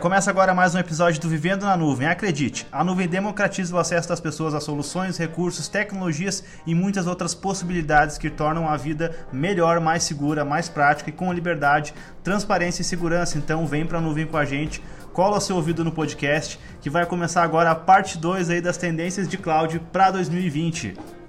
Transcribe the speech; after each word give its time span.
começa 0.00 0.30
agora 0.30 0.54
mais 0.54 0.74
um 0.74 0.78
episódio 0.78 1.20
do 1.20 1.28
Vivendo 1.28 1.66
na 1.66 1.76
Nuvem. 1.76 2.08
Acredite, 2.08 2.66
a 2.72 2.82
nuvem 2.82 3.06
democratiza 3.06 3.76
o 3.76 3.78
acesso 3.78 4.08
das 4.08 4.18
pessoas 4.18 4.54
a 4.54 4.60
soluções, 4.60 5.18
recursos, 5.18 5.68
tecnologias 5.68 6.42
e 6.66 6.74
muitas 6.74 7.06
outras 7.06 7.34
possibilidades 7.34 8.16
que 8.16 8.30
tornam 8.30 8.66
a 8.66 8.78
vida 8.78 9.14
melhor, 9.30 9.78
mais 9.78 10.02
segura, 10.02 10.42
mais 10.42 10.70
prática 10.70 11.10
e 11.10 11.12
com 11.12 11.30
liberdade, 11.30 11.92
transparência 12.24 12.80
e 12.80 12.84
segurança. 12.84 13.36
Então 13.36 13.66
vem 13.66 13.84
para 13.84 13.98
a 13.98 14.00
nuvem 14.00 14.26
com 14.26 14.38
a 14.38 14.44
gente, 14.46 14.82
cola 15.12 15.38
seu 15.38 15.56
ouvido 15.56 15.84
no 15.84 15.92
podcast, 15.92 16.58
que 16.80 16.88
vai 16.88 17.04
começar 17.04 17.42
agora 17.42 17.70
a 17.70 17.74
parte 17.74 18.16
2 18.16 18.48
aí 18.48 18.62
das 18.62 18.78
tendências 18.78 19.28
de 19.28 19.36
cloud 19.36 19.78
para 19.92 20.12
2020. 20.12 21.19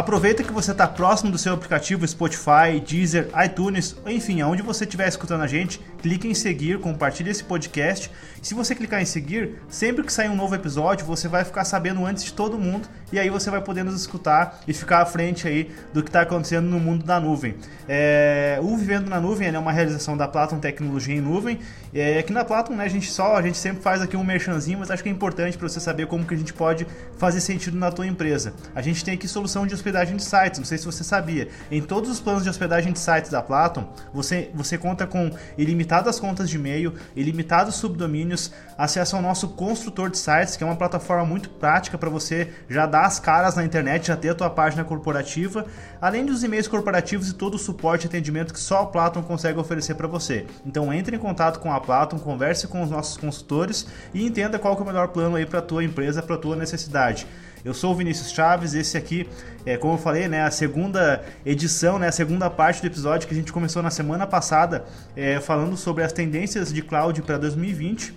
Aproveita 0.00 0.42
que 0.42 0.50
você 0.50 0.72
está 0.72 0.88
próximo 0.88 1.30
do 1.30 1.36
seu 1.36 1.52
aplicativo 1.52 2.08
Spotify, 2.08 2.80
Deezer, 2.82 3.28
iTunes, 3.44 3.94
enfim, 4.06 4.40
aonde 4.40 4.62
você 4.62 4.84
estiver 4.84 5.06
escutando 5.06 5.42
a 5.42 5.46
gente, 5.46 5.78
clique 6.00 6.26
em 6.26 6.32
seguir, 6.32 6.80
compartilhe 6.80 7.28
esse 7.28 7.44
podcast. 7.44 8.10
Se 8.40 8.54
você 8.54 8.74
clicar 8.74 9.02
em 9.02 9.04
seguir, 9.04 9.60
sempre 9.68 10.02
que 10.02 10.10
sair 10.10 10.30
um 10.30 10.34
novo 10.34 10.54
episódio, 10.54 11.04
você 11.04 11.28
vai 11.28 11.44
ficar 11.44 11.66
sabendo 11.66 12.06
antes 12.06 12.24
de 12.24 12.32
todo 12.32 12.56
mundo 12.56 12.88
e 13.12 13.18
aí 13.18 13.28
você 13.28 13.50
vai 13.50 13.60
poder 13.60 13.84
nos 13.84 13.94
escutar 13.94 14.60
e 14.66 14.72
ficar 14.72 15.02
à 15.02 15.04
frente 15.04 15.46
aí 15.46 15.70
do 15.92 16.02
que 16.02 16.08
está 16.08 16.22
acontecendo 16.22 16.64
no 16.64 16.80
mundo 16.80 17.04
da 17.04 17.20
nuvem. 17.20 17.56
É, 17.86 18.58
o 18.62 18.74
Vivendo 18.78 19.06
na 19.10 19.20
Nuvem 19.20 19.48
é 19.48 19.58
uma 19.58 19.72
realização 19.72 20.16
da 20.16 20.26
Platon 20.26 20.58
Tecnologia 20.58 21.14
em 21.14 21.20
Nuvem. 21.20 21.58
É, 21.92 22.18
aqui 22.20 22.32
na 22.32 22.42
Platon, 22.42 22.72
né, 22.72 22.84
a 22.84 22.88
gente 22.88 23.10
só, 23.10 23.36
a 23.36 23.42
gente 23.42 23.58
sempre 23.58 23.82
faz 23.82 24.00
aqui 24.00 24.16
um 24.16 24.24
merchanzinho, 24.24 24.78
mas 24.78 24.90
acho 24.90 25.02
que 25.02 25.10
é 25.10 25.12
importante 25.12 25.58
para 25.58 25.68
você 25.68 25.78
saber 25.80 26.06
como 26.06 26.24
que 26.24 26.32
a 26.32 26.38
gente 26.38 26.54
pode 26.54 26.86
fazer 27.18 27.42
sentido 27.42 27.76
na 27.76 27.92
tua 27.92 28.06
empresa. 28.06 28.54
A 28.74 28.80
gente 28.80 29.04
tem 29.04 29.12
aqui 29.12 29.28
solução 29.28 29.66
de 29.66 29.74
hospedagem 29.74 29.89
hospedagem 29.90 30.16
de 30.16 30.22
sites. 30.22 30.58
Não 30.58 30.64
sei 30.64 30.78
se 30.78 30.86
você 30.86 31.02
sabia. 31.02 31.48
Em 31.70 31.82
todos 31.82 32.08
os 32.10 32.20
planos 32.20 32.44
de 32.44 32.48
hospedagem 32.48 32.92
de 32.92 32.98
sites 32.98 33.30
da 33.30 33.42
Platon, 33.42 33.92
você, 34.12 34.50
você 34.54 34.78
conta 34.78 35.06
com 35.06 35.30
ilimitadas 35.58 36.18
contas 36.20 36.48
de 36.48 36.56
e-mail, 36.56 36.94
ilimitados 37.14 37.74
subdomínios, 37.74 38.52
acesso 38.78 39.16
ao 39.16 39.22
nosso 39.22 39.48
construtor 39.48 40.08
de 40.10 40.18
sites, 40.18 40.56
que 40.56 40.62
é 40.62 40.66
uma 40.66 40.76
plataforma 40.76 41.24
muito 41.24 41.50
prática 41.50 41.98
para 41.98 42.08
você 42.08 42.52
já 42.68 42.86
dar 42.86 43.04
as 43.04 43.18
caras 43.18 43.56
na 43.56 43.64
internet, 43.64 44.06
já 44.06 44.16
ter 44.16 44.30
a 44.30 44.34
tua 44.34 44.50
página 44.50 44.84
corporativa, 44.84 45.66
além 46.00 46.24
dos 46.24 46.42
e-mails 46.44 46.68
corporativos 46.68 47.28
e 47.28 47.34
todo 47.34 47.54
o 47.54 47.58
suporte 47.58 48.04
e 48.04 48.08
atendimento 48.08 48.54
que 48.54 48.60
só 48.60 48.82
a 48.82 48.86
Platon 48.86 49.22
consegue 49.22 49.58
oferecer 49.58 49.94
para 49.94 50.06
você. 50.06 50.46
Então 50.64 50.92
entre 50.92 51.16
em 51.16 51.18
contato 51.18 51.58
com 51.58 51.72
a 51.72 51.80
Platon, 51.80 52.18
converse 52.18 52.68
com 52.68 52.82
os 52.82 52.90
nossos 52.90 53.16
consultores 53.16 53.86
e 54.14 54.24
entenda 54.24 54.58
qual 54.58 54.76
é 54.76 54.80
o 54.80 54.84
melhor 54.84 55.08
plano 55.08 55.36
aí 55.36 55.44
para 55.44 55.60
tua 55.60 55.82
empresa, 55.82 56.22
para 56.22 56.36
tua 56.36 56.56
necessidade. 56.56 57.26
Eu 57.62 57.74
sou 57.74 57.92
o 57.92 57.94
Vinícius 57.94 58.32
Chaves, 58.32 58.72
esse 58.72 58.96
aqui 58.96 59.28
é, 59.66 59.76
como 59.76 59.94
eu 59.94 59.98
falei, 59.98 60.26
né, 60.28 60.42
a 60.42 60.50
segunda 60.50 61.22
edição, 61.44 61.98
né, 61.98 62.08
a 62.08 62.12
segunda 62.12 62.48
parte 62.48 62.80
do 62.80 62.86
episódio 62.86 63.28
que 63.28 63.34
a 63.34 63.36
gente 63.36 63.52
começou 63.52 63.82
na 63.82 63.90
semana 63.90 64.26
passada, 64.26 64.86
é, 65.14 65.38
falando 65.40 65.76
sobre 65.76 66.02
as 66.02 66.12
tendências 66.12 66.72
de 66.72 66.80
cloud 66.80 67.20
para 67.20 67.36
2020. 67.36 68.14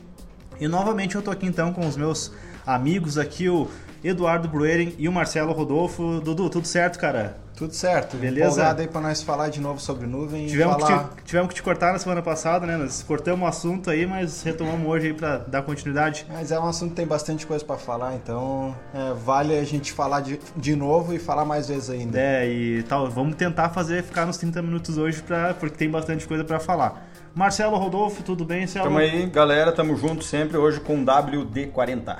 E 0.61 0.67
novamente 0.67 1.15
eu 1.15 1.19
estou 1.19 1.33
aqui 1.33 1.45
então 1.45 1.73
com 1.73 1.85
os 1.85 1.97
meus 1.97 2.31
amigos 2.65 3.17
aqui, 3.17 3.49
o 3.49 3.67
Eduardo 4.03 4.47
Brueren 4.47 4.93
e 4.97 5.07
o 5.07 5.11
Marcelo 5.11 5.53
Rodolfo. 5.53 6.19
Dudu, 6.19 6.49
tudo 6.49 6.67
certo, 6.67 6.99
cara? 6.99 7.37
Tudo 7.55 7.73
certo. 7.73 8.17
Beleza? 8.17 8.47
Empolgado 8.47 8.81
aí 8.81 8.87
para 8.87 9.01
nós 9.01 9.21
falar 9.21 9.49
de 9.49 9.61
novo 9.61 9.79
sobre 9.79 10.07
nuvem 10.07 10.47
tivemos 10.47 10.81
falar... 10.81 11.09
Que 11.09 11.15
te, 11.21 11.23
tivemos 11.25 11.49
que 11.49 11.55
te 11.55 11.63
cortar 11.63 11.93
na 11.93 11.99
semana 11.99 12.21
passada, 12.21 12.65
né? 12.65 12.75
Nós 12.75 13.03
cortamos 13.03 13.45
o 13.45 13.47
assunto 13.47 13.89
aí, 13.89 14.05
mas 14.05 14.41
retomamos 14.41 14.87
hoje 14.87 15.07
aí 15.07 15.13
para 15.13 15.37
dar 15.37 15.61
continuidade. 15.61 16.25
Mas 16.29 16.51
é 16.51 16.59
um 16.59 16.67
assunto 16.67 16.89
que 16.89 16.95
tem 16.95 17.07
bastante 17.07 17.45
coisa 17.45 17.63
para 17.63 17.77
falar, 17.77 18.15
então 18.15 18.75
é, 18.93 19.13
vale 19.13 19.57
a 19.57 19.63
gente 19.63 19.91
falar 19.91 20.21
de, 20.21 20.39
de 20.55 20.75
novo 20.75 21.13
e 21.13 21.19
falar 21.19 21.45
mais 21.45 21.67
vezes 21.67 21.89
ainda. 21.89 22.19
É, 22.19 22.49
e 22.49 22.83
tal, 22.83 23.09
vamos 23.09 23.35
tentar 23.35 23.69
fazer 23.69 24.03
ficar 24.03 24.25
nos 24.25 24.37
30 24.37 24.61
minutos 24.61 24.97
hoje, 24.97 25.21
pra, 25.21 25.53
porque 25.53 25.77
tem 25.77 25.89
bastante 25.89 26.27
coisa 26.27 26.43
para 26.43 26.59
falar. 26.59 27.07
Marcelo 27.35 27.77
Rodolfo, 27.77 28.21
tudo 28.21 28.45
bem? 28.45 28.67
Tamo 28.67 28.97
aí, 28.97 29.25
galera, 29.27 29.71
tamo 29.71 29.95
junto 29.95 30.23
sempre, 30.23 30.57
hoje 30.57 30.79
com 30.79 31.03
WD-40. 31.03 32.17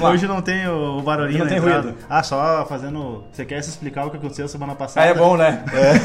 Hoje 0.00 0.26
não 0.26 0.40
tem 0.42 0.66
o 0.68 1.00
barulhinho 1.02 1.40
Não 1.40 1.48
tem 1.48 1.58
entrada. 1.58 1.82
ruído. 1.82 1.98
Ah, 2.08 2.22
só 2.22 2.64
fazendo. 2.66 3.24
Você 3.32 3.44
quer 3.44 3.62
se 3.62 3.70
explicar 3.70 4.06
o 4.06 4.10
que 4.10 4.16
aconteceu 4.16 4.46
semana 4.48 4.74
passada? 4.74 5.06
Ah, 5.06 5.10
é 5.10 5.14
bom, 5.14 5.36
né? 5.36 5.64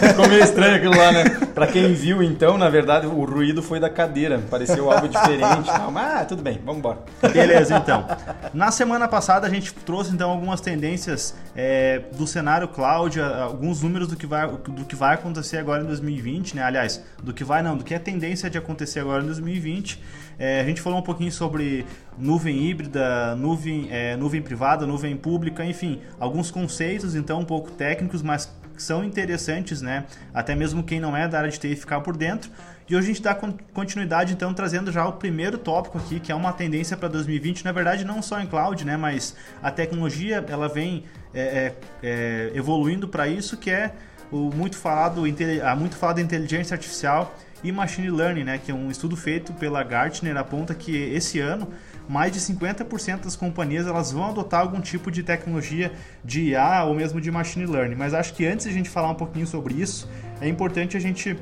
Ficou 0.10 0.28
meio 0.28 0.44
estranho 0.44 0.76
aquilo 0.76 0.96
lá, 0.98 1.12
né? 1.12 1.24
Pra 1.54 1.68
quem 1.68 1.94
viu, 1.94 2.22
então, 2.24 2.58
na 2.58 2.70
verdade, 2.70 3.08
o 3.08 3.26
ruído 3.26 3.62
foi 3.62 3.80
da 3.80 3.90
cadeira. 3.90 4.40
Pareceu 4.50 4.92
algo 4.92 5.08
diferente. 5.08 5.70
Mas 5.92 6.22
ah, 6.22 6.26
tudo 6.26 6.42
bem, 6.42 6.60
vamos 6.64 6.80
embora. 6.80 7.00
Beleza, 7.32 7.78
então. 7.78 8.06
Na 8.54 8.72
semana 8.72 9.08
passada 9.08 9.48
a 9.48 9.50
gente 9.50 9.74
trouxe 9.74 10.12
então 10.14 10.30
algumas 10.30 10.62
tendências 10.62 11.36
é, 11.56 12.02
do 12.18 12.26
cenário 12.28 12.68
cloud, 12.68 13.20
alguns 13.22 13.82
números 13.82 14.08
do 14.08 14.16
que, 14.16 14.26
vai, 14.26 14.48
do 14.48 14.86
que 14.86 14.96
vai 14.96 15.16
acontecer 15.16 15.58
agora 15.58 15.84
em 15.84 15.88
2020, 15.88 16.56
né? 16.56 16.64
Aliás, 16.64 17.04
do 17.22 17.34
que 17.34 17.44
vai 17.44 17.62
não, 17.62 17.78
do 17.78 17.84
que 17.84 17.94
é 17.94 18.00
tendência 18.00 18.50
de 18.50 18.58
acontecer 18.58 19.00
agora 19.00 19.24
em 19.24 19.26
2020. 19.26 20.02
É, 20.40 20.62
a 20.62 20.64
gente 20.64 20.82
falou 20.82 21.00
um 21.00 21.04
pouquinho 21.04 21.32
sobre 21.32 21.86
nuvem 22.18 22.70
híbrida, 22.70 23.36
nuvem, 23.36 23.88
é, 23.92 24.16
nuvem 24.16 24.42
privada, 24.42 24.86
nuvem 24.86 25.16
pública, 25.16 25.66
enfim, 25.66 26.02
alguns 26.20 26.52
conceitos 26.52 27.16
então 27.16 27.40
um 27.40 27.46
pouco 27.46 27.72
técnicos, 27.72 28.22
mas 28.22 28.52
são 28.78 29.04
interessantes, 29.04 29.82
né? 29.82 30.06
Até 30.34 30.56
mesmo 30.56 30.84
quem 30.84 31.00
não 31.00 31.18
é 31.18 31.28
da 31.28 31.40
área 31.40 31.50
de 31.50 31.60
TI 31.60 31.76
ficar 31.76 32.02
por 32.02 32.16
dentro. 32.16 32.52
E 32.88 32.96
hoje 32.96 33.06
a 33.06 33.14
gente 33.14 33.22
dá 33.24 33.34
con- 33.36 33.58
continuidade, 33.74 34.34
então, 34.34 34.54
trazendo 34.54 34.92
já 34.92 35.06
o 35.06 35.14
primeiro 35.14 35.58
tópico 35.58 35.98
aqui, 35.98 36.20
que 36.20 36.32
é 36.32 36.36
uma 36.36 36.54
tendência 36.54 36.96
para 36.96 37.10
2020. 37.10 37.66
Na 37.66 37.72
verdade, 37.72 38.06
não 38.06 38.22
só 38.22 38.40
em 38.40 38.46
cloud, 38.46 38.86
né? 38.86 38.96
Mas 38.96 39.36
a 39.62 39.72
tecnologia, 39.72 40.46
ela 40.48 40.70
vem 40.70 41.04
é, 41.34 41.42
é, 41.42 41.76
é, 42.04 42.52
evoluindo 42.54 43.08
para 43.08 43.28
isso, 43.28 43.58
que 43.58 43.70
é 43.70 43.94
o 44.32 44.52
muito 44.54 44.78
falado, 44.78 45.24
a 45.64 45.76
muito 45.76 45.96
falada 45.96 46.22
inteligência 46.22 46.76
artificial 46.76 47.36
e 47.64 47.72
machine 47.72 48.10
learning, 48.10 48.44
né? 48.44 48.58
Que 48.58 48.72
é 48.72 48.74
um 48.74 48.90
estudo 48.90 49.16
feito 49.16 49.54
pela 49.54 49.84
Gartner 49.84 50.38
aponta 50.38 50.74
que 50.74 50.96
esse 50.96 51.40
ano 51.40 51.68
mais 52.08 52.32
de 52.32 52.40
50% 52.40 53.24
das 53.24 53.36
companhias 53.36 53.86
elas 53.86 54.12
vão 54.12 54.26
adotar 54.30 54.62
algum 54.62 54.80
tipo 54.80 55.12
de 55.12 55.24
tecnologia 55.24 55.92
de 56.24 56.50
IA 56.50 56.84
ou 56.84 56.94
mesmo 56.94 57.20
de 57.20 57.30
machine 57.30 57.66
learning. 57.66 57.96
Mas 57.96 58.14
acho 58.14 58.34
que 58.34 58.46
antes 58.46 58.66
de 58.66 58.72
a 58.72 58.74
gente 58.74 58.90
falar 58.90 59.10
um 59.10 59.16
pouquinho 59.16 59.46
sobre 59.46 59.74
isso, 59.74 60.10
é 60.40 60.48
importante 60.48 60.96
a 60.96 61.00
gente 61.00 61.38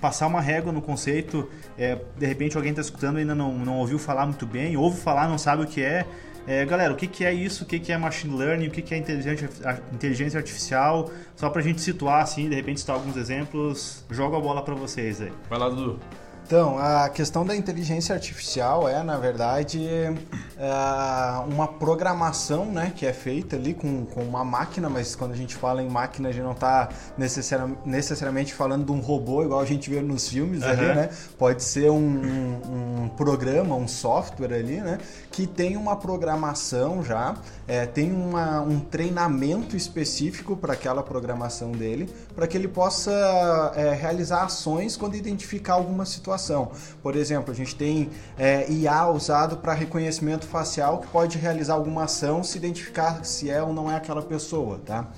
passar 0.00 0.26
uma 0.26 0.40
régua 0.40 0.72
no 0.72 0.82
conceito. 0.82 1.48
É, 1.78 1.98
de 2.16 2.26
repente 2.26 2.56
alguém 2.56 2.70
está 2.70 2.82
escutando 2.82 3.16
e 3.16 3.20
ainda 3.20 3.34
não, 3.34 3.52
não 3.56 3.78
ouviu 3.78 3.98
falar 3.98 4.26
muito 4.26 4.46
bem, 4.46 4.76
ouve 4.76 5.00
falar, 5.00 5.28
não 5.28 5.38
sabe 5.38 5.62
o 5.62 5.66
que 5.66 5.80
é. 5.80 6.06
É, 6.46 6.64
galera, 6.64 6.92
o 6.92 6.96
que, 6.96 7.08
que 7.08 7.24
é 7.24 7.32
isso? 7.32 7.64
O 7.64 7.66
que, 7.66 7.78
que 7.78 7.90
é 7.90 7.98
machine 7.98 8.36
learning? 8.36 8.68
O 8.68 8.70
que, 8.70 8.80
que 8.80 8.94
é 8.94 8.98
inteligência, 8.98 10.38
artificial? 10.38 11.10
Só 11.34 11.50
para 11.50 11.60
a 11.60 11.64
gente 11.64 11.80
situar 11.80 12.22
assim, 12.22 12.48
de 12.48 12.54
repente 12.54 12.80
citar 12.80 12.94
alguns 12.94 13.16
exemplos, 13.16 14.04
jogo 14.10 14.36
a 14.36 14.40
bola 14.40 14.62
para 14.62 14.74
vocês 14.74 15.20
aí. 15.20 15.32
Vai 15.50 15.58
lá, 15.58 15.68
Dudu. 15.68 15.98
Então, 16.46 16.78
a 16.78 17.08
questão 17.08 17.44
da 17.44 17.56
inteligência 17.56 18.14
artificial 18.14 18.88
é, 18.88 19.02
na 19.02 19.16
verdade, 19.16 19.84
é, 19.84 20.14
uma 21.48 21.66
programação 21.66 22.66
né, 22.66 22.92
que 22.94 23.04
é 23.04 23.12
feita 23.12 23.56
ali 23.56 23.74
com, 23.74 24.06
com 24.06 24.22
uma 24.22 24.44
máquina, 24.44 24.88
mas 24.88 25.16
quando 25.16 25.32
a 25.32 25.36
gente 25.36 25.56
fala 25.56 25.82
em 25.82 25.88
máquina, 25.90 26.28
a 26.28 26.32
gente 26.32 26.44
não 26.44 26.52
está 26.52 26.88
necessariamente 27.84 28.54
falando 28.54 28.86
de 28.86 28.92
um 28.92 29.00
robô 29.00 29.42
igual 29.42 29.58
a 29.58 29.64
gente 29.64 29.90
vê 29.90 30.00
nos 30.00 30.28
filmes 30.28 30.62
ali, 30.62 30.84
Aham. 30.84 30.94
né? 30.94 31.10
Pode 31.36 31.64
ser 31.64 31.90
um, 31.90 31.96
um- 31.98 33.02
um 33.02 33.08
programa, 33.08 33.74
um 33.74 33.88
software 33.88 34.54
ali, 34.54 34.80
né? 34.80 34.98
Que 35.32 35.48
tem 35.48 35.76
uma 35.76 35.96
programação 35.96 37.02
já, 37.02 37.34
é, 37.66 37.86
tem 37.86 38.12
uma- 38.12 38.60
um 38.60 38.78
treinamento 38.78 39.76
específico 39.76 40.56
para 40.56 40.74
aquela 40.74 41.02
programação 41.02 41.72
dele, 41.72 42.08
para 42.36 42.46
que 42.46 42.56
ele 42.56 42.68
possa 42.68 43.72
é, 43.74 43.92
realizar 43.94 44.44
ações 44.44 44.96
quando 44.96 45.16
identificar 45.16 45.72
alguma 45.74 46.06
situação. 46.06 46.35
Por 47.02 47.16
exemplo, 47.16 47.52
a 47.52 47.54
gente 47.54 47.74
tem 47.74 48.10
é, 48.38 48.70
IA 48.70 49.08
usado 49.08 49.56
para 49.58 49.72
reconhecimento 49.72 50.46
facial 50.46 50.98
que 50.98 51.06
pode 51.08 51.38
realizar 51.38 51.74
alguma 51.74 52.04
ação 52.04 52.42
se 52.42 52.58
identificar 52.58 53.24
se 53.24 53.50
é 53.50 53.62
ou 53.62 53.72
não 53.72 53.90
é 53.90 53.96
aquela 53.96 54.22
pessoa, 54.22 54.80
tá? 54.84 55.08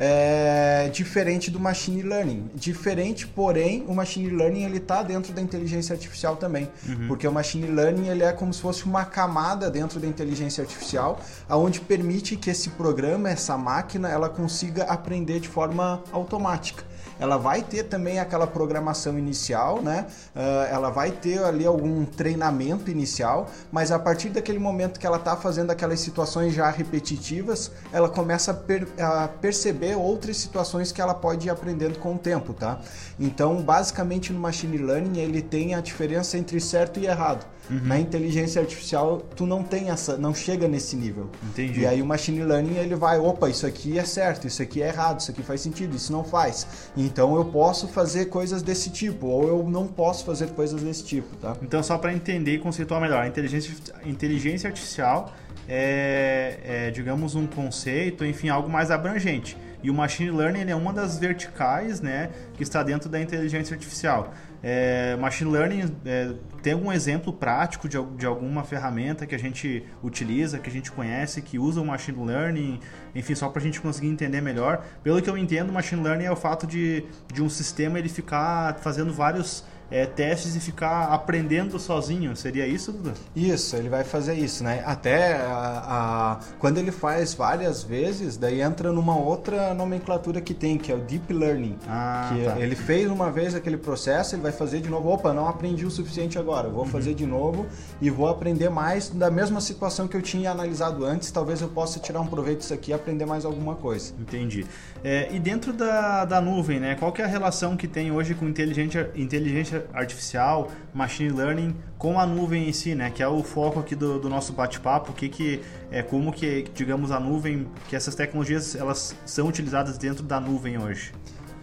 É 0.00 0.88
diferente 0.92 1.50
do 1.50 1.58
machine 1.58 2.02
learning. 2.02 2.48
Diferente, 2.54 3.26
porém, 3.26 3.84
o 3.88 3.92
machine 3.92 4.30
learning 4.30 4.62
ele 4.62 4.76
está 4.76 5.02
dentro 5.02 5.32
da 5.32 5.42
inteligência 5.42 5.92
artificial 5.92 6.36
também, 6.36 6.70
porque 7.08 7.26
o 7.26 7.32
machine 7.32 7.66
learning 7.66 8.06
ele 8.06 8.22
é 8.22 8.30
como 8.30 8.54
se 8.54 8.60
fosse 8.60 8.84
uma 8.84 9.04
camada 9.04 9.68
dentro 9.68 9.98
da 9.98 10.06
inteligência 10.06 10.62
artificial, 10.62 11.18
aonde 11.48 11.80
permite 11.80 12.36
que 12.36 12.48
esse 12.48 12.70
programa, 12.70 13.28
essa 13.28 13.58
máquina, 13.58 14.08
ela 14.08 14.28
consiga 14.28 14.84
aprender 14.84 15.40
de 15.40 15.48
forma 15.48 16.00
automática 16.12 16.84
ela 17.18 17.36
vai 17.36 17.62
ter 17.62 17.84
também 17.84 18.18
aquela 18.18 18.46
programação 18.46 19.18
inicial, 19.18 19.82
né? 19.82 20.06
Ah, 20.34 20.68
ela 20.70 20.90
vai 20.90 21.10
ter 21.10 21.42
ali 21.42 21.66
algum 21.66 22.04
treinamento 22.04 22.90
inicial, 22.90 23.48
mas 23.72 23.90
a 23.90 23.98
partir 23.98 24.28
daquele 24.30 24.58
momento 24.58 24.98
que 24.98 25.06
ela 25.06 25.16
está 25.16 25.36
fazendo 25.36 25.70
aquelas 25.70 26.00
situações 26.00 26.54
já 26.54 26.70
repetitivas, 26.70 27.70
ela 27.92 28.08
começa 28.08 28.50
a, 28.50 28.54
per- 28.54 28.88
a 28.98 29.28
perceber 29.28 29.96
outras 29.96 30.36
situações 30.36 30.92
que 30.92 31.00
ela 31.00 31.14
pode 31.14 31.46
ir 31.46 31.50
aprendendo 31.50 31.98
com 31.98 32.14
o 32.14 32.18
tempo, 32.18 32.52
tá? 32.52 32.78
Então, 33.18 33.62
basicamente 33.62 34.32
no 34.32 34.38
machine 34.40 34.78
learning 34.78 35.18
ele 35.20 35.42
tem 35.42 35.74
a 35.74 35.80
diferença 35.80 36.36
entre 36.38 36.60
certo 36.60 37.00
e 37.00 37.06
errado. 37.06 37.44
Uhum. 37.70 37.80
Na 37.82 37.98
inteligência 37.98 38.60
artificial, 38.60 39.18
tu 39.36 39.46
não 39.46 39.62
tem 39.62 39.90
essa, 39.90 40.16
não 40.16 40.34
chega 40.34 40.66
nesse 40.66 40.96
nível. 40.96 41.30
Entendi. 41.50 41.80
E 41.80 41.86
aí 41.86 42.00
o 42.00 42.06
machine 42.06 42.42
learning 42.42 42.76
ele 42.76 42.94
vai, 42.94 43.18
opa, 43.18 43.48
isso 43.48 43.66
aqui 43.66 43.98
é 43.98 44.04
certo, 44.04 44.46
isso 44.46 44.62
aqui 44.62 44.82
é 44.82 44.88
errado, 44.88 45.20
isso 45.20 45.30
aqui 45.30 45.42
faz 45.42 45.60
sentido, 45.60 45.94
isso 45.94 46.10
não 46.10 46.24
faz. 46.24 46.66
Então 46.96 47.36
eu 47.36 47.44
posso 47.44 47.88
fazer 47.88 48.26
coisas 48.26 48.62
desse 48.62 48.90
tipo 48.90 49.26
ou 49.26 49.46
eu 49.46 49.68
não 49.68 49.86
posso 49.86 50.24
fazer 50.24 50.48
coisas 50.50 50.82
desse 50.82 51.04
tipo, 51.04 51.36
tá? 51.36 51.56
Então 51.62 51.82
só 51.82 51.98
para 51.98 52.12
entender 52.12 52.54
e 52.54 52.58
conceituar 52.58 53.00
melhor, 53.00 53.22
a 53.22 53.28
inteligência, 53.28 53.74
inteligência 54.04 54.68
artificial 54.68 55.32
é, 55.68 56.58
é, 56.64 56.90
digamos, 56.90 57.34
um 57.34 57.46
conceito, 57.46 58.24
enfim, 58.24 58.48
algo 58.48 58.68
mais 58.68 58.90
abrangente. 58.90 59.56
E 59.82 59.90
o 59.90 59.94
machine 59.94 60.30
learning 60.30 60.70
é 60.70 60.74
uma 60.74 60.92
das 60.92 61.18
verticais, 61.18 62.00
né, 62.00 62.30
que 62.56 62.62
está 62.62 62.82
dentro 62.82 63.08
da 63.08 63.20
inteligência 63.20 63.74
artificial. 63.74 64.32
É, 64.62 65.16
machine 65.16 65.50
learning 65.50 65.94
é, 66.04 66.32
tem 66.62 66.72
algum 66.72 66.90
exemplo 66.90 67.32
prático 67.32 67.88
de, 67.88 67.96
de 68.16 68.26
alguma 68.26 68.64
ferramenta 68.64 69.26
que 69.26 69.34
a 69.34 69.38
gente 69.38 69.84
utiliza, 70.02 70.58
que 70.58 70.68
a 70.68 70.72
gente 70.72 70.90
conhece, 70.90 71.40
que 71.40 71.58
usa 71.58 71.80
o 71.80 71.84
machine 71.84 72.24
learning, 72.24 72.80
enfim, 73.14 73.34
só 73.34 73.48
para 73.48 73.60
a 73.60 73.64
gente 73.64 73.80
conseguir 73.80 74.08
entender 74.08 74.40
melhor. 74.40 74.84
Pelo 75.02 75.22
que 75.22 75.30
eu 75.30 75.38
entendo, 75.38 75.72
machine 75.72 76.02
learning 76.02 76.24
é 76.24 76.32
o 76.32 76.36
fato 76.36 76.66
de, 76.66 77.04
de 77.32 77.42
um 77.42 77.48
sistema 77.48 77.98
ele 77.98 78.08
ficar 78.08 78.78
fazendo 78.80 79.12
vários 79.12 79.64
é, 79.90 80.06
testes 80.06 80.54
e 80.54 80.60
ficar 80.60 81.04
aprendendo 81.12 81.78
sozinho. 81.78 82.34
Seria 82.36 82.66
isso, 82.66 82.92
Dudu? 82.92 83.12
Isso, 83.34 83.76
ele 83.76 83.88
vai 83.88 84.04
fazer 84.04 84.34
isso, 84.34 84.62
né? 84.62 84.82
Até 84.84 85.36
a, 85.36 85.84
a, 85.86 86.40
quando 86.58 86.78
ele 86.78 86.92
faz 86.92 87.34
várias 87.34 87.82
vezes, 87.82 88.36
daí 88.36 88.60
entra 88.60 88.92
numa 88.92 89.16
outra 89.16 89.72
nomenclatura 89.74 90.40
que 90.40 90.54
tem, 90.54 90.76
que 90.76 90.92
é 90.92 90.94
o 90.94 90.98
Deep 90.98 91.32
Learning. 91.32 91.76
Ah, 91.88 92.30
que 92.32 92.44
tá. 92.44 92.60
ele 92.60 92.74
fez 92.74 93.10
uma 93.10 93.30
vez 93.30 93.54
aquele 93.54 93.76
processo, 93.76 94.34
ele 94.34 94.42
vai 94.42 94.52
fazer 94.52 94.80
de 94.80 94.88
novo. 94.88 95.08
Opa, 95.08 95.32
não 95.32 95.48
aprendi 95.48 95.86
o 95.86 95.90
suficiente 95.90 96.38
agora, 96.38 96.68
vou 96.68 96.84
uhum. 96.84 96.90
fazer 96.90 97.14
de 97.14 97.26
novo 97.26 97.66
e 98.00 98.10
vou 98.10 98.28
aprender 98.28 98.68
mais 98.68 99.08
da 99.08 99.30
mesma 99.30 99.60
situação 99.60 100.06
que 100.06 100.16
eu 100.16 100.22
tinha 100.22 100.50
analisado 100.50 101.04
antes. 101.04 101.30
Talvez 101.30 101.60
eu 101.60 101.68
possa 101.68 101.98
tirar 101.98 102.20
um 102.20 102.26
proveito 102.26 102.58
disso 102.58 102.74
aqui 102.74 102.90
e 102.90 102.94
aprender 102.94 103.24
mais 103.24 103.44
alguma 103.44 103.74
coisa. 103.74 104.12
Entendi. 104.18 104.66
É, 105.02 105.28
e 105.32 105.38
dentro 105.38 105.72
da, 105.72 106.24
da 106.24 106.40
nuvem, 106.40 106.78
né? 106.78 106.94
Qual 106.94 107.12
que 107.12 107.22
é 107.22 107.24
a 107.24 107.28
relação 107.28 107.76
que 107.76 107.86
tem 107.86 108.10
hoje 108.10 108.34
com 108.34 108.48
inteligência, 108.48 109.10
inteligência 109.14 109.77
artificial, 109.92 110.70
machine 110.92 111.30
learning 111.30 111.76
com 111.96 112.18
a 112.18 112.26
nuvem 112.26 112.68
em 112.68 112.72
si, 112.72 112.94
né? 112.94 113.10
Que 113.10 113.22
é 113.22 113.28
o 113.28 113.42
foco 113.42 113.80
aqui 113.80 113.94
do, 113.94 114.18
do 114.20 114.28
nosso 114.28 114.52
bate-papo, 114.52 115.12
que 115.12 115.28
que 115.28 115.62
é 115.90 116.02
como 116.02 116.32
que 116.32 116.66
digamos 116.74 117.10
a 117.10 117.18
nuvem, 117.18 117.68
que 117.88 117.96
essas 117.96 118.14
tecnologias 118.14 118.74
elas 118.74 119.14
são 119.26 119.46
utilizadas 119.48 119.98
dentro 119.98 120.22
da 120.22 120.40
nuvem 120.40 120.78
hoje. 120.78 121.12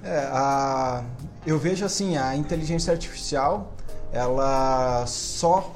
É, 0.04 0.20
a, 0.32 1.04
eu 1.46 1.58
vejo 1.58 1.86
assim 1.86 2.18
a 2.18 2.36
inteligência 2.36 2.92
artificial, 2.92 3.74
ela 4.12 5.06
só 5.08 5.76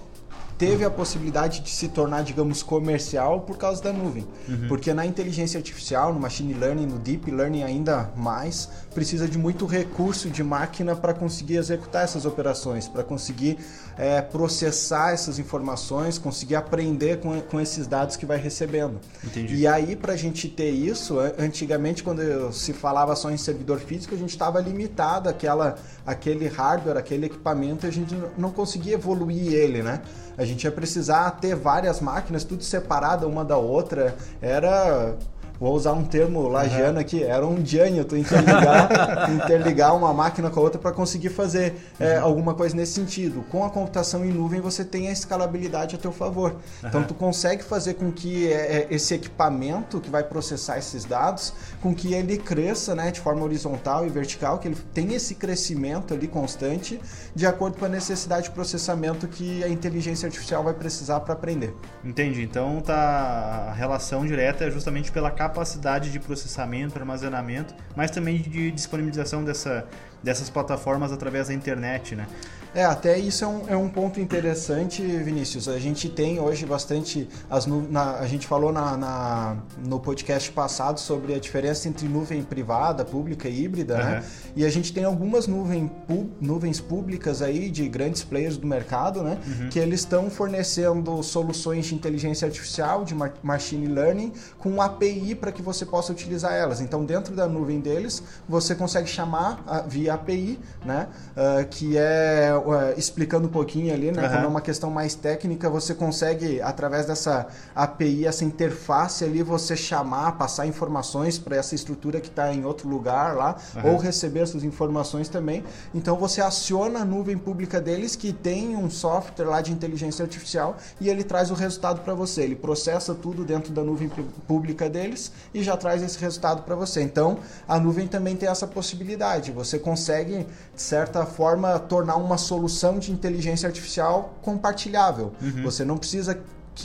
teve 0.59 0.83
a 0.83 0.91
possibilidade 0.91 1.61
de 1.61 1.69
se 1.69 1.87
tornar, 1.87 2.21
digamos, 2.21 2.61
comercial 2.61 3.39
por 3.39 3.57
causa 3.57 3.81
da 3.81 3.93
nuvem. 3.93 4.27
Uhum. 4.47 4.67
Porque 4.67 4.93
na 4.93 5.05
inteligência 5.05 5.57
artificial, 5.57 6.13
no 6.13 6.19
machine 6.19 6.53
learning, 6.53 6.85
no 6.85 6.99
deep 6.99 7.31
learning 7.31 7.63
ainda 7.63 8.11
mais, 8.13 8.69
precisa 8.93 9.25
de 9.25 9.37
muito 9.37 9.65
recurso 9.65 10.29
de 10.29 10.43
máquina 10.43 10.97
para 10.97 11.13
conseguir 11.13 11.55
executar 11.55 12.03
essas 12.03 12.25
operações, 12.25 12.89
para 12.89 13.05
conseguir 13.05 13.57
é, 13.97 14.21
processar 14.21 15.13
essas 15.13 15.39
informações, 15.39 16.17
conseguir 16.17 16.55
aprender 16.55 17.21
com, 17.21 17.39
com 17.39 17.61
esses 17.61 17.87
dados 17.87 18.17
que 18.17 18.25
vai 18.25 18.37
recebendo. 18.37 18.99
Entendi. 19.23 19.55
E 19.55 19.65
aí, 19.65 19.95
para 19.95 20.11
a 20.11 20.17
gente 20.17 20.49
ter 20.49 20.71
isso, 20.71 21.15
antigamente, 21.37 22.03
quando 22.03 22.51
se 22.51 22.73
falava 22.73 23.15
só 23.15 23.31
em 23.31 23.37
servidor 23.37 23.79
físico, 23.79 24.13
a 24.13 24.17
gente 24.17 24.31
estava 24.31 24.59
limitado 24.59 25.29
àquela, 25.29 25.77
àquele 26.05 26.49
hardware, 26.49 26.97
aquele 26.97 27.27
equipamento, 27.27 27.87
a 27.87 27.91
gente 27.91 28.13
não 28.37 28.51
conseguia 28.51 28.95
evoluir 28.95 29.53
ele, 29.53 29.81
né? 29.81 30.01
A 30.37 30.45
gente 30.49 30.63
ia 30.63 30.71
precisar 30.71 31.31
ter 31.31 31.55
várias 31.55 32.01
máquinas, 32.01 32.43
tudo 32.43 32.63
separada 32.63 33.27
uma 33.27 33.45
da 33.45 33.57
outra. 33.57 34.15
Era 34.41 35.15
vou 35.59 35.73
usar 35.73 35.91
um 35.91 36.05
termo 36.05 36.47
lagiano 36.47 36.93
uhum. 36.93 36.99
aqui, 36.99 37.23
era 37.23 37.45
um 37.45 37.61
tu 38.07 38.15
interligar, 38.15 39.29
interligar 39.29 39.95
uma 39.95 40.13
máquina 40.13 40.49
com 40.49 40.59
a 40.59 40.63
outra 40.63 40.79
para 40.79 40.91
conseguir 40.91 41.29
fazer 41.29 41.75
é, 41.99 42.17
uhum. 42.17 42.25
alguma 42.25 42.53
coisa 42.53 42.75
nesse 42.75 42.93
sentido. 42.93 43.43
Com 43.49 43.65
a 43.65 43.69
computação 43.69 44.23
em 44.23 44.31
nuvem 44.31 44.61
você 44.61 44.85
tem 44.85 45.09
a 45.09 45.11
escalabilidade 45.11 45.95
a 45.95 45.99
teu 45.99 46.11
favor. 46.11 46.51
Uhum. 46.51 46.89
Então 46.89 47.03
tu 47.03 47.13
consegue 47.13 47.63
fazer 47.63 47.95
com 47.95 48.11
que 48.11 48.51
é, 48.51 48.53
é, 48.53 48.87
esse 48.89 49.13
equipamento 49.13 49.99
que 49.99 50.09
vai 50.09 50.23
processar 50.23 50.77
esses 50.77 51.03
dados, 51.03 51.53
com 51.81 51.93
que 51.93 52.13
ele 52.13 52.37
cresça 52.37 52.95
né, 52.95 53.11
de 53.11 53.19
forma 53.19 53.43
horizontal 53.43 54.05
e 54.05 54.09
vertical, 54.09 54.59
que 54.59 54.67
ele 54.67 54.77
tenha 54.93 55.17
esse 55.17 55.35
crescimento 55.35 56.13
ali 56.13 56.27
constante, 56.27 57.01
de 57.35 57.45
acordo 57.45 57.77
com 57.77 57.85
a 57.85 57.89
necessidade 57.89 58.43
de 58.45 58.51
processamento 58.51 59.27
que 59.27 59.63
a 59.63 59.67
inteligência 59.67 60.27
artificial 60.27 60.63
vai 60.63 60.73
precisar 60.73 61.19
para 61.19 61.33
aprender. 61.33 61.75
Entendi. 62.03 62.43
Então 62.43 62.81
tá 62.81 63.67
a 63.69 63.73
relação 63.73 64.25
direta 64.25 64.63
é 64.63 64.71
justamente 64.71 65.11
pela 65.11 65.29
capacidade 65.29 65.48
capacidade 65.49 66.11
de 66.11 66.19
processamento, 66.19 66.97
armazenamento, 66.97 67.73
mas 67.95 68.11
também 68.11 68.37
de 68.37 68.71
disponibilização 68.71 69.43
dessa, 69.43 69.85
dessas 70.23 70.49
plataformas 70.49 71.11
através 71.11 71.47
da 71.47 71.53
internet, 71.53 72.15
né? 72.15 72.27
É, 72.73 72.85
até 72.85 73.17
isso 73.17 73.43
é 73.43 73.47
um, 73.47 73.61
é 73.69 73.75
um 73.75 73.89
ponto 73.89 74.19
interessante, 74.19 75.01
Vinícius. 75.01 75.67
A 75.67 75.79
gente 75.79 76.07
tem 76.07 76.39
hoje 76.39 76.65
bastante. 76.65 77.27
As 77.49 77.65
na, 77.65 78.17
a 78.17 78.27
gente 78.27 78.45
falou 78.45 78.71
na, 78.71 78.95
na, 78.95 79.57
no 79.83 79.99
podcast 79.99 80.51
passado 80.51 80.99
sobre 80.99 81.33
a 81.33 81.39
diferença 81.39 81.87
entre 81.87 82.07
nuvem 82.07 82.43
privada, 82.43 83.03
pública 83.03 83.49
e 83.49 83.63
híbrida, 83.63 83.95
uhum. 83.95 84.03
né? 84.03 84.23
E 84.55 84.65
a 84.65 84.69
gente 84.69 84.93
tem 84.93 85.03
algumas 85.03 85.47
nuvem, 85.47 85.87
pu, 85.87 86.29
nuvens 86.39 86.79
públicas 86.79 87.41
aí 87.41 87.71
de 87.71 87.87
grandes 87.89 88.23
players 88.23 88.55
do 88.57 88.67
mercado, 88.67 89.23
né? 89.23 89.39
Uhum. 89.47 89.69
Que 89.69 89.79
eles 89.79 90.01
estão 90.01 90.29
fornecendo 90.29 91.23
soluções 91.23 91.87
de 91.87 91.95
inteligência 91.95 92.45
artificial, 92.45 93.03
de 93.03 93.15
machine 93.41 93.87
learning, 93.87 94.31
com 94.59 94.79
API 94.79 95.33
para 95.33 95.51
que 95.51 95.61
você 95.61 95.85
possa 95.85 96.11
utilizar 96.11 96.53
elas. 96.53 96.81
Então, 96.81 97.03
dentro 97.03 97.35
da 97.35 97.47
nuvem 97.47 97.79
deles, 97.79 98.21
você 98.47 98.75
consegue 98.75 99.07
chamar 99.07 99.63
via 99.87 100.13
API, 100.13 100.59
né? 100.85 101.07
Uh, 101.35 101.67
que 101.67 101.97
é 101.97 102.58
explicando 102.97 103.47
um 103.47 103.51
pouquinho 103.51 103.93
ali, 103.93 104.11
né? 104.11 104.23
Uhum. 104.23 104.29
Quando 104.29 104.43
é 104.43 104.47
uma 104.47 104.61
questão 104.61 104.89
mais 104.89 105.15
técnica, 105.15 105.69
você 105.69 105.93
consegue, 105.93 106.61
através 106.61 107.05
dessa 107.05 107.47
API, 107.75 108.25
essa 108.25 108.43
interface 108.45 109.23
ali, 109.23 109.43
você 109.43 109.75
chamar, 109.75 110.33
passar 110.33 110.65
informações 110.67 111.37
para 111.37 111.55
essa 111.55 111.75
estrutura 111.75 112.19
que 112.19 112.27
está 112.27 112.53
em 112.53 112.65
outro 112.65 112.87
lugar 112.87 113.35
lá, 113.35 113.55
uhum. 113.75 113.93
ou 113.93 113.97
receber 113.97 114.41
essas 114.41 114.63
informações 114.63 115.29
também. 115.29 115.63
Então 115.93 116.17
você 116.17 116.41
aciona 116.41 116.99
a 116.99 117.05
nuvem 117.05 117.37
pública 117.37 117.79
deles, 117.79 118.15
que 118.15 118.31
tem 118.33 118.75
um 118.75 118.89
software 118.89 119.45
lá 119.45 119.61
de 119.61 119.71
inteligência 119.71 120.23
artificial, 120.23 120.77
e 120.99 121.09
ele 121.09 121.23
traz 121.23 121.51
o 121.51 121.53
resultado 121.53 122.01
para 122.01 122.13
você. 122.13 122.41
Ele 122.43 122.55
processa 122.55 123.13
tudo 123.13 123.43
dentro 123.43 123.71
da 123.71 123.83
nuvem 123.83 124.09
pública 124.47 124.89
deles 124.89 125.31
e 125.53 125.63
já 125.63 125.75
traz 125.77 126.01
esse 126.01 126.19
resultado 126.19 126.63
para 126.63 126.75
você. 126.75 127.01
Então 127.01 127.39
a 127.67 127.79
nuvem 127.79 128.07
também 128.07 128.35
tem 128.35 128.49
essa 128.49 128.67
possibilidade. 128.67 129.51
Você 129.51 129.79
consegue, 129.79 130.45
de 130.75 130.81
certa 130.81 131.25
forma, 131.25 131.79
tornar 131.79 132.15
uma 132.15 132.37
solução 132.49 132.97
de 132.97 133.11
inteligência 133.11 133.67
artificial 133.67 134.37
compartilhável. 134.41 135.33
Uhum. 135.41 135.63
Você 135.63 135.85
não 135.85 135.97
precisa 135.97 136.41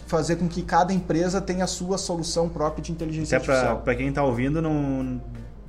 fazer 0.06 0.36
com 0.36 0.46
que 0.46 0.62
cada 0.62 0.92
empresa 0.92 1.40
tenha 1.40 1.64
a 1.64 1.66
sua 1.66 1.96
solução 1.96 2.48
própria 2.48 2.82
de 2.82 2.92
inteligência 2.92 3.38
Até 3.38 3.50
artificial. 3.50 3.82
Para 3.82 3.94
quem 3.94 4.08
está 4.08 4.22
ouvindo 4.22 4.60
não, 4.60 5.20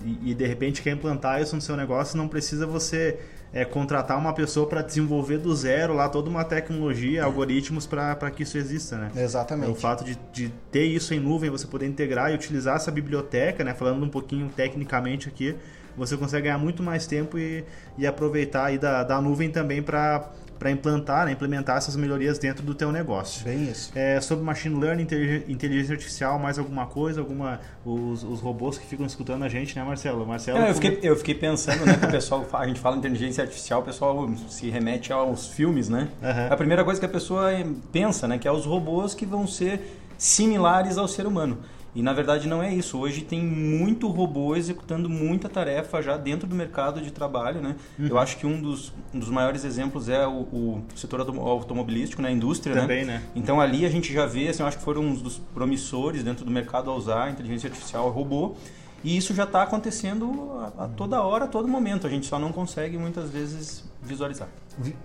e, 0.03 0.31
e, 0.31 0.33
de 0.33 0.45
repente 0.45 0.81
quer 0.81 0.91
implantar 0.91 1.41
isso 1.41 1.55
no 1.55 1.61
seu 1.61 1.77
negócio, 1.77 2.17
não 2.17 2.27
precisa 2.27 2.65
você 2.65 3.19
é, 3.53 3.63
contratar 3.63 4.17
uma 4.17 4.33
pessoa 4.33 4.67
para 4.67 4.81
desenvolver 4.81 5.37
do 5.37 5.55
zero 5.55 5.93
lá 5.93 6.09
toda 6.09 6.29
uma 6.29 6.43
tecnologia, 6.43 7.23
algoritmos 7.23 7.87
para 7.87 8.29
que 8.31 8.43
isso 8.43 8.57
exista, 8.57 8.97
né? 8.97 9.11
Exatamente. 9.15 9.71
O 9.71 9.75
fato 9.75 10.03
de, 10.03 10.19
de 10.33 10.51
ter 10.71 10.85
isso 10.85 11.13
em 11.13 11.19
nuvem, 11.19 11.49
você 11.49 11.65
poder 11.65 11.87
integrar 11.87 12.31
e 12.31 12.35
utilizar 12.35 12.75
essa 12.75 12.91
biblioteca, 12.91 13.63
né? 13.63 13.73
Falando 13.73 14.03
um 14.03 14.09
pouquinho 14.09 14.49
tecnicamente 14.53 15.29
aqui, 15.29 15.55
você 15.97 16.17
consegue 16.17 16.43
ganhar 16.43 16.57
muito 16.57 16.83
mais 16.83 17.07
tempo 17.07 17.37
e, 17.37 17.63
e 17.97 18.05
aproveitar 18.05 18.65
aí 18.65 18.77
da, 18.77 19.03
da 19.03 19.21
nuvem 19.21 19.49
também 19.49 19.81
para 19.81 20.31
para 20.57 20.71
implantar, 20.71 21.25
né, 21.25 21.33
implementar 21.33 21.77
essas 21.77 21.95
melhorias 21.95 22.39
dentro 22.39 22.63
do 22.63 22.73
teu 22.73 22.91
negócio. 22.91 23.43
Bem 23.43 23.69
isso. 23.69 23.91
É, 23.95 24.19
sobre 24.21 24.43
machine 24.43 24.79
learning, 24.79 25.07
inteligência 25.47 25.93
artificial, 25.93 26.39
mais 26.39 26.57
alguma 26.57 26.85
coisa, 26.85 27.19
alguma 27.19 27.59
os, 27.85 28.23
os 28.23 28.39
robôs 28.39 28.77
que 28.77 28.85
ficam 28.85 29.05
escutando 29.05 29.43
a 29.43 29.49
gente, 29.49 29.75
né, 29.75 29.83
Marcelo? 29.83 30.25
Marcelo. 30.25 30.59
É, 30.59 30.69
eu, 30.69 30.73
fiquei, 30.73 30.99
eu 31.03 31.15
fiquei 31.15 31.35
pensando, 31.35 31.85
né, 31.85 31.97
que 31.97 32.05
o 32.05 32.11
pessoal 32.11 32.47
a 32.53 32.67
gente 32.67 32.79
fala 32.79 32.97
inteligência 32.97 33.43
artificial, 33.43 33.81
o 33.81 33.83
pessoal 33.83 34.29
se 34.47 34.69
remete 34.69 35.11
aos 35.11 35.47
filmes, 35.47 35.89
né? 35.89 36.07
Uhum. 36.21 36.53
A 36.53 36.57
primeira 36.57 36.83
coisa 36.83 36.99
que 36.99 37.05
a 37.05 37.09
pessoa 37.09 37.51
pensa, 37.91 38.27
né, 38.27 38.37
que 38.37 38.47
é 38.47 38.51
os 38.51 38.65
robôs 38.65 39.13
que 39.13 39.25
vão 39.25 39.45
ser 39.45 39.99
similares 40.17 40.97
ao 40.97 41.07
ser 41.07 41.27
humano. 41.27 41.57
E 41.95 42.01
na 42.01 42.11
verdade 42.11 42.47
não 42.47 42.61
é 42.61 42.73
isso. 42.73 42.99
Hoje 42.99 43.21
tem 43.21 43.41
muito 43.41 44.07
robô 44.09 44.55
executando 44.55 45.09
muita 45.09 45.47
tarefa 45.47 46.01
já 46.01 46.17
dentro 46.17 46.45
do 46.45 46.53
mercado 46.53 47.01
de 47.01 47.09
trabalho, 47.09 47.61
né? 47.61 47.77
Uhum. 47.97 48.07
Eu 48.07 48.17
acho 48.19 48.37
que 48.37 48.45
um 48.45 48.61
dos, 48.61 48.91
um 49.13 49.19
dos 49.19 49.29
maiores 49.29 49.63
exemplos 49.63 50.09
é 50.09 50.27
o, 50.27 50.31
o 50.31 50.83
setor 50.93 51.21
automobilístico, 51.21 52.21
na 52.21 52.27
né? 52.27 52.33
indústria, 52.33 52.75
né? 52.75 52.81
Também, 52.81 53.05
né? 53.05 53.13
né? 53.13 53.23
Então 53.33 53.61
ali 53.61 53.85
a 53.85 53.89
gente 53.89 54.13
já 54.13 54.25
vê, 54.25 54.49
assim, 54.49 54.61
eu 54.61 54.67
acho 54.67 54.77
que 54.77 54.83
foram 54.83 55.03
uns 55.03 55.21
dos 55.21 55.37
promissores 55.53 56.21
dentro 56.21 56.43
do 56.43 56.51
mercado 56.51 56.91
a 56.91 56.95
usar 56.95 57.31
inteligência 57.31 57.67
artificial 57.67 58.09
robô. 58.09 58.55
E 59.05 59.15
isso 59.15 59.35
já 59.35 59.43
está 59.43 59.61
acontecendo 59.61 60.51
a, 60.59 60.85
a, 60.85 60.87
toda 60.87 61.21
hora, 61.21 61.45
a 61.45 61.47
todo 61.47 61.67
momento. 61.67 62.07
A 62.07 62.09
gente 62.09 62.25
só 62.25 62.39
não 62.39 62.51
consegue 62.51 62.97
muitas 62.97 63.29
vezes 63.29 63.83
visualizar. 64.01 64.47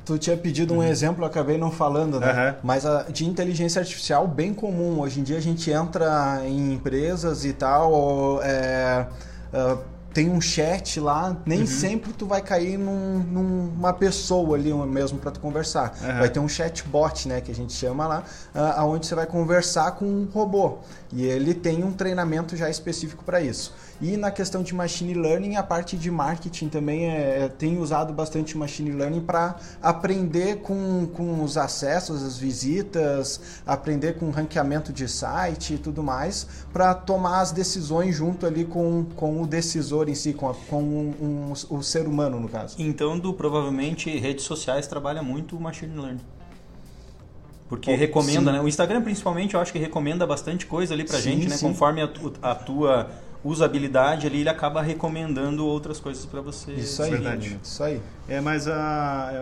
Tu 0.06 0.16
tinha 0.16 0.38
pedido 0.38 0.72
um 0.72 0.78
uhum. 0.78 0.84
exemplo, 0.84 1.22
eu 1.22 1.26
acabei 1.26 1.58
não 1.58 1.70
falando, 1.70 2.18
né? 2.18 2.32
Uhum. 2.32 2.56
Mas 2.62 2.86
a, 2.86 3.02
de 3.02 3.26
inteligência 3.26 3.78
artificial 3.78 4.26
bem 4.26 4.54
comum. 4.54 5.00
Hoje 5.00 5.20
em 5.20 5.22
dia 5.22 5.36
a 5.36 5.40
gente 5.40 5.70
entra 5.70 6.40
em 6.46 6.72
empresas 6.72 7.44
e 7.44 7.52
tal, 7.52 8.40
é, 8.42 9.06
uh, 9.52 9.78
tem 10.14 10.30
um 10.30 10.40
chat 10.40 10.98
lá, 10.98 11.36
nem 11.44 11.60
uhum. 11.60 11.66
sempre 11.66 12.12
tu 12.14 12.24
vai 12.24 12.40
cair 12.40 12.78
num, 12.78 13.18
numa 13.18 13.92
pessoa 13.92 14.56
ali 14.56 14.72
mesmo 14.72 15.18
para 15.18 15.30
tu 15.30 15.40
conversar. 15.40 15.94
Uhum. 16.00 16.18
Vai 16.20 16.28
ter 16.30 16.40
um 16.40 16.48
chatbot, 16.48 17.28
né, 17.28 17.42
que 17.42 17.52
a 17.52 17.54
gente 17.54 17.74
chama 17.74 18.06
lá, 18.06 18.24
uh, 18.54 18.84
onde 18.86 19.06
você 19.06 19.14
vai 19.14 19.26
conversar 19.26 19.92
com 19.92 20.06
um 20.06 20.24
robô. 20.24 20.78
E 21.12 21.26
ele 21.26 21.52
tem 21.52 21.84
um 21.84 21.92
treinamento 21.92 22.56
já 22.56 22.70
específico 22.70 23.22
para 23.24 23.42
isso. 23.42 23.74
E 24.00 24.16
na 24.16 24.30
questão 24.30 24.62
de 24.62 24.74
machine 24.74 25.12
learning, 25.12 25.56
a 25.56 25.62
parte 25.62 25.96
de 25.96 26.10
marketing 26.10 26.68
também 26.68 27.10
é, 27.10 27.44
é 27.44 27.48
tem 27.48 27.78
usado 27.78 28.12
bastante 28.14 28.56
machine 28.56 28.92
learning 28.92 29.20
para 29.20 29.56
aprender 29.82 30.56
com, 30.62 31.06
com 31.12 31.44
os 31.44 31.58
acessos, 31.58 32.22
as 32.22 32.38
visitas, 32.38 33.62
aprender 33.66 34.14
com 34.14 34.30
ranqueamento 34.30 34.90
de 34.92 35.06
site 35.06 35.74
e 35.74 35.78
tudo 35.78 36.02
mais, 36.02 36.46
para 36.72 36.94
tomar 36.94 37.40
as 37.40 37.52
decisões 37.52 38.16
junto 38.16 38.46
ali 38.46 38.64
com, 38.64 39.04
com 39.16 39.42
o 39.42 39.46
decisor 39.46 40.08
em 40.08 40.14
si, 40.14 40.32
com, 40.32 40.48
a, 40.48 40.54
com 40.54 40.82
um, 40.82 41.52
um, 41.70 41.76
o 41.76 41.82
ser 41.82 42.06
humano, 42.06 42.40
no 42.40 42.48
caso. 42.48 42.76
Então, 42.78 43.18
do, 43.18 43.34
provavelmente, 43.34 44.10
redes 44.18 44.44
sociais 44.44 44.86
trabalha 44.86 45.22
muito 45.22 45.56
o 45.56 45.60
machine 45.60 45.94
learning. 45.94 46.20
Porque 47.68 47.94
recomenda, 47.94 48.50
sim. 48.50 48.56
né? 48.56 48.60
O 48.60 48.66
Instagram, 48.66 49.00
principalmente, 49.00 49.54
eu 49.54 49.60
acho 49.60 49.72
que 49.72 49.78
recomenda 49.78 50.26
bastante 50.26 50.66
coisa 50.66 50.92
ali 50.92 51.04
pra 51.04 51.18
sim, 51.18 51.30
gente, 51.30 51.48
né? 51.48 51.56
Sim. 51.56 51.68
Conforme 51.68 52.02
a, 52.02 52.10
a 52.42 52.54
tua 52.54 53.08
usabilidade 53.42 54.26
ali, 54.26 54.40
ele 54.40 54.48
acaba 54.48 54.82
recomendando 54.82 55.66
outras 55.66 55.98
coisas 55.98 56.26
para 56.26 56.40
você. 56.40 56.72
Isso 56.72 57.02
aí, 57.02 57.10
verdade. 57.10 57.58
Isso 57.62 57.82
aí. 57.82 58.00
É, 58.28 58.40
mas 58.40 58.66
uh, 58.66 58.70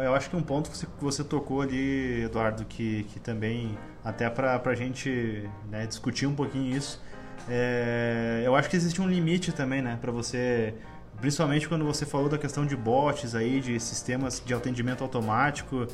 eu 0.05 0.14
acho 0.14 0.31
que 0.31 0.37
um 0.37 0.43
ponto 0.43 0.71
que 0.71 0.76
você, 0.76 0.87
você 1.00 1.25
tocou 1.25 1.61
ali, 1.61 2.23
Eduardo, 2.23 2.64
que, 2.64 3.05
que 3.05 3.19
também, 3.19 3.76
até 4.05 4.28
para 4.31 4.61
a 4.64 4.75
gente 4.75 5.49
né, 5.71 5.87
discutir 5.87 6.26
um 6.26 6.35
pouquinho 6.35 6.76
isso, 6.76 7.02
é, 7.49 8.43
eu 8.45 8.55
acho 8.55 8.69
que 8.69 8.76
existe 8.76 9.00
um 9.00 9.09
limite 9.09 9.52
também, 9.52 9.83
né, 9.83 9.99
para 10.00 10.12
você 10.12 10.75
principalmente 11.20 11.68
quando 11.68 11.84
você 11.84 12.06
falou 12.06 12.28
da 12.28 12.38
questão 12.38 12.64
de 12.64 12.76
bots 12.76 13.34
aí, 13.34 13.60
de 13.60 13.78
sistemas 13.80 14.42
de 14.44 14.54
atendimento 14.54 15.02
automático, 15.02 15.87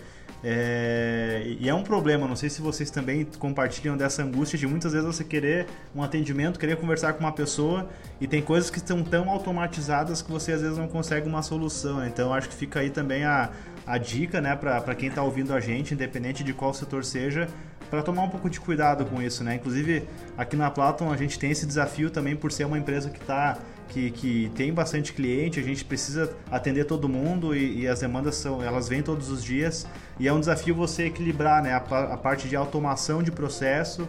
é, 0.46 1.42
e 1.58 1.66
é 1.70 1.74
um 1.74 1.82
problema, 1.82 2.28
não 2.28 2.36
sei 2.36 2.50
se 2.50 2.60
vocês 2.60 2.90
também 2.90 3.26
compartilham 3.38 3.96
dessa 3.96 4.22
angústia 4.22 4.58
de 4.58 4.66
muitas 4.66 4.92
vezes 4.92 5.06
você 5.06 5.24
querer 5.24 5.66
um 5.94 6.02
atendimento, 6.02 6.58
querer 6.58 6.76
conversar 6.76 7.14
com 7.14 7.20
uma 7.20 7.32
pessoa 7.32 7.88
e 8.20 8.26
tem 8.26 8.42
coisas 8.42 8.68
que 8.68 8.76
estão 8.76 9.02
tão 9.02 9.30
automatizadas 9.30 10.20
que 10.20 10.30
você 10.30 10.52
às 10.52 10.60
vezes 10.60 10.76
não 10.76 10.86
consegue 10.86 11.26
uma 11.26 11.40
solução. 11.40 12.06
Então 12.06 12.34
acho 12.34 12.50
que 12.50 12.54
fica 12.54 12.80
aí 12.80 12.90
também 12.90 13.24
a, 13.24 13.50
a 13.86 13.96
dica 13.96 14.38
né, 14.38 14.54
para 14.54 14.94
quem 14.94 15.08
está 15.08 15.22
ouvindo 15.22 15.54
a 15.54 15.60
gente, 15.60 15.94
independente 15.94 16.44
de 16.44 16.52
qual 16.52 16.74
setor 16.74 17.06
seja, 17.06 17.48
para 17.88 18.02
tomar 18.02 18.24
um 18.24 18.28
pouco 18.28 18.50
de 18.50 18.60
cuidado 18.60 19.06
com 19.06 19.22
isso. 19.22 19.42
Né? 19.42 19.54
Inclusive 19.54 20.06
aqui 20.36 20.56
na 20.56 20.70
Platon 20.70 21.10
a 21.10 21.16
gente 21.16 21.38
tem 21.38 21.52
esse 21.52 21.64
desafio 21.64 22.10
também 22.10 22.36
por 22.36 22.52
ser 22.52 22.66
uma 22.66 22.76
empresa 22.76 23.08
que 23.08 23.18
está 23.18 23.56
que, 23.94 24.10
que 24.10 24.50
tem 24.56 24.74
bastante 24.74 25.12
cliente, 25.12 25.60
a 25.60 25.62
gente 25.62 25.84
precisa 25.84 26.34
atender 26.50 26.84
todo 26.84 27.08
mundo 27.08 27.54
e, 27.54 27.82
e, 27.82 27.88
as 27.88 28.00
demandas 28.00 28.34
são, 28.34 28.60
elas 28.60 28.88
vêm 28.88 29.02
todos 29.02 29.30
os 29.30 29.42
dias 29.42 29.86
e 30.18 30.26
é 30.26 30.32
um 30.32 30.40
desafio 30.40 30.74
você 30.74 31.04
equilibrar 31.04 31.62
né, 31.62 31.72
a, 31.72 31.76
a 31.76 32.16
parte 32.16 32.48
de 32.48 32.56
automação 32.56 33.22
de 33.22 33.30
processo, 33.30 34.08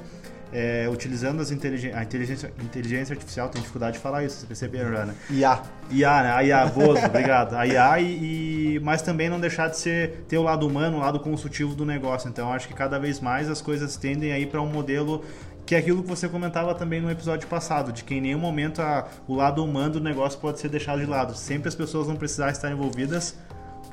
é, 0.52 0.90
utilizando 0.92 1.40
as 1.40 1.52
inteligen 1.52 1.94
a 1.94 2.02
inteligência, 2.02 2.52
inteligência 2.64 3.14
artificial, 3.14 3.48
tem 3.50 3.62
dificuldade 3.62 3.98
de 3.98 4.02
falar 4.02 4.24
isso, 4.24 4.40
você 4.40 4.48
perceberam 4.48 4.92
já, 4.92 5.06
né? 5.06 5.16
IA. 5.30 5.62
IA, 5.92 6.24
né? 6.24 6.32
A 6.32 6.44
IA, 6.44 6.66
boa, 6.68 7.06
obrigado. 7.06 7.54
A 7.54 7.68
IA, 7.68 8.00
e, 8.00 8.76
e, 8.76 8.80
mas 8.80 9.04
também 9.04 9.30
não 9.30 9.40
deixar 9.40 9.68
de 9.68 9.78
ser, 9.78 10.24
ter 10.28 10.38
o 10.38 10.44
lado 10.44 10.66
humano, 10.66 10.98
o 10.98 11.00
lado 11.00 11.20
consultivo 11.20 11.76
do 11.76 11.86
negócio. 11.86 12.28
Então, 12.30 12.52
acho 12.52 12.68
que 12.68 12.74
cada 12.74 12.98
vez 12.98 13.20
mais 13.20 13.50
as 13.50 13.62
coisas 13.62 13.98
tendem 13.98 14.32
a 14.32 14.40
ir 14.40 14.48
para 14.48 14.62
um 14.62 14.68
modelo 14.68 15.24
que 15.66 15.74
é 15.74 15.80
aquilo 15.80 16.04
que 16.04 16.10
você 16.10 16.30
comentava 16.30 16.76
também 16.76 17.02
no 17.02 17.10
episódio 17.10 17.48
passado, 17.48 17.92
de 17.92 18.04
que 18.04 18.16
em 18.16 18.22
nenhum 18.22 18.40
momento 18.40 18.82
a, 18.82 19.08
o 19.28 19.36
lado 19.36 19.64
humano 19.64 19.94
do 19.94 20.00
negócio 20.00 20.40
pode 20.40 20.60
ser 20.60 20.70
deixado 20.70 21.00
de 21.00 21.06
lado. 21.06 21.36
Sempre 21.36 21.68
as 21.68 21.76
pessoas 21.76 22.08
vão 22.08 22.16
precisar 22.16 22.52
estar 22.52 22.72
envolvidas. 22.72 23.36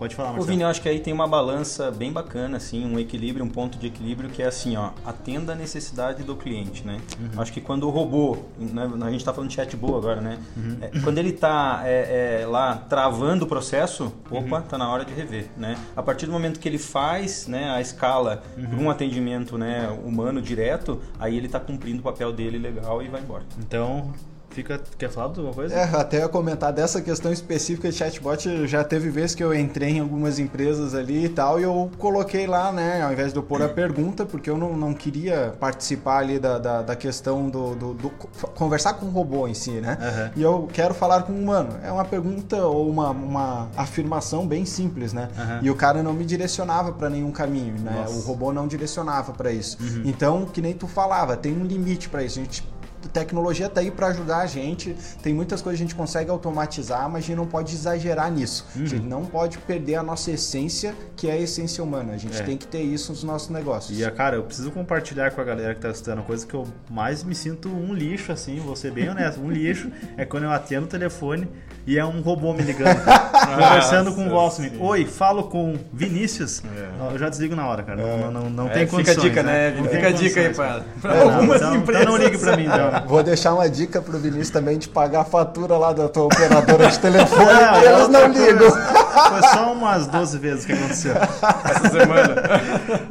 Pode 0.02 0.16
falar, 0.16 0.30
Marcelo. 0.30 0.44
O 0.44 0.50
Vini, 0.50 0.62
eu 0.64 0.68
acho 0.68 0.82
que 0.82 0.88
aí 0.88 0.98
tem 0.98 1.12
uma 1.12 1.28
balança 1.28 1.88
bem 1.92 2.12
bacana, 2.12 2.56
assim, 2.56 2.84
um 2.84 2.98
equilíbrio, 2.98 3.44
um 3.44 3.48
ponto 3.48 3.78
de 3.78 3.86
equilíbrio 3.86 4.28
que 4.28 4.42
é 4.42 4.46
assim, 4.46 4.76
ó, 4.76 4.90
atenda 5.04 5.52
a 5.52 5.54
necessidade 5.54 6.24
do 6.24 6.34
cliente, 6.34 6.84
né? 6.84 7.00
Uhum. 7.20 7.40
Acho 7.40 7.52
que 7.52 7.60
quando 7.60 7.84
o 7.84 7.90
robô, 7.90 8.36
né, 8.58 8.90
a 9.00 9.10
gente 9.10 9.20
está 9.20 9.32
falando 9.32 9.50
de 9.50 9.54
chatbot 9.54 9.98
agora, 9.98 10.20
né? 10.20 10.38
Uhum. 10.56 10.78
É, 10.80 10.88
quando 11.04 11.18
ele 11.18 11.28
está 11.28 11.82
é, 11.84 12.40
é, 12.42 12.46
lá 12.46 12.78
travando 12.88 13.44
o 13.44 13.48
processo, 13.48 14.12
opa, 14.28 14.56
uhum. 14.56 14.62
tá 14.62 14.76
na 14.76 14.90
hora 14.90 15.04
de 15.04 15.14
rever, 15.14 15.46
né? 15.56 15.78
A 15.94 16.02
partir 16.02 16.26
do 16.26 16.32
momento 16.32 16.58
que 16.58 16.68
ele 16.68 16.78
faz, 16.78 17.46
né, 17.46 17.70
a 17.70 17.80
escala 17.80 18.42
uhum. 18.58 18.66
para 18.66 18.78
um 18.80 18.90
atendimento, 18.90 19.56
né, 19.56 19.88
humano 20.04 20.42
direto, 20.42 21.00
aí 21.16 21.36
ele 21.36 21.46
está 21.46 21.60
cumprindo 21.60 22.00
o 22.00 22.02
papel 22.02 22.32
dele 22.32 22.58
legal 22.58 23.00
e 23.04 23.08
vai 23.08 23.20
embora. 23.20 23.44
Então, 23.56 24.12
Fica, 24.52 24.80
quer 24.98 25.10
falar 25.10 25.32
de 25.32 25.40
alguma 25.40 25.54
coisa? 25.54 25.74
É, 25.74 25.82
até 25.82 26.18
ia 26.18 26.28
comentar 26.28 26.72
dessa 26.72 27.00
questão 27.00 27.32
específica 27.32 27.90
de 27.90 27.96
chatbot, 27.96 28.66
já 28.66 28.84
teve 28.84 29.08
vezes 29.10 29.34
que 29.34 29.42
eu 29.42 29.54
entrei 29.54 29.92
em 29.92 30.00
algumas 30.00 30.38
empresas 30.38 30.94
ali 30.94 31.24
e 31.24 31.28
tal, 31.28 31.58
e 31.58 31.62
eu 31.62 31.90
coloquei 31.98 32.46
lá, 32.46 32.70
né, 32.70 33.02
ao 33.02 33.12
invés 33.12 33.32
de 33.32 33.38
eu 33.38 33.42
pôr 33.42 33.62
a 33.62 33.68
pergunta, 33.68 34.26
porque 34.26 34.50
eu 34.50 34.56
não, 34.56 34.76
não 34.76 34.92
queria 34.94 35.54
participar 35.58 36.18
ali 36.18 36.38
da, 36.38 36.58
da, 36.58 36.82
da 36.82 36.96
questão 36.96 37.48
do, 37.48 37.74
do, 37.74 37.94
do, 37.94 38.10
conversar 38.54 38.94
com 38.94 39.06
o 39.06 39.10
robô 39.10 39.48
em 39.48 39.54
si, 39.54 39.72
né? 39.72 39.98
Uhum. 40.00 40.30
E 40.36 40.42
eu 40.42 40.68
quero 40.72 40.94
falar 40.94 41.22
com 41.22 41.32
um 41.32 41.42
humano. 41.42 41.78
É 41.82 41.90
uma 41.90 42.04
pergunta 42.04 42.64
ou 42.66 42.88
uma, 42.88 43.10
uma 43.10 43.68
afirmação 43.76 44.46
bem 44.46 44.64
simples, 44.64 45.12
né? 45.12 45.28
Uhum. 45.36 45.58
E 45.62 45.70
o 45.70 45.74
cara 45.74 46.02
não 46.02 46.12
me 46.12 46.24
direcionava 46.24 46.92
para 46.92 47.08
nenhum 47.08 47.30
caminho, 47.30 47.74
né? 47.80 47.92
Nossa. 47.92 48.14
O 48.14 48.20
robô 48.20 48.52
não 48.52 48.66
direcionava 48.66 49.32
para 49.32 49.52
isso. 49.52 49.78
Uhum. 49.80 50.02
Então, 50.04 50.46
que 50.46 50.60
nem 50.60 50.74
tu 50.74 50.86
falava, 50.86 51.36
tem 51.36 51.52
um 51.52 51.64
limite 51.64 52.08
para 52.08 52.22
isso. 52.22 52.38
A 52.38 52.42
gente 52.42 52.71
tecnologia 53.08 53.66
está 53.66 53.80
aí 53.80 53.90
para 53.90 54.08
ajudar 54.08 54.38
a 54.38 54.46
gente. 54.46 54.96
Tem 55.22 55.32
muitas 55.32 55.60
coisas 55.62 55.78
que 55.78 55.84
a 55.84 55.86
gente 55.86 55.96
consegue 55.96 56.30
automatizar, 56.30 57.08
mas 57.08 57.24
a 57.24 57.26
gente 57.26 57.36
não 57.36 57.46
pode 57.46 57.74
exagerar 57.74 58.30
nisso. 58.30 58.66
Uhum. 58.76 58.82
A 58.82 58.86
gente 58.86 59.06
não 59.06 59.24
pode 59.24 59.58
perder 59.58 59.96
a 59.96 60.02
nossa 60.02 60.30
essência, 60.30 60.94
que 61.16 61.28
é 61.28 61.32
a 61.32 61.38
essência 61.38 61.82
humana. 61.82 62.12
A 62.14 62.18
gente 62.18 62.40
é. 62.40 62.42
tem 62.42 62.56
que 62.56 62.66
ter 62.66 62.82
isso 62.82 63.12
nos 63.12 63.22
nossos 63.22 63.48
negócios. 63.48 63.98
E, 63.98 64.10
cara, 64.10 64.36
eu 64.36 64.42
preciso 64.42 64.70
compartilhar 64.70 65.30
com 65.30 65.40
a 65.40 65.44
galera 65.44 65.72
que 65.72 65.78
está 65.78 65.88
assistindo 65.88 66.22
coisa 66.22 66.46
que 66.46 66.54
eu 66.54 66.66
mais 66.90 67.22
me 67.22 67.34
sinto 67.34 67.68
um 67.68 67.92
lixo, 67.92 68.32
assim, 68.32 68.58
vou 68.60 68.76
ser 68.76 68.92
bem 68.92 69.08
honesto. 69.08 69.40
Um 69.40 69.50
lixo 69.50 69.90
é 70.16 70.24
quando 70.24 70.44
eu 70.44 70.50
atendo 70.50 70.86
o 70.86 70.88
telefone 70.88 71.48
e 71.86 71.98
é 71.98 72.04
um 72.04 72.20
robô 72.20 72.52
me 72.52 72.62
ligando, 72.62 72.96
conversando 73.04 74.14
com 74.14 74.26
o 74.26 74.30
voz. 74.30 74.60
Oi, 74.78 75.04
falo 75.04 75.44
com 75.44 75.76
Vinícius. 75.92 76.62
É. 76.64 77.12
Eu 77.12 77.18
já 77.18 77.28
desligo 77.28 77.56
na 77.56 77.66
hora, 77.66 77.82
cara. 77.82 78.00
É. 78.00 78.20
Não, 78.20 78.30
não, 78.30 78.50
não 78.50 78.66
é, 78.68 78.70
tem 78.70 78.86
condições. 78.86 79.16
Fica 79.16 79.40
a 79.40 79.42
dica, 79.42 79.42
né? 79.42 79.70
né? 79.70 79.88
Fica 79.88 80.08
a 80.08 80.12
dica 80.12 80.40
aí 80.40 80.54
pra, 80.54 80.82
pra 81.00 81.22
algumas 81.22 81.56
então, 81.56 81.76
empresas. 81.76 82.02
Então 82.02 82.18
não 82.18 82.24
ligue 82.24 82.38
pra 82.38 82.56
mim, 82.56 82.64
então. 82.64 82.91
Vou 83.06 83.22
deixar 83.22 83.54
uma 83.54 83.68
dica 83.68 84.00
pro 84.00 84.18
Vinícius 84.18 84.50
também 84.50 84.78
de 84.78 84.88
pagar 84.88 85.20
a 85.20 85.24
fatura 85.24 85.76
lá 85.76 85.92
da 85.92 86.08
tua 86.08 86.24
operadora 86.24 86.88
de 86.88 86.98
telefone 86.98 87.44
não, 87.44 87.80
e 87.80 87.84
elas 87.84 88.08
não 88.08 88.26
ligam. 88.28 88.70
Foi 88.70 89.42
só 89.48 89.72
umas 89.72 90.06
12 90.06 90.38
vezes 90.38 90.64
que 90.64 90.72
aconteceu. 90.72 91.14
Essa 91.14 91.90
semana. 91.90 92.34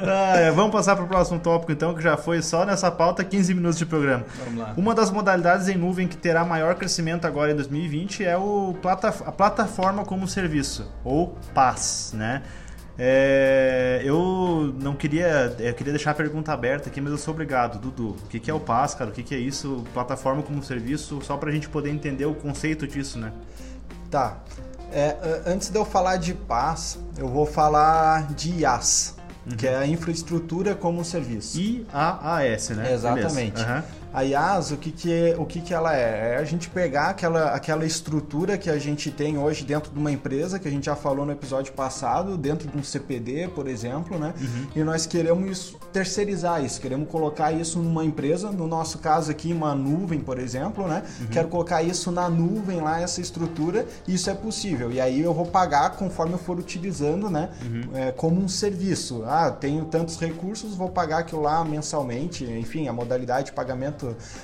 Ah, 0.04 0.38
é, 0.38 0.52
vamos 0.52 0.72
passar 0.72 0.96
para 0.96 1.06
o 1.06 1.08
próximo 1.08 1.40
tópico 1.40 1.72
então, 1.72 1.94
que 1.94 2.02
já 2.02 2.18
foi 2.18 2.42
só 2.42 2.66
nessa 2.66 2.92
pauta 2.92 3.24
15 3.24 3.54
minutos 3.54 3.78
de 3.78 3.86
programa. 3.86 4.26
Vamos 4.46 4.60
lá. 4.60 4.74
Uma 4.76 4.96
das 4.96 5.12
modalidades 5.12 5.68
em 5.68 5.78
nuvem 5.78 6.08
que 6.08 6.18
terá 6.18 6.44
maior 6.44 6.76
crescimento 6.76 7.26
agora 7.26 7.52
em 7.52 7.56
2020 7.56 8.24
é 8.24 8.38
o 8.38 8.76
plata 8.82 9.14
a 9.26 9.32
plataforma 9.32 10.04
como 10.04 10.28
serviço, 10.28 10.90
ou 11.04 11.36
PaaS, 11.54 12.14
né? 12.16 12.42
É, 12.98 14.02
eu 14.04 14.74
não 14.80 14.94
queria, 14.94 15.56
eu 15.60 15.74
queria 15.74 15.94
deixar 15.94 16.12
a 16.12 16.14
pergunta 16.14 16.52
aberta 16.52 16.90
aqui, 16.90 17.00
mas 17.02 17.12
eu 17.12 17.18
sou 17.18 17.34
obrigado, 17.34 17.80
Dudu. 17.80 18.10
O 18.24 18.28
que, 18.28 18.40
que 18.40 18.52
é 18.52 18.54
o 18.54 18.60
PaaS, 18.60 18.94
cara? 18.94 19.10
O 19.10 19.14
que, 19.14 19.24
que 19.24 19.34
é 19.34 19.40
isso? 19.40 19.84
Plataforma 19.94 20.44
como 20.44 20.64
serviço, 20.64 21.22
só 21.24 21.38
para 21.38 21.50
a 21.50 21.54
gente 21.54 21.70
poder 21.70 21.90
entender 21.90 22.26
o 22.26 22.34
conceito 22.34 22.88
disso, 22.88 23.18
né? 23.18 23.32
Tá. 24.10 24.38
É, 24.92 25.16
antes 25.46 25.70
de 25.70 25.78
eu 25.78 25.86
falar 25.86 26.18
de 26.18 26.34
PaaS, 26.34 27.00
eu 27.18 27.28
vou 27.28 27.46
falar 27.46 28.34
de 28.34 28.60
IaaS, 28.60 29.16
uhum. 29.50 29.56
que 29.56 29.66
é 29.66 29.78
a 29.78 29.88
infraestrutura 29.88 30.76
como 30.76 31.04
serviço. 31.06 31.58
IaaS, 31.60 32.70
né? 32.72 32.94
Exatamente. 32.94 33.62
Uhum. 33.62 34.00
A 34.13 34.24
IaaS, 34.24 34.72
o 34.72 34.77
que, 34.77 34.91
que, 34.91 35.12
é, 35.12 35.36
o 35.38 35.46
que, 35.46 35.62
que 35.62 35.74
ela 35.74 35.96
é? 35.96 36.36
É 36.36 36.38
a 36.38 36.44
gente 36.44 36.70
pegar 36.70 37.10
aquela, 37.10 37.51
aquela 37.51 37.86
estrutura 37.86 38.58
que 38.58 38.70
a 38.70 38.77
gente 38.77 39.10
tem 39.10 39.38
hoje 39.38 39.63
dentro 39.63 39.91
de 39.91 39.98
uma 39.98 40.12
empresa, 40.12 40.60
que 40.60 40.68
a 40.68 40.72
gente 40.72 40.86
já 40.86 40.96
falou 40.96 41.25
no 41.25 41.32
episódio 41.32 41.72
passado, 41.74 42.38
dentro 42.38 42.68
de 42.68 42.77
um 42.77 42.84
CPD, 42.84 43.50
por 43.50 43.68
exemplo, 43.68 44.20
né? 44.20 44.34
Uhum. 44.39 44.68
E 44.75 44.84
nós 44.84 45.06
queremos 45.06 45.77
terceirizar 45.94 46.63
isso, 46.63 46.82
queremos 46.82 47.10
colocar 47.10 47.51
isso 47.51 47.80
numa 47.80 48.03
empresa, 48.03 48.51
no 48.51 48.68
nosso 48.68 49.00
caso 49.00 49.32
aqui, 49.32 49.53
uma 49.53 49.74
nuvem, 49.74 50.20
por 50.20 50.39
exemplo, 50.39 50.88
né? 50.88 51.03
Uhum. 51.22 51.27
Quero 51.27 51.48
colocar 51.48 51.82
isso 51.82 52.12
na 52.12 52.30
nuvem 52.30 52.82
lá, 52.82 53.00
essa 53.00 53.22
estrutura, 53.22 53.86
isso 54.08 54.30
é 54.30 54.34
possível. 54.34 54.91
E 54.91 55.00
aí 55.00 55.22
eu 55.22 55.34
vou 55.34 55.46
pagar 55.46 55.91
conforme 55.91 56.34
eu 56.34 56.39
for 56.39 56.60
utilizando, 56.60 57.30
né? 57.30 57.50
Uhum. 57.63 57.98
É, 57.98 58.12
como 58.12 58.41
um 58.41 58.48
serviço. 58.48 59.24
Ah, 59.25 59.50
tenho 59.51 59.86
tantos 59.86 60.20
recursos, 60.20 60.75
vou 60.75 60.89
pagar 60.89 61.20
aquilo 61.20 61.41
lá 61.41 61.63
mensalmente, 61.63 62.44
enfim, 62.44 62.88
a 62.88 62.94
modalidade 62.94 63.48
de 63.48 63.53
pagamento 63.53 64.00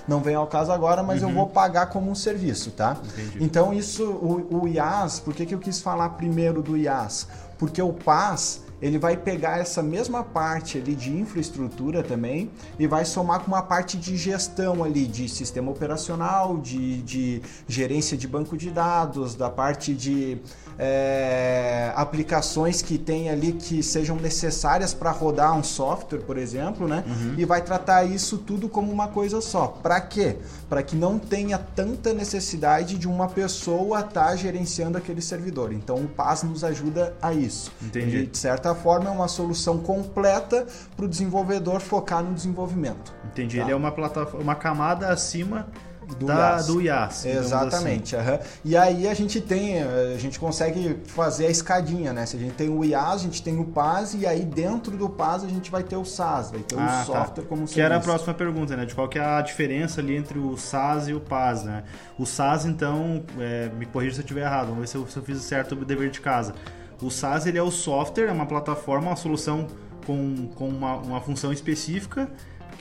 não 0.08 0.20
vem 0.20 0.36
ao 0.36 0.48
caso 0.48 0.72
agora, 0.72 1.04
mas 1.04 1.22
uhum. 1.22 1.30
eu 1.30 1.36
vou 1.36 1.48
pagar 1.48 1.88
como 1.88 2.10
um 2.10 2.16
serviço, 2.16 2.72
tá? 2.72 2.98
Entendi. 3.04 3.44
Então 3.44 3.74
isso, 3.74 4.04
o, 4.04 4.64
o 4.64 4.68
IaaS, 4.68 5.20
por 5.20 5.34
que, 5.34 5.46
que 5.46 5.54
eu 5.54 5.60
quis 5.60 5.82
falar 5.82 6.10
primeiro 6.12 6.62
do 6.62 6.78
IaaS? 6.78 7.28
Porque 7.58 7.82
o 7.82 7.94
PaaS 7.94 8.62
ele 8.82 9.00
vai 9.00 9.18
pegar 9.18 9.58
essa 9.58 9.82
mesma 9.82 10.24
parte 10.24 10.78
ali 10.78 10.94
de 10.94 11.12
infraestrutura 11.12 12.04
também 12.04 12.52
e 12.78 12.86
vai 12.86 13.06
somar 13.06 13.40
com 13.40 13.48
uma 13.48 13.62
parte 13.62 13.98
de 13.98 14.16
gestão 14.16 14.84
ali 14.84 15.08
de 15.08 15.28
sistema 15.28 15.72
operacional, 15.72 16.58
de, 16.58 17.02
de 17.02 17.42
gerência 17.68 18.16
de 18.16 18.28
banco 18.28 18.56
de 18.56 18.70
dados, 18.70 19.34
da 19.34 19.50
parte 19.50 19.94
de 19.96 20.40
é, 20.80 21.92
aplicações 21.96 22.82
que 22.82 22.98
tem 22.98 23.30
ali 23.30 23.54
que 23.54 23.82
sejam 23.82 24.16
necessárias 24.18 24.94
para 24.94 25.12
rodar 25.12 25.58
um 25.58 25.64
software, 25.64 26.20
por 26.20 26.38
exemplo, 26.38 26.88
né? 26.88 27.04
Uhum. 27.08 27.36
E 27.38 27.46
vai 27.46 27.62
tratar 27.62 28.04
isso 28.04 28.38
tudo 28.38 28.70
como 28.70 28.92
uma 28.92 29.08
coisa 29.08 29.42
só. 29.42 29.68
Para 29.68 30.00
quê? 30.00 30.38
Para 30.70 30.84
que 30.84 30.96
não 30.96 31.18
tenha 31.18 31.58
tanta 31.58 32.14
necessidade 32.14 32.98
de 32.98 33.08
uma 33.08 33.28
pessoa 33.28 34.02
estar 34.02 34.28
tá 34.28 34.36
gerenciando 34.36 34.98
aquele 34.98 35.22
servidor. 35.22 35.74
Então 35.74 35.98
o 35.98 36.08
PaaS 36.08 36.44
nos 36.44 36.64
ajuda 36.64 37.16
a 37.22 37.34
isso. 37.34 37.72
Entendi. 37.82 38.28
de 38.28 38.38
certa 38.38 38.76
forma 38.76 39.10
é 39.10 39.12
uma 39.12 39.28
solução 39.28 39.80
completa 39.80 40.66
para 40.96 41.06
o 41.06 41.08
desenvolvedor 41.08 41.80
focar 41.80 42.24
no 42.24 42.34
desenvolvimento. 42.34 43.14
Entendi. 43.26 43.58
Tá? 43.58 43.64
Ele 43.64 43.72
é 43.72 43.76
uma 43.76 43.92
plataforma, 43.92 44.44
uma 44.44 44.56
camada 44.56 45.08
acima 45.08 45.68
do 46.16 46.26
da, 46.26 46.36
IaaS. 46.36 46.68
Do 46.68 46.82
IaaS 46.82 47.26
Exatamente. 47.26 48.16
Assim. 48.16 48.32
Uhum. 48.32 48.40
E 48.66 48.78
aí 48.78 49.08
a 49.08 49.14
gente 49.14 49.42
tem, 49.42 49.82
a 49.84 50.18
gente 50.18 50.40
consegue 50.40 51.00
fazer 51.06 51.48
a 51.48 51.50
escadinha, 51.50 52.14
né? 52.14 52.26
Se 52.26 52.38
a 52.38 52.40
gente 52.40 52.54
tem 52.54 52.70
o 52.70 52.84
IaaS, 52.84 53.22
a 53.22 53.24
gente 53.24 53.44
tem 53.44 53.60
o 53.60 53.66
PaaS 53.66 54.14
e 54.14 54.26
aí 54.26 54.46
dentro 54.46 54.96
do 54.96 55.10
PaaS 55.10 55.44
a 55.44 55.48
gente 55.48 55.70
vai 55.70 55.84
ter 55.84 55.98
o 55.98 56.06
SaaS, 56.06 56.52
vai 56.52 56.62
ter 56.62 56.76
ah, 56.76 56.82
o 56.82 56.86
tá. 56.86 57.04
software 57.04 57.44
tá. 57.44 57.50
como 57.50 57.64
Que 57.64 57.74
serviço. 57.74 57.82
era 57.82 57.98
a 57.98 58.00
próxima 58.00 58.34
pergunta, 58.34 58.76
né? 58.76 58.86
De 58.86 58.96
qual 58.96 59.08
que 59.10 59.20
é 59.20 59.24
a 59.24 59.42
diferença 59.42 60.00
ali 60.00 60.16
entre 60.16 60.40
o 60.40 60.56
SaaS 60.58 61.08
e 61.08 61.14
o 61.14 61.20
PaaS, 61.20 61.64
né? 61.64 61.84
O 62.18 62.26
SaaS, 62.26 62.66
então, 62.66 63.24
é, 63.40 63.70
me 63.70 63.86
corrija 63.86 64.16
se 64.16 64.22
eu 64.22 64.24
estiver 64.24 64.42
errado, 64.42 64.68
vamos 64.68 64.82
ver 64.82 64.88
se 64.88 64.96
eu, 64.96 65.08
se 65.08 65.18
eu 65.18 65.24
fiz 65.24 65.42
certo 65.42 65.74
o 65.74 65.86
dever 65.86 66.10
de 66.10 66.22
casa. 66.22 66.54
O 67.02 67.12
SaaS 67.12 67.46
ele 67.46 67.58
é 67.58 67.64
o 67.64 67.70
software, 67.70 68.28
é 68.28 68.32
uma 68.32 68.46
plataforma, 68.46 69.10
uma 69.10 69.16
solução 69.16 69.68
com, 70.06 70.48
com 70.56 70.68
uma, 70.68 70.96
uma 70.96 71.22
função 71.22 71.52
específica 71.52 72.30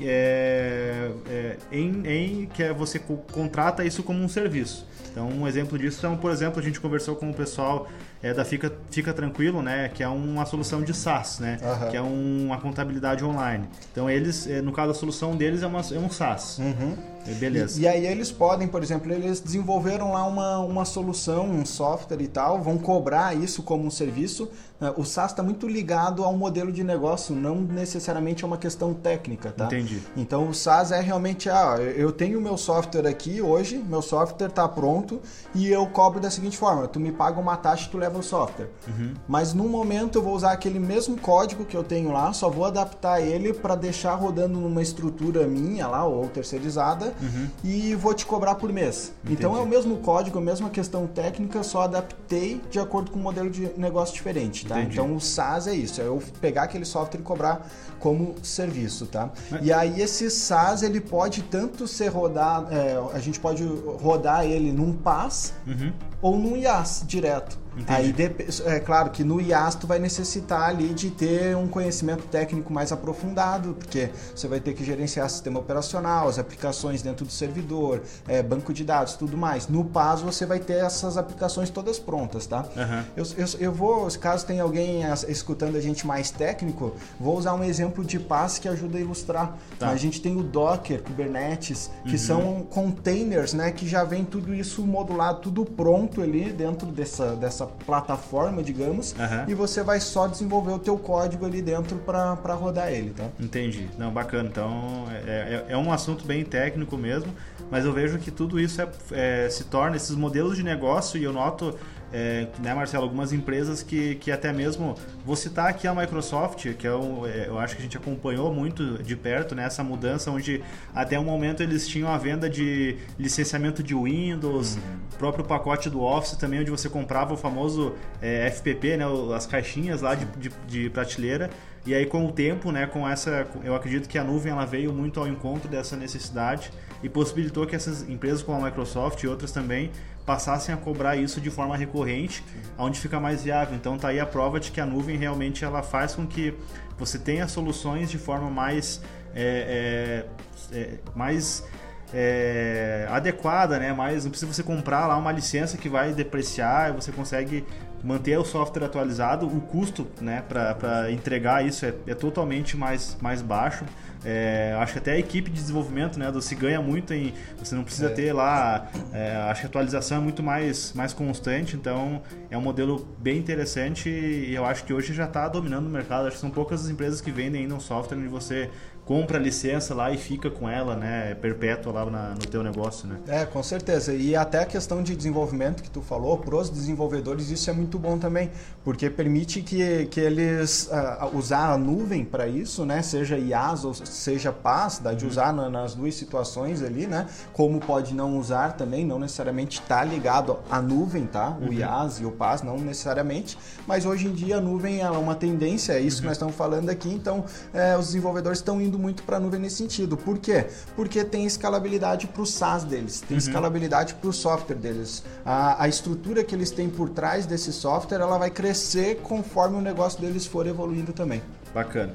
é, 0.03 1.11
é, 1.29 1.57
em, 1.73 2.07
em, 2.07 2.47
que 2.47 2.63
é 2.63 2.73
você 2.73 2.99
contrata 2.99 3.85
isso 3.85 4.03
como 4.03 4.23
um 4.23 4.29
serviço. 4.29 4.87
Então, 5.11 5.29
um 5.29 5.49
exemplo 5.49 5.79
disso 5.79 6.07
é, 6.07 6.17
por 6.17 6.31
exemplo, 6.31 6.61
a 6.61 6.63
gente 6.63 6.79
conversou 6.79 7.17
com 7.17 7.31
o 7.31 7.35
pessoal 7.35 7.89
é, 8.23 8.35
da 8.35 8.45
Fica, 8.45 8.71
Fica 8.91 9.15
Tranquilo, 9.15 9.63
né, 9.63 9.89
que 9.89 10.03
é 10.03 10.09
uma 10.09 10.45
solução 10.45 10.83
de 10.83 10.93
SaaS, 10.93 11.39
né, 11.41 11.59
uhum. 11.63 11.91
que 11.91 11.97
é 11.97 12.03
um, 12.03 12.47
uma 12.47 12.59
contabilidade 12.59 13.25
online. 13.25 13.67
Então, 13.91 14.11
eles, 14.11 14.47
é, 14.47 14.61
no 14.61 14.73
caso, 14.73 14.91
a 14.91 14.95
solução 14.95 15.35
deles 15.35 15.63
é, 15.63 15.67
uma, 15.67 15.81
é 15.81 15.99
um 15.99 16.11
SaaS. 16.11 16.59
Uhum. 16.59 16.97
Beleza. 17.35 17.79
E, 17.79 17.83
e, 17.83 17.89
aí 17.89 18.07
eles 18.07 18.31
podem, 18.31 18.69
por 18.69 18.83
exemplo, 18.83 19.13
eles 19.13 19.41
desenvolveram 19.41 20.13
lá 20.13 20.25
uma, 20.25 20.59
uma 20.59 20.85
solução, 20.85 21.49
um 21.49 21.65
software 21.65 22.23
e 22.23 22.29
tal, 22.29 22.63
vão 22.63 22.79
cobrar 22.79 23.37
isso 23.37 23.63
como 23.63 23.85
um 23.85 23.91
serviço. 23.91 24.49
Né? 24.81 24.93
O 24.97 25.05
SaaS 25.05 25.33
está 25.33 25.43
muito 25.43 25.67
ligado 25.67 26.23
ao 26.23 26.37
modelo 26.37 26.71
de 26.71 26.85
negócio, 26.85 27.35
não 27.35 27.57
necessariamente 27.61 28.45
é 28.45 28.47
uma 28.47 28.59
questão 28.59 28.93
técnica, 28.93 29.51
tá? 29.51 29.67
Entendi. 29.67 30.03
Então 30.17 30.49
o 30.49 30.55
SaaS 30.55 30.93
é 30.93 31.01
realmente, 31.01 31.49
ah, 31.49 31.77
eu 31.79 32.13
tenho 32.13 32.41
meu 32.41 32.57
software 32.57 33.07
aqui 33.07 33.41
hoje, 33.41 33.79
meu 33.79 34.03
software 34.03 34.49
está 34.49 34.69
pronto 34.69 35.21
e 35.55 35.69
eu 35.69 35.87
cobro 35.87 36.21
da 36.21 36.31
seguinte 36.31 36.57
forma: 36.57 36.87
tu 36.87 37.01
me 37.01 37.11
paga 37.11 37.41
uma 37.41 37.57
taxa 37.57 37.87
e 37.87 37.91
tu 37.91 37.99
leva 37.99 38.19
o 38.19 38.23
software. 38.23 38.69
Uhum. 38.87 39.15
Mas 39.27 39.55
no 39.55 39.69
momento 39.69 40.19
eu 40.19 40.23
vou 40.23 40.35
usar 40.35 40.53
aquele 40.53 40.79
mesmo 40.79 41.17
código 41.19 41.65
que 41.65 41.77
eu 41.77 41.83
tenho 41.83 42.13
lá, 42.13 42.33
só 42.33 42.51
vou 42.51 42.65
adaptar 42.65 43.21
ele 43.21 43.53
para 43.53 43.75
deixar 43.75 44.15
rodando 44.15 44.59
numa 44.61 44.83
estrutura 44.83 45.47
minha 45.47 45.87
lá 45.87 46.05
ou 46.05 46.29
terceirizada 46.29 47.15
uhum. 47.21 47.49
e 47.65 47.95
vou 47.95 48.15
te 48.15 48.27
cobrar 48.27 48.55
por 48.57 48.73
mês. 48.73 49.13
Entendi. 49.25 49.35
Então 49.39 49.57
é 49.57 49.61
o 49.61 49.67
mesmo 49.67 49.97
código, 49.99 50.39
a 50.39 50.43
mesma 50.43 50.71
questão 50.71 51.07
técnica, 51.07 51.63
só 51.63 51.83
adaptei 51.83 52.61
de 52.71 52.79
acordo 52.79 53.11
com 53.11 53.19
um 53.19 53.23
modelo 53.23 53.51
de 53.51 53.71
negócio 53.77 54.15
diferente, 54.15 54.67
tá? 54.67 54.81
Então 54.81 55.15
o 55.15 55.21
SaaS 55.21 55.67
é 55.67 55.75
isso, 55.75 56.01
é 56.01 56.07
eu 56.07 56.23
pegar 56.41 56.65
aquele 56.65 56.85
software 56.85 57.21
e 57.21 57.23
cobrar 57.23 57.69
como 57.99 58.35
serviço, 58.43 59.07
tá? 59.07 59.31
Mas... 59.51 59.65
E 59.65 59.73
aí 59.73 60.01
esse 60.01 60.31
SaaS 60.31 60.83
ele 60.83 61.01
pode 61.01 61.43
tanto 61.43 61.87
ser 61.87 62.09
rodado, 62.09 62.73
é, 62.73 62.97
a 63.13 63.19
gente 63.19 63.41
pode 63.41 63.65
rodar 63.65 64.45
ele 64.45 64.73
num 64.73 64.93
PaaS 64.93 65.55
uhum. 65.67 65.93
ou 66.21 66.39
num 66.39 66.57
IaaS 66.57 67.05
direto. 67.07 67.67
Entendi. 67.77 68.25
Aí, 68.29 68.75
é 68.75 68.81
claro 68.81 69.11
que 69.11 69.23
no 69.23 69.41
IaaS 69.41 69.75
tu 69.75 69.87
vai 69.87 69.99
necessitar 69.99 70.71
ali 70.71 70.95
de 70.95 71.11
ter 71.11 71.55
um 71.55 71.69
conhecimento 71.69 72.25
técnico 72.25 72.73
mais 72.73 72.91
aprofundado, 72.91 73.75
porque 73.75 74.11
você 74.35 74.49
vai 74.49 74.61
ter 74.61 74.73
que 74.73 74.83
gerenciar 74.83 75.29
sistema 75.29 75.61
operacional, 75.61 76.27
as 76.27 76.39
aplicações 76.39 77.03
dentro 77.03 77.27
do 77.27 77.33
servidor, 77.33 78.03
é, 78.27 78.43
banco 78.43 78.73
de 78.73 78.83
dados, 78.83 79.15
tudo 79.15 79.37
mais. 79.37 79.69
No 79.69 79.85
PaaS 79.85 80.23
você 80.23 80.47
vai 80.47 80.59
ter 80.59 80.79
essas 80.85 81.19
aplicações 81.19 81.69
todas 81.69 81.99
prontas, 81.99 82.47
tá? 82.47 82.65
Uhum. 82.75 83.05
Eu, 83.15 83.25
eu, 83.37 83.47
eu, 83.61 83.73
vou, 83.73 84.09
caso 84.19 84.47
tenha 84.47 84.63
alguém 84.63 85.03
escutando 85.29 85.77
a 85.77 85.81
gente 85.81 86.07
mais 86.07 86.31
técnico, 86.31 86.95
vou 87.21 87.37
usar 87.37 87.55
um 87.55 87.63
exemplo 87.63 87.96
de 88.05 88.19
PaaS 88.19 88.59
que 88.59 88.69
ajuda 88.69 88.99
a 88.99 89.01
ilustrar. 89.01 89.57
Tá. 89.79 89.91
A 89.91 89.97
gente 89.97 90.21
tem 90.21 90.37
o 90.37 90.43
Docker, 90.43 91.03
Kubernetes, 91.03 91.91
que 92.05 92.13
uhum. 92.13 92.19
são 92.19 92.63
containers, 92.71 93.53
né, 93.53 93.71
que 93.71 93.87
já 93.87 94.05
vem 94.05 94.25
tudo 94.25 94.55
isso 94.55 94.87
modulado, 94.87 95.41
tudo 95.41 95.65
pronto 95.65 96.23
ali 96.23 96.53
dentro 96.53 96.87
dessa, 96.89 97.35
dessa 97.37 97.67
plataforma, 97.67 98.63
digamos, 98.63 99.13
uhum. 99.13 99.49
e 99.49 99.55
você 99.55 99.83
vai 99.83 100.01
só 100.01 100.27
desenvolver 100.27 100.73
o 100.73 100.79
teu 100.79 100.97
código 100.99 101.45
ali 101.45 101.63
dentro 101.63 101.97
para 101.99 102.55
rodar 102.55 102.93
ele, 102.93 103.11
tá? 103.11 103.29
Entendi. 103.39 103.89
Não, 103.99 104.11
bacana. 104.11 104.49
Então, 104.49 105.05
é, 105.27 105.65
é, 105.69 105.73
é, 105.73 105.77
um 105.77 105.93
assunto 105.93 106.25
bem 106.27 106.45
técnico 106.45 106.97
mesmo, 106.97 107.33
mas 107.71 107.85
eu 107.85 107.93
vejo 107.93 108.19
que 108.19 108.31
tudo 108.31 108.61
isso 108.61 108.81
é, 108.81 108.89
é, 109.13 109.49
se 109.51 109.65
torna, 109.65 109.97
esses 109.97 110.15
modelos 110.15 110.57
de 110.57 110.63
negócio, 110.63 111.19
e 111.19 111.25
eu 111.25 111.33
noto 111.33 111.77
é, 112.13 112.47
né, 112.61 112.73
Marcelo, 112.73 113.05
algumas 113.05 113.33
empresas 113.33 113.83
que, 113.83 114.15
que 114.17 114.31
até 114.31 114.53
mesmo, 114.53 114.95
vou 115.25 115.35
citar 115.35 115.69
aqui 115.69 115.87
a 115.87 115.95
Microsoft, 115.95 116.75
que 116.75 116.87
é, 116.87 116.95
um, 116.95 117.27
é, 117.27 117.49
eu 117.49 117.59
acho 117.59 117.75
que 117.75 117.81
a 117.81 117.85
gente 117.85 117.97
acompanhou 117.97 118.53
muito 118.53 119.03
de 119.03 119.17
perto 119.17 119.55
né, 119.55 119.65
essa 119.65 119.83
mudança, 119.83 120.31
onde 120.31 120.63
até 120.95 121.19
o 121.19 121.25
momento 121.25 121.63
eles 121.63 121.87
tinham 121.87 122.09
a 122.09 122.19
venda 122.19 122.49
de 122.49 122.97
licenciamento 123.19 123.83
de 123.83 123.95
Windows, 123.95 124.77
uhum. 124.77 124.83
próprio 125.19 125.45
pacote 125.45 125.91
do 125.91 126.01
Office 126.01 126.37
também, 126.37 126.61
onde 126.61 126.71
você 126.71 126.89
comprava 126.89 127.35
o 127.35 127.37
famoso 127.37 127.95
é, 128.23 128.49
FPP, 128.51 128.97
né, 128.97 129.05
as 129.35 129.47
caixinhas 129.47 130.01
lá 130.01 130.15
de, 130.15 130.25
de, 130.39 130.51
de 130.67 130.91
prateleira, 130.91 131.51
e 131.85 131.95
aí 131.95 132.05
com 132.05 132.27
o 132.27 132.33
tempo, 132.33 132.73
né, 132.73 132.87
com 132.87 133.09
essa, 133.09 133.47
eu 133.63 133.75
acredito 133.75 134.09
que 134.09 134.19
a 134.19 134.25
nuvem 134.25 134.51
ela 134.51 134.65
veio 134.65 134.93
muito 134.93 135.21
ao 135.21 135.29
encontro 135.29 135.69
dessa 135.69 135.97
necessidade 135.97 136.73
e 137.01 137.09
possibilitou 137.09 137.65
que 137.65 137.77
essas 137.77 138.09
empresas 138.09 138.43
como 138.43 138.61
a 138.61 138.65
Microsoft 138.65 139.23
e 139.23 139.29
outras 139.29 139.53
também 139.53 139.91
passassem 140.27 140.75
a 140.75 140.79
cobrar 140.79 141.17
isso 141.17 141.41
de 141.41 141.51
forma 141.51 141.77
recorrente, 141.77 142.45
onde 142.77 142.99
fica 142.99 143.21
mais 143.21 143.45
viável. 143.45 143.77
Então 143.77 143.97
tá 143.97 144.09
aí 144.09 144.19
a 144.19 144.27
prova 144.27 144.59
de 144.59 144.73
que 144.73 144.81
a 144.81 144.85
nuvem 144.85 145.17
realmente 145.17 145.65
ela 145.65 145.83
faz 145.83 146.15
com 146.15 146.27
que 146.27 146.53
você 146.99 147.19
tenha 147.19 147.47
soluções 147.47 148.11
de 148.11 148.19
forma 148.19 148.51
mais 148.51 149.01
é, 149.35 150.25
é, 150.73 150.77
é, 150.77 150.99
mais 151.15 151.65
é, 152.13 153.07
adequada, 153.11 153.79
né? 153.79 153.93
Mas 153.93 154.25
não 154.25 154.31
precisa 154.31 154.53
você 154.53 154.63
comprar 154.63 155.07
lá 155.07 155.17
uma 155.17 155.31
licença 155.31 155.77
que 155.77 155.89
vai 155.89 156.13
depreciar, 156.13 156.93
você 156.93 157.13
consegue 157.13 157.65
manter 158.03 158.39
o 158.39 158.45
software 158.45 158.85
atualizado, 158.85 159.47
o 159.47 159.61
custo 159.61 160.07
né, 160.21 160.43
para 160.49 161.11
entregar 161.11 161.65
isso 161.65 161.85
é, 161.85 161.95
é, 162.07 162.15
totalmente 162.15 162.77
mais, 162.77 163.17
mais 163.21 163.43
baixo. 163.43 163.85
É, 164.29 164.77
acho 164.81 164.95
que 164.95 164.99
até 164.99 165.13
a 165.13 165.19
equipe 165.21 165.49
de 165.49 165.61
desenvolvimento 165.61 166.19
né, 166.19 166.33
do 166.33 166.43
se 166.43 166.57
ganha 166.57 166.83
muito 166.83 167.15
em. 167.15 167.33
Você 167.59 167.77
não 167.77 167.85
precisa 167.85 168.09
é. 168.09 168.13
ter 168.13 168.33
lá. 168.33 168.91
É, 169.13 169.37
acho 169.49 169.61
que 169.61 169.67
a 169.67 169.69
atualização 169.69 170.19
é 170.19 170.21
muito 170.21 170.43
mais, 170.43 170.93
mais 170.95 171.13
constante, 171.13 171.77
então 171.77 172.21
é 172.51 172.59
um 172.59 172.61
modelo 172.61 173.07
bem 173.21 173.39
interessante 173.39 174.09
e 174.09 174.53
eu 174.53 174.65
acho 174.65 174.83
que 174.83 174.93
hoje 174.93 175.15
já 175.15 175.27
está 175.27 175.47
dominando 175.47 175.87
o 175.87 175.91
mercado. 175.91 176.27
Acho 176.27 176.35
que 176.35 176.41
são 176.41 176.51
poucas 176.51 176.85
as 176.85 176.91
empresas 176.91 177.21
que 177.21 177.31
vendem 177.31 177.63
ainda 177.63 177.77
um 177.77 177.81
software 177.81 178.19
onde 178.19 178.27
você 178.27 178.69
compra 179.07 179.39
a 179.39 179.41
licença 179.41 179.95
lá 179.95 180.11
e 180.11 180.19
fica 180.19 180.51
com 180.51 180.69
ela, 180.69 180.97
né, 180.97 181.37
perpétua 181.37 181.93
lá 181.93 182.11
na, 182.11 182.31
no 182.31 182.45
teu 182.45 182.63
negócio, 182.65 183.07
né? 183.07 183.17
É, 183.29 183.47
com 183.47 183.63
certeza. 183.63 184.13
E 184.13 184.35
até 184.35 184.63
a 184.63 184.67
questão 184.67 185.01
de 185.01 185.15
desenvolvimento 185.15 185.81
que 185.81 185.89
tu 185.89 186.03
falou, 186.03 186.37
para 186.39 186.57
os 186.57 186.69
desenvolvedores 186.69 187.49
isso 187.49 187.71
é 187.71 187.73
muito 187.73 188.01
bom 188.01 188.19
também, 188.19 188.51
porque 188.83 189.09
permite 189.09 189.63
que, 189.63 190.07
que 190.07 190.19
eles 190.19 190.91
uh, 190.91 191.37
usar 191.37 191.71
a 191.71 191.79
nuvem 191.79 192.25
para 192.25 192.49
isso, 192.49 192.85
né, 192.85 193.01
seja 193.01 193.39
IaaS 193.39 193.85
ou 193.85 193.95
seja 193.95 194.53
PaaS, 194.53 194.99
dá 194.99 195.15
de 195.15 195.25
uhum. 195.25 195.31
usar 195.31 195.53
na, 195.53 195.71
nas 195.71 195.95
duas 195.95 196.17
situações 196.17 196.83
ali, 196.83 197.07
né, 197.07 197.27
como 197.53 197.79
pode 197.79 198.13
não 198.13 198.37
usar 198.37 198.73
também, 198.73 199.05
não 199.05 199.21
necessariamente 199.21 199.81
está 199.81 200.03
ligado 200.03 200.59
à 200.69 200.83
nuvem, 200.83 201.27
tá? 201.27 201.57
O 201.61 201.67
uhum. 201.67 201.73
IaaS 201.73 202.19
e 202.19 202.25
o 202.25 202.33
PaaS 202.33 202.63
não 202.63 202.77
necessariamente, 202.77 203.57
mas 203.87 204.05
hoje 204.05 204.27
em 204.27 204.33
dia 204.33 204.57
a 204.57 204.61
nuvem 204.61 205.01
é 205.01 205.11
uma 205.11 205.37
tendência, 205.37 205.93
é 205.93 206.01
isso 206.01 206.17
uhum. 206.17 206.23
que 206.23 206.27
nós 206.27 206.37
estamos 206.37 206.57
falando 206.57 206.91
aqui, 206.91 207.09
então 207.09 207.45
é, 207.73 207.97
os 207.97 208.07
desenvolvedores 208.07 208.59
estão 208.59 208.81
indo 208.81 208.96
muito 208.99 209.23
para 209.23 209.37
a 209.37 209.41
nuvem 209.41 209.61
nesse 209.61 209.77
sentido. 209.77 210.17
Por 210.17 210.39
quê? 210.39 210.67
Porque 210.95 211.25
tem 211.25 211.45
escalabilidade 211.45 212.27
para 212.27 212.43
o 212.43 212.47
SaaS 212.47 212.85
deles, 212.85 213.21
tem 213.21 213.37
uhum. 213.37 213.39
escalabilidade 213.39 214.15
para 214.15 214.29
o 214.29 214.33
software 214.33 214.77
deles. 214.77 215.23
A, 215.45 215.83
a 215.85 215.89
estrutura 215.89 216.45
que 216.45 216.55
eles 216.55 216.71
têm 216.71 216.89
por 216.89 217.11
trás 217.11 217.47
desse 217.47 217.73
software, 217.73 218.21
ela 218.21 218.39
vai 218.39 218.51
crescer 218.51 219.17
conforme 219.23 219.77
o 219.77 219.81
negócio 219.81 220.21
deles 220.21 220.47
for 220.47 220.67
evoluindo 220.67 221.13
também. 221.13 221.43
Bacana. 221.75 222.15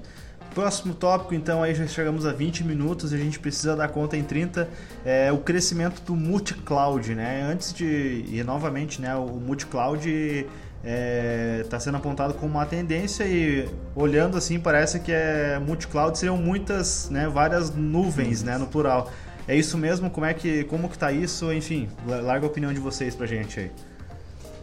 Próximo 0.53 0.93
tópico, 0.93 1.33
então, 1.33 1.63
aí 1.63 1.73
já 1.73 1.87
chegamos 1.87 2.25
a 2.25 2.33
20 2.33 2.65
minutos 2.65 3.13
e 3.13 3.15
a 3.15 3.17
gente 3.17 3.39
precisa 3.39 3.73
dar 3.73 3.87
conta 3.87 4.17
em 4.17 4.23
30, 4.23 4.67
é 5.05 5.31
o 5.31 5.37
crescimento 5.37 6.01
do 6.01 6.13
multi-cloud, 6.13 7.15
né? 7.15 7.41
Antes 7.49 7.73
de, 7.73 8.25
e 8.27 8.43
novamente, 8.43 8.99
né, 8.99 9.15
o 9.15 9.27
multi-cloud 9.27 10.45
está 10.83 10.89
é, 10.89 11.65
tá 11.69 11.79
sendo 11.79 11.97
apontado 11.97 12.33
como 12.33 12.55
uma 12.55 12.65
tendência 12.65 13.23
e 13.23 13.69
olhando 13.95 14.35
assim 14.35 14.59
parece 14.59 14.99
que 14.99 15.11
é 15.11 15.59
multi-cloud 15.59 16.17
seriam 16.17 16.37
muitas, 16.37 17.09
né, 17.09 17.27
várias 17.27 17.73
nuvens, 17.73 18.43
né, 18.43 18.57
no 18.57 18.67
plural. 18.67 19.11
É 19.47 19.55
isso 19.55 19.77
mesmo? 19.77 20.09
Como 20.09 20.25
é 20.25 20.33
que 20.33 20.63
como 20.65 20.89
que 20.89 20.97
tá 20.97 21.11
isso? 21.11 21.51
Enfim, 21.53 21.87
larga 22.05 22.45
a 22.45 22.49
opinião 22.49 22.73
de 22.73 22.79
vocês 22.79 23.15
pra 23.15 23.25
gente 23.25 23.59
aí. 23.59 23.71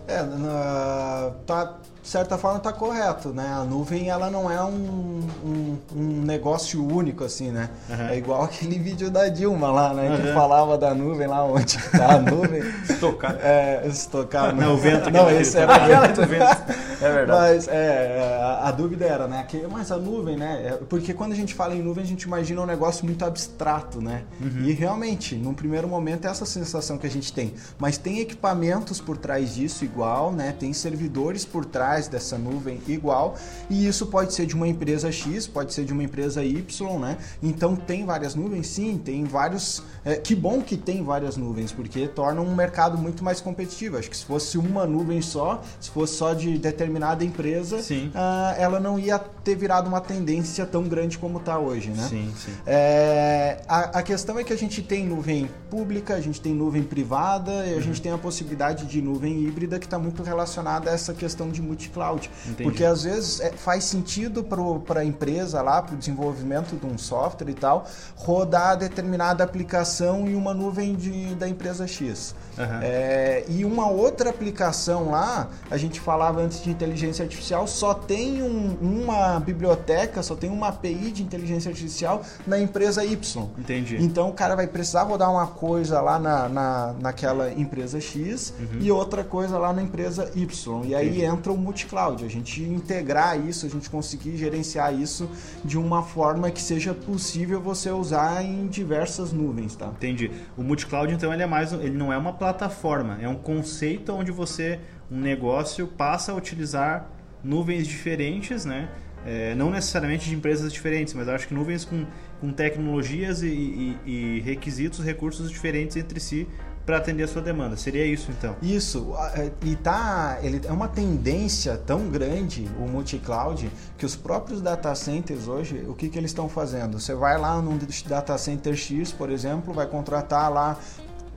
É, 0.09 0.23
na, 0.23 1.31
tá, 1.47 1.75
de 2.03 2.09
certa 2.09 2.39
forma 2.39 2.57
está 2.57 2.73
correto, 2.73 3.29
né? 3.29 3.47
A 3.61 3.65
nuvem 3.65 4.09
ela 4.09 4.31
não 4.31 4.51
é 4.51 4.63
um, 4.65 5.21
um, 5.45 5.79
um 5.95 6.23
negócio 6.23 6.83
único 6.83 7.25
assim, 7.25 7.51
né? 7.51 7.69
Uhum. 7.91 8.09
É 8.09 8.17
igual 8.17 8.45
aquele 8.45 8.79
vídeo 8.79 9.11
da 9.11 9.29
Dilma 9.29 9.71
lá, 9.71 9.93
né? 9.93 10.09
Uhum. 10.09 10.17
Que 10.17 10.33
falava 10.33 10.79
da 10.79 10.95
nuvem 10.95 11.27
lá 11.27 11.45
onde 11.45 11.77
está 11.77 12.15
a 12.15 12.19
nuvem. 12.19 12.63
estocar. 12.89 13.37
É, 13.43 13.83
estocar. 13.87 14.55
Não, 14.55 14.75
o 14.75 14.77
vento. 14.79 15.11
Não, 15.11 15.31
esse 15.31 15.59
era 15.59 15.73
o 15.73 15.77
vento. 16.27 16.88
É 17.01 17.13
verdade. 17.13 17.29
Mas 17.29 17.69
é, 17.69 18.41
a, 18.43 18.69
a, 18.69 18.71
dúvida 18.71 19.05
era, 19.05 19.29
né? 19.29 19.45
Que, 19.49 19.67
mas 19.71 19.91
a 19.91 19.97
nuvem, 19.97 20.37
né? 20.37 20.67
É, 20.67 20.71
porque 20.89 21.15
quando 21.15 21.33
a 21.33 21.35
gente 21.35 21.55
fala 21.55 21.75
em 21.75 21.83
nuvem, 21.83 22.05
a 22.05 22.07
gente 22.07 22.23
imagina 22.23 22.61
um 22.63 22.67
negócio 22.67 23.05
muito 23.05 23.25
abstrato, 23.25 24.01
né? 24.01 24.25
Uhum. 24.41 24.65
E 24.65 24.73
realmente, 24.73 25.37
num 25.37 25.55
primeiro 25.55 25.89
momento, 25.89 26.27
é 26.27 26.31
essa 26.31 26.47
sensação 26.47 26.99
que 26.99 27.07
a 27.07 27.11
gente 27.11 27.33
tem. 27.33 27.55
Mas 27.79 27.99
tem 27.99 28.21
equipamentos 28.21 29.01
por 29.01 29.17
trás 29.17 29.55
disso 29.55 29.85
igual, 29.85 30.33
né? 30.33 30.55
Tem 30.59 30.73
servidores 30.73 31.45
por 31.45 31.65
trás 31.65 32.09
dessa 32.09 32.37
nuvem 32.37 32.81
igual, 32.87 33.37
e 33.71 33.87
isso 33.87 34.07
pode 34.07 34.33
ser 34.35 34.47
de 34.47 34.55
uma 34.55 34.67
empresa 34.67 35.11
X, 35.11 35.47
pode 35.47 35.73
ser 35.73 35.85
de 35.85 35.93
uma 35.93 36.03
empresa 36.03 36.43
Y, 36.45 36.99
né? 36.99 37.19
Então 37.43 37.77
tem 37.77 38.05
várias 38.05 38.35
nuvens, 38.35 38.67
sim, 38.67 39.01
tem 39.03 39.25
vários. 39.25 39.83
É, 40.05 40.17
que 40.17 40.35
bom 40.35 40.61
que 40.61 40.77
tem 40.77 41.03
várias 41.03 41.37
nuvens, 41.37 41.73
porque 41.73 42.09
torna 42.09 42.41
um 42.41 42.55
mercado 42.55 42.99
muito 42.99 43.23
mais 43.23 43.41
competitivo. 43.41 43.97
Acho 43.97 44.11
que 44.11 44.17
se 44.17 44.25
fosse 44.25 44.59
uma 44.59 44.87
nuvem 44.87 45.21
só, 45.23 45.63
se 45.81 45.91
fosse 45.91 46.17
só 46.17 46.35
de 46.35 46.59
determinada 46.89 47.25
empresa, 47.25 47.77
uh, 47.77 48.61
ela 48.61 48.81
não 48.81 48.99
ia 48.99 49.19
ter 49.19 49.55
virado 49.55 49.89
uma 49.89 50.01
tendência 50.01 50.67
tão 50.67 50.85
grande 50.85 51.19
como 51.19 51.39
está 51.39 51.59
hoje, 51.59 51.91
né? 51.91 52.07
Sim, 52.09 52.33
sim. 52.37 52.53
É, 52.67 53.61
a, 53.69 53.99
a, 53.99 54.03
questão 54.03 54.39
é 54.39 54.45
que 54.45 54.53
a 54.53 54.57
gente 54.57 54.83
tem 54.83 55.07
nuvem 55.07 55.49
pública, 55.71 56.15
a 56.15 56.21
gente 56.21 56.41
tem 56.41 56.55
nuvem 56.55 56.83
privada 56.83 57.67
e 57.67 57.73
a 57.73 57.77
uhum. 57.77 57.83
gente 57.83 58.03
tem 58.03 58.13
a 58.13 58.19
possibilidade 58.19 58.87
de 58.87 59.01
nuvem 59.01 59.43
híbrida 59.43 59.79
que 59.79 59.87
está 59.87 59.99
muito 59.99 60.23
relacionada 60.23 60.91
a 60.91 60.95
essa 60.95 61.15
questão 61.15 61.51
de 61.51 61.63
multi 61.63 61.89
multi-cloud. 61.89 62.31
Porque 62.63 62.85
às 62.85 63.05
vezes 63.05 63.41
é, 63.41 63.53
faz 63.53 63.85
sentido 63.85 64.43
para 64.43 65.01
a 65.01 65.05
empresa 65.05 65.63
lá, 65.63 65.83
para 65.83 65.95
o 65.95 65.99
desenvolvimento 65.99 66.77
de 66.77 66.87
um 66.87 66.99
software 66.99 67.51
e 67.51 67.55
tal, 67.55 67.87
rodar 68.17 68.77
determinada 68.77 69.45
aplicação 69.45 70.29
em 70.29 70.35
uma 70.35 70.53
nuvem 70.53 70.95
de, 70.95 71.35
da 71.35 71.49
empresa 71.49 71.87
X. 71.87 72.35
Uhum. 72.57 72.65
É, 72.83 73.45
e 73.49 73.65
uma 73.65 73.89
outra 73.89 74.31
aplicação 74.31 75.11
lá, 75.11 75.49
a 75.71 75.77
gente 75.77 76.01
falava 76.01 76.41
antes 76.41 76.63
de 76.63 76.71
inteligência 76.79 77.25
artificial, 77.25 77.67
só 77.67 77.93
tem 77.93 78.43
um, 78.43 78.77
uma 78.81 79.41
biblioteca, 79.41 80.23
só 80.23 80.37
tem 80.37 80.49
uma 80.49 80.69
API 80.69 81.11
de 81.11 81.23
inteligência 81.23 81.69
artificial 81.69 82.23
na 82.47 82.59
empresa 82.59 83.05
Y. 83.05 83.49
Entendi. 83.59 83.97
Então 84.01 84.29
o 84.29 84.33
cara 84.33 84.55
vai 84.55 84.67
precisar 84.67 85.03
rodar 85.03 85.31
uma 85.31 85.49
coisa 85.49 86.01
lá 86.01 86.19
na, 86.19 86.49
na, 86.49 86.95
naquela 87.01 87.53
empresa 87.53 88.01
X 88.01 88.55
uhum. 88.59 88.79
e 88.81 88.93
outra 88.93 89.25
coisa 89.25 89.59
lá 89.59 89.73
na 89.73 89.83
empresa 89.83 90.31
Y. 90.35 90.85
E 90.85 90.95
aí 90.95 91.09
Entendi. 91.09 91.25
entra 91.25 91.53
o 91.53 91.57
multi-cloud, 91.57 92.25
a 92.25 92.29
gente 92.29 92.63
integrar 92.63 93.39
isso, 93.39 93.67
a 93.67 93.69
gente 93.69 93.91
conseguir 93.91 94.37
gerenciar 94.37 94.95
isso 94.95 95.29
de 95.65 95.77
uma 95.77 96.03
forma 96.03 96.51
que 96.51 96.63
seja 96.63 96.95
possível 96.95 97.61
você 97.61 97.91
usar 97.91 98.45
em 98.45 98.69
diversas 98.69 99.33
nuvens, 99.33 99.75
tá? 99.75 99.87
Entendi. 99.87 100.31
O 100.57 100.63
multi-cloud 100.63 101.13
então 101.13 101.33
ele 101.33 101.43
é 101.43 101.47
mais, 101.47 101.73
ele 101.73 101.97
não 101.97 102.13
é 102.13 102.17
uma 102.17 102.33
plataforma, 102.33 103.19
é 103.21 103.29
um 103.29 103.35
conceito 103.35 104.13
onde 104.13 104.31
você, 104.31 104.79
um 105.11 105.19
negócio 105.19 105.87
passa 105.87 106.33
a 106.33 106.35
utilizar 106.35 107.11
nuvens 107.43 107.87
diferentes, 107.87 108.65
né? 108.65 108.89
É, 109.27 109.55
não 109.55 109.71
necessariamente 109.71 110.29
de 110.29 110.35
empresas 110.35 110.73
diferentes, 110.73 111.13
mas 111.13 111.29
acho 111.29 111.49
que 111.49 111.55
nuvens 111.55 111.85
com, 111.85 112.07
com 112.41 112.53
tecnologias 112.53 113.43
e, 113.43 113.49
e, 113.49 113.99
e 114.07 114.41
requisitos, 114.41 115.05
recursos 115.05 115.51
diferentes 115.51 115.97
entre 115.97 116.21
si 116.21 116.47
para 116.89 116.97
atender 116.97 117.25
a 117.25 117.29
sua 117.29 117.43
demanda. 117.43 117.77
Seria 117.77 118.07
isso 118.07 118.31
então? 118.31 118.57
Isso. 118.63 119.15
É, 119.35 119.51
e 119.67 119.77
tá, 119.77 120.39
ele 120.43 120.63
é 120.65 120.73
uma 120.73 120.89
tendência 120.89 121.77
tão 121.77 122.09
grande 122.09 122.67
o 122.79 122.89
multi-cloud 122.89 123.71
que 123.99 124.07
os 124.07 124.17
próprios 124.17 124.63
data 124.63 124.95
centers 124.95 125.49
hoje, 125.49 125.85
o 125.87 125.95
que, 125.95 126.09
que 126.09 126.17
eles 126.17 126.31
estão 126.31 126.49
fazendo? 126.49 126.99
Você 126.99 127.15
vai 127.15 127.37
lá 127.37 127.61
num 127.61 127.79
data 128.07 128.39
center 128.39 128.75
X, 128.75 129.13
por 129.13 129.29
exemplo, 129.31 129.75
vai 129.75 129.87
contratar 129.87 130.51
lá 130.51 130.79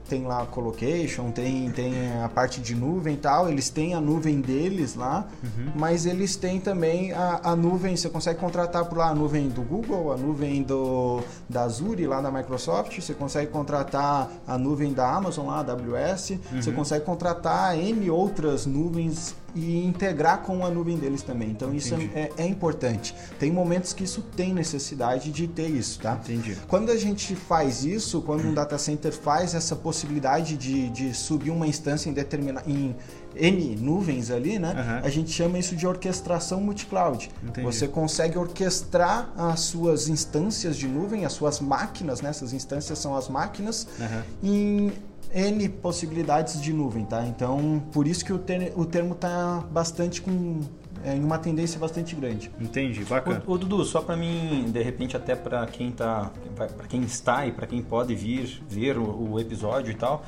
tem 0.08 0.24
lá 0.24 0.42
a 0.42 0.46
colocation, 0.46 1.30
tem, 1.30 1.70
tem 1.70 1.94
a 2.22 2.28
parte 2.28 2.60
de 2.60 2.74
nuvem 2.74 3.14
e 3.14 3.16
tal, 3.16 3.48
eles 3.48 3.70
têm 3.70 3.94
a 3.94 4.00
nuvem 4.00 4.40
deles 4.40 4.94
lá, 4.94 5.26
uhum. 5.42 5.72
mas 5.74 6.06
eles 6.06 6.36
têm 6.36 6.60
também 6.60 7.12
a, 7.12 7.40
a 7.44 7.56
nuvem, 7.56 7.96
você 7.96 8.08
consegue 8.08 8.38
contratar 8.38 8.84
por 8.84 8.98
lá 8.98 9.08
a 9.08 9.14
nuvem 9.14 9.48
do 9.48 9.62
Google, 9.62 10.12
a 10.12 10.16
nuvem 10.16 10.62
do, 10.62 11.20
da 11.48 11.62
Azure 11.62 12.06
lá 12.06 12.20
da 12.20 12.30
Microsoft, 12.30 13.00
você 13.00 13.14
consegue 13.14 13.50
contratar 13.50 14.30
a 14.46 14.58
nuvem 14.58 14.92
da 14.92 15.10
Amazon 15.10 15.46
lá, 15.46 15.56
a 15.56 15.72
AWS, 15.72 16.30
uhum. 16.30 16.62
você 16.62 16.72
consegue 16.72 17.04
contratar 17.04 17.78
N 17.78 18.10
outras 18.10 18.66
nuvens 18.66 19.34
e 19.54 19.84
integrar 19.84 20.38
com 20.38 20.64
a 20.64 20.70
nuvem 20.70 20.96
deles 20.96 21.22
também. 21.22 21.50
Então 21.50 21.68
Entendi. 21.68 21.84
isso 21.84 22.10
é, 22.14 22.30
é, 22.36 22.46
importante. 22.46 23.14
Tem 23.38 23.50
momentos 23.50 23.92
que 23.92 24.04
isso 24.04 24.22
tem 24.34 24.52
necessidade 24.54 25.30
de 25.30 25.46
ter 25.46 25.68
isso, 25.68 26.00
tá? 26.00 26.18
Entendi. 26.22 26.56
Quando 26.68 26.90
a 26.90 26.96
gente 26.96 27.34
faz 27.34 27.84
isso, 27.84 28.22
quando 28.22 28.46
um 28.46 28.54
data 28.54 28.78
center 28.78 29.12
faz 29.12 29.54
essa 29.54 29.76
possibilidade 29.76 30.56
de, 30.56 30.88
de 30.90 31.14
subir 31.14 31.50
uma 31.50 31.66
instância 31.66 32.08
em 32.08 32.12
determinada 32.12 32.68
em 32.68 32.94
N 33.34 33.76
nuvens 33.76 34.30
ali, 34.30 34.58
né? 34.58 34.72
Uhum. 34.72 35.06
A 35.06 35.10
gente 35.10 35.30
chama 35.30 35.58
isso 35.58 35.74
de 35.74 35.86
orquestração 35.86 36.60
multi-cloud. 36.60 37.30
Você 37.62 37.88
consegue 37.88 38.36
orquestrar 38.36 39.32
as 39.36 39.60
suas 39.60 40.08
instâncias 40.08 40.76
de 40.76 40.86
nuvem, 40.86 41.24
as 41.24 41.32
suas 41.32 41.60
máquinas, 41.60 42.20
né? 42.20 42.30
Essas 42.30 42.52
instâncias 42.52 42.98
são 42.98 43.16
as 43.16 43.28
máquinas, 43.28 43.86
uhum. 43.98 44.22
em 44.42 44.92
N 45.34 45.68
possibilidades 45.68 46.60
de 46.60 46.72
nuvem, 46.72 47.04
tá? 47.04 47.26
Então, 47.26 47.82
por 47.92 48.06
isso 48.06 48.24
que 48.24 48.32
o, 48.32 48.38
ter, 48.38 48.72
o 48.76 48.84
termo 48.84 49.14
está 49.14 49.64
bastante 49.70 50.20
com 50.20 50.60
é, 51.04 51.16
em 51.16 51.24
uma 51.24 51.38
tendência 51.38 51.80
bastante 51.80 52.14
grande. 52.14 52.50
Entendi, 52.60 53.04
bacana. 53.04 53.42
O, 53.46 53.52
o 53.52 53.58
Dudu, 53.58 53.84
só 53.84 54.00
para 54.00 54.16
mim, 54.16 54.70
de 54.70 54.82
repente 54.82 55.16
até 55.16 55.34
para 55.34 55.66
quem 55.66 55.90
tá, 55.90 56.30
para 56.54 56.86
quem 56.86 57.02
está 57.02 57.46
e 57.46 57.52
para 57.52 57.66
quem 57.66 57.82
pode 57.82 58.14
vir 58.14 58.62
ver 58.68 58.98
o, 58.98 59.32
o 59.32 59.40
episódio 59.40 59.90
e 59.90 59.94
tal, 59.94 60.22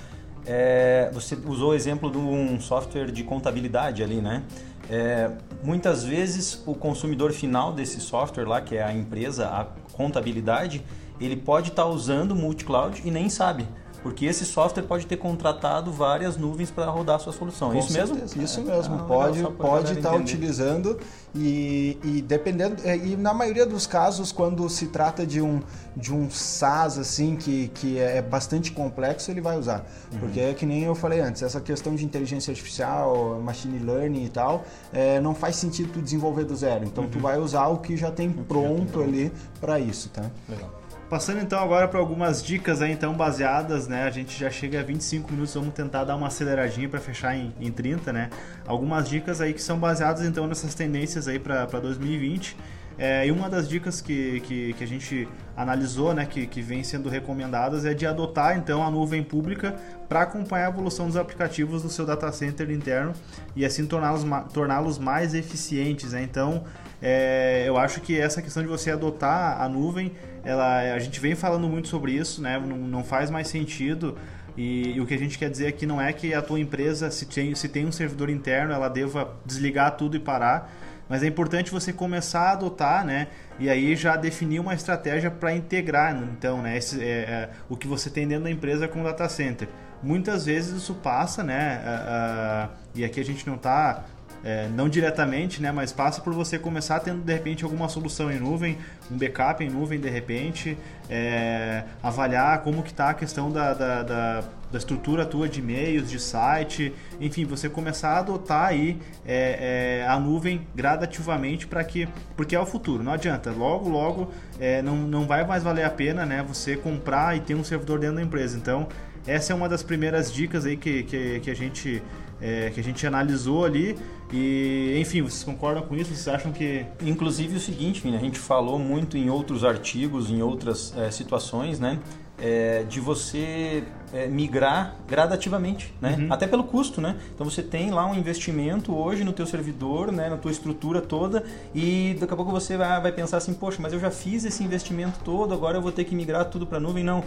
é, 0.47 1.11
você 1.13 1.39
usou 1.47 1.71
o 1.71 1.75
exemplo 1.75 2.11
de 2.11 2.19
um 2.19 2.59
software 2.61 3.11
de 3.11 3.23
contabilidade 3.23 4.03
ali, 4.03 4.17
né? 4.17 4.43
É, 4.91 5.31
muitas 5.63 6.05
vezes 6.05 6.63
o 6.67 6.75
consumidor 6.75 7.33
final 7.33 7.73
desse 7.73 8.01
software 8.01 8.47
lá, 8.47 8.61
que 8.61 8.77
é 8.77 8.83
a 8.83 8.93
empresa, 8.93 9.47
a 9.49 9.67
contabilidade, 9.93 10.83
ele 11.21 11.37
pode 11.37 11.71
estar 11.71 11.85
tá 11.85 11.89
usando 11.89 12.35
multi-cloud 12.35 13.01
e 13.05 13.11
nem 13.11 13.29
sabe 13.31 13.67
porque 14.05 14.27
esse 14.27 14.45
software 14.45 14.83
pode 14.83 15.07
ter 15.07 15.17
contratado 15.17 15.91
várias 15.91 16.37
nuvens 16.37 16.71
para 16.71 16.85
rodar 16.91 17.17
a 17.17 17.19
sua 17.19 17.33
solução. 17.33 17.71
Com 17.71 17.79
isso 17.79 17.91
certeza. 17.91 18.15
mesmo? 18.15 18.43
Isso 18.43 18.61
é. 18.61 18.63
mesmo. 18.63 18.97
Ah, 18.97 19.05
pode 19.05 19.43
pode 19.55 19.93
estar 19.95 20.11
tá 20.11 20.15
utilizando 20.15 21.01
e, 21.35 21.99
e 22.05 22.21
dependendo 22.21 22.77
é, 22.85 22.95
e 22.95 23.17
na 23.17 23.33
maioria 23.33 23.65
dos 23.65 23.87
casos 23.87 24.31
quando 24.31 24.69
se 24.69 24.89
trata 24.89 25.27
de 25.27 25.41
um 25.41 25.63
de 25.97 26.13
um 26.13 26.29
SaaS 26.31 26.99
assim 26.99 27.35
que, 27.35 27.69
que 27.69 27.99
é 27.99 28.21
bastante 28.21 28.73
complexo 28.73 29.31
ele 29.31 29.41
vai 29.41 29.59
usar 29.59 29.87
uhum. 30.13 30.19
porque 30.19 30.39
é 30.39 30.53
que 30.53 30.67
nem 30.67 30.85
eu 30.85 30.95
falei 30.95 31.21
antes 31.21 31.43
essa 31.43 31.61
questão 31.61 31.95
de 31.95 32.05
inteligência 32.05 32.53
artificial 32.53 33.41
machine 33.41 33.79
learning 33.79 34.25
e 34.25 34.29
tal 34.29 34.65
é, 34.93 35.19
não 35.19 35.35
faz 35.35 35.57
sentido 35.57 35.93
tu 35.95 36.03
desenvolver 36.03 36.45
do 36.45 36.55
zero 36.55 36.85
então 36.85 37.05
uhum. 37.05 37.11
tu 37.11 37.19
vai 37.19 37.39
usar 37.39 37.67
o 37.69 37.79
que 37.79 37.97
já 37.97 38.13
tem 38.13 38.31
pronto, 38.31 38.63
já 38.63 38.69
tem 38.77 38.87
pronto. 38.87 39.03
ali 39.03 39.33
para 39.61 39.81
isso 39.81 40.09
tá 40.11 40.31
legal 40.49 40.84
Passando 41.15 41.41
então 41.41 41.61
agora 41.61 41.87
para 41.87 42.01
algumas 42.01 42.43
dicas 42.43 42.83
aí, 42.83 42.91
então 42.91 43.15
baseadas, 43.15 43.87
né? 43.87 44.03
A 44.03 44.11
gente 44.11 44.37
já 44.37 44.51
chega 44.51 44.81
a 44.81 44.83
25 44.83 45.31
minutos, 45.31 45.55
vamos 45.55 45.73
tentar 45.73 46.03
dar 46.03 46.17
uma 46.17 46.27
aceleradinha 46.27 46.89
para 46.89 46.99
fechar 46.99 47.37
em, 47.37 47.55
em 47.61 47.71
30, 47.71 48.13
né? 48.13 48.31
Algumas 48.67 49.09
dicas 49.09 49.41
aí 49.41 49.55
que 49.55 49.63
são 49.63 49.79
baseadas 49.79 50.27
então 50.27 50.49
nessas 50.49 50.75
tendências 50.75 51.29
aí 51.29 51.39
para 51.39 51.67
2020. 51.67 52.57
É, 52.99 53.27
e 53.29 53.31
uma 53.31 53.49
das 53.49 53.69
dicas 53.69 54.01
que, 54.01 54.41
que, 54.41 54.73
que, 54.73 54.83
a 54.83 54.87
gente 54.87 55.29
analisou, 55.57 56.15
né, 56.15 56.27
que, 56.27 56.47
que 56.47 56.63
vem 56.63 56.83
sendo 56.85 57.09
recomendadas, 57.09 57.85
é 57.85 57.93
de 57.93 58.07
adotar 58.07 58.57
então 58.57 58.85
a 58.85 58.91
nuvem 58.91 59.23
pública 59.23 59.75
para 60.09 60.23
acompanhar 60.23 60.67
a 60.67 60.71
evolução 60.71 61.07
dos 61.07 61.17
aplicativos 61.17 61.83
do 61.83 61.89
seu 61.89 62.07
data 62.07 62.31
center 62.31 62.71
interno 62.71 63.13
e 63.57 63.65
assim 63.65 63.87
torná-los 63.87 64.25
torná 64.53 64.81
mais 65.01 65.35
eficientes. 65.35 66.13
Né? 66.13 66.23
Então, 66.23 66.65
é, 67.03 67.65
eu 67.67 67.77
acho 67.77 68.01
que 68.01 68.19
essa 68.19 68.41
questão 68.41 68.63
de 68.63 68.69
você 68.69 68.93
adotar 68.93 69.61
a 69.61 69.69
nuvem, 69.69 70.13
ela, 70.45 70.95
a 70.95 70.99
gente 70.99 71.19
vem 71.21 71.35
falando 71.35 71.69
muito 71.69 71.89
sobre 71.89 72.13
isso, 72.13 72.43
né? 72.43 72.59
não, 72.59 72.77
não 72.77 73.05
faz 73.05 73.31
mais 73.31 73.49
sentido. 73.49 74.17
E, 74.57 74.93
e, 74.93 75.01
o 75.01 75.07
que 75.07 75.15
a 75.15 75.19
gente 75.19 75.37
quer 75.37 75.51
dizer 75.51 75.67
aqui 75.67 75.85
não 75.85 76.01
é 76.01 76.13
que 76.13 76.33
a 76.33 76.41
tua 76.41 76.61
empresa, 76.61 77.11
se 77.11 77.27
tem, 77.27 77.55
se 77.55 77.69
tem 77.69 77.87
um 77.87 77.93
servidor 77.93 78.31
interno, 78.31 78.73
ela 78.73 78.89
deva 78.89 79.35
desligar 79.45 79.97
tudo 79.97 80.17
e 80.17 80.21
parar 80.21 80.71
mas 81.09 81.23
é 81.23 81.27
importante 81.27 81.71
você 81.71 81.93
começar 81.93 82.41
a 82.49 82.53
adotar, 82.53 83.05
né? 83.05 83.29
E 83.59 83.69
aí 83.69 83.95
já 83.95 84.17
definir 84.17 84.59
uma 84.59 84.75
estratégia 84.75 85.31
para 85.31 85.55
integrar, 85.55 86.17
então, 86.17 86.63
né? 86.63 86.77
Esse, 86.77 87.03
é, 87.03 87.07
é, 87.07 87.51
o 87.69 87.77
que 87.77 87.87
você 87.87 88.09
tem 88.09 88.27
dentro 88.27 88.45
da 88.45 88.51
empresa 88.51 88.89
com 88.89 89.01
o 89.01 89.05
data 89.05 89.29
center. 89.29 89.69
Muitas 90.03 90.47
vezes 90.47 90.83
isso 90.83 90.95
passa, 90.95 91.43
né? 91.43 91.81
Uh, 91.85 92.69
uh, 92.69 92.77
e 92.95 93.05
aqui 93.05 93.21
a 93.21 93.25
gente 93.25 93.47
não 93.47 93.57
está 93.57 94.05
é, 94.45 94.69
não 94.69 94.89
diretamente, 94.89 95.63
né, 95.63 95.73
mas 95.73 95.91
passa 95.91 96.21
por 96.21 96.35
você 96.35 96.59
começar 96.59 97.01
tendo 97.01 97.23
de 97.23 97.33
repente 97.33 97.65
alguma 97.65 97.89
solução 97.89 98.31
em 98.31 98.39
nuvem, 98.39 98.77
um 99.11 99.17
backup 99.17 99.65
em 99.65 99.71
nuvem 99.71 99.99
de 99.99 100.11
repente, 100.11 100.77
é, 101.09 101.85
avaliar 102.03 102.63
como 102.63 102.83
que 102.83 102.91
está 102.91 103.09
a 103.09 103.15
questão 103.15 103.51
da, 103.51 103.73
da, 103.73 104.03
da, 104.03 104.41
da, 104.71 104.79
estrutura 104.79 105.25
tua 105.25 105.49
de 105.49 105.61
e-mails, 105.61 106.11
de 106.11 106.21
site, 106.21 106.93
enfim, 107.19 107.47
você 107.47 107.71
começar 107.71 108.11
a 108.11 108.19
adotar 108.19 108.67
aí 108.67 109.01
é, 109.25 110.03
é 110.03 110.07
a 110.07 110.21
nuvem 110.21 110.67
gradativamente 110.75 111.67
para 111.67 111.83
que, 111.83 112.07
porque 112.37 112.55
é 112.55 112.61
o 112.61 112.67
futuro, 112.67 113.03
não 113.03 113.13
adianta, 113.13 113.51
logo 113.51 113.89
logo 113.89 114.31
é, 114.61 114.83
não, 114.83 114.97
não 114.97 115.27
vai 115.27 115.47
mais 115.47 115.63
valer 115.63 115.85
a 115.85 115.91
pena, 115.91 116.27
né, 116.27 116.45
você 116.47 116.77
comprar 116.77 117.35
e 117.35 117.41
ter 117.41 117.55
um 117.55 117.65
servidor 117.65 117.99
dentro 117.99 118.17
da 118.17 118.23
empresa, 118.23 118.59
então 118.59 118.89
essa 119.27 119.55
é 119.55 119.57
uma 119.57 119.71
das 119.71 119.83
primeiras 119.83 120.31
dicas 120.31 120.67
aí 120.67 120.77
que, 120.77 121.03
que, 121.05 121.41
que 121.41 121.51
a 121.51 121.57
gente 121.57 122.03
é, 122.45 122.69
que 122.69 122.79
a 122.79 122.83
gente 122.83 123.07
analisou 123.07 123.65
ali. 123.65 123.97
E, 124.31 124.97
enfim, 125.01 125.23
vocês 125.23 125.43
concordam 125.43 125.83
com 125.85 125.97
isso? 125.97 126.15
Vocês 126.15 126.29
acham 126.29 126.53
que. 126.53 126.85
Inclusive 127.03 127.57
o 127.57 127.61
seguinte, 127.61 128.07
a 128.07 128.19
gente 128.19 128.39
falou 128.39 128.79
muito 128.79 129.17
em 129.17 129.31
outros 129.31 129.65
artigos, 129.65 130.31
em 130.31 130.43
outras 130.43 130.95
é, 130.97 131.11
situações, 131.11 131.81
né? 131.81 131.99
É, 132.37 132.83
de 132.83 132.99
você 132.99 133.85
é, 134.13 134.27
migrar 134.27 134.97
gradativamente, 135.07 135.95
né? 136.01 136.17
Uhum. 136.19 136.33
Até 136.33 136.49
pelo 136.49 136.65
custo, 136.65 137.01
né? 137.01 137.17
Então 137.33 137.49
você 137.49 137.63
tem 137.63 137.93
lá 137.93 138.05
um 138.05 138.15
investimento 138.15 138.93
hoje 138.93 139.23
no 139.23 139.33
teu 139.33 139.47
servidor, 139.47 140.11
né? 140.11 140.29
Na 140.29 140.37
tua 140.37 140.51
estrutura 140.51 141.01
toda 141.01 141.45
e 141.73 142.17
daqui 142.19 142.35
a 142.35 142.37
pouco 142.37 142.51
você 142.51 142.77
vai, 142.77 143.01
vai 143.01 143.13
pensar 143.13 143.37
assim, 143.37 143.55
poxa, 143.55 143.79
mas 143.81 143.93
eu 143.93 144.01
já 144.01 144.11
fiz 144.11 144.45
esse 144.45 144.65
investimento 144.65 145.21
todo, 145.25 145.55
agora 145.55 145.79
eu 145.79 145.83
vou 145.83 145.93
ter 145.93 146.03
que 146.03 146.15
migrar 146.15 146.45
tudo 146.47 146.67
para 146.67 146.81
nuvem? 146.81 147.05
Não 147.05 147.23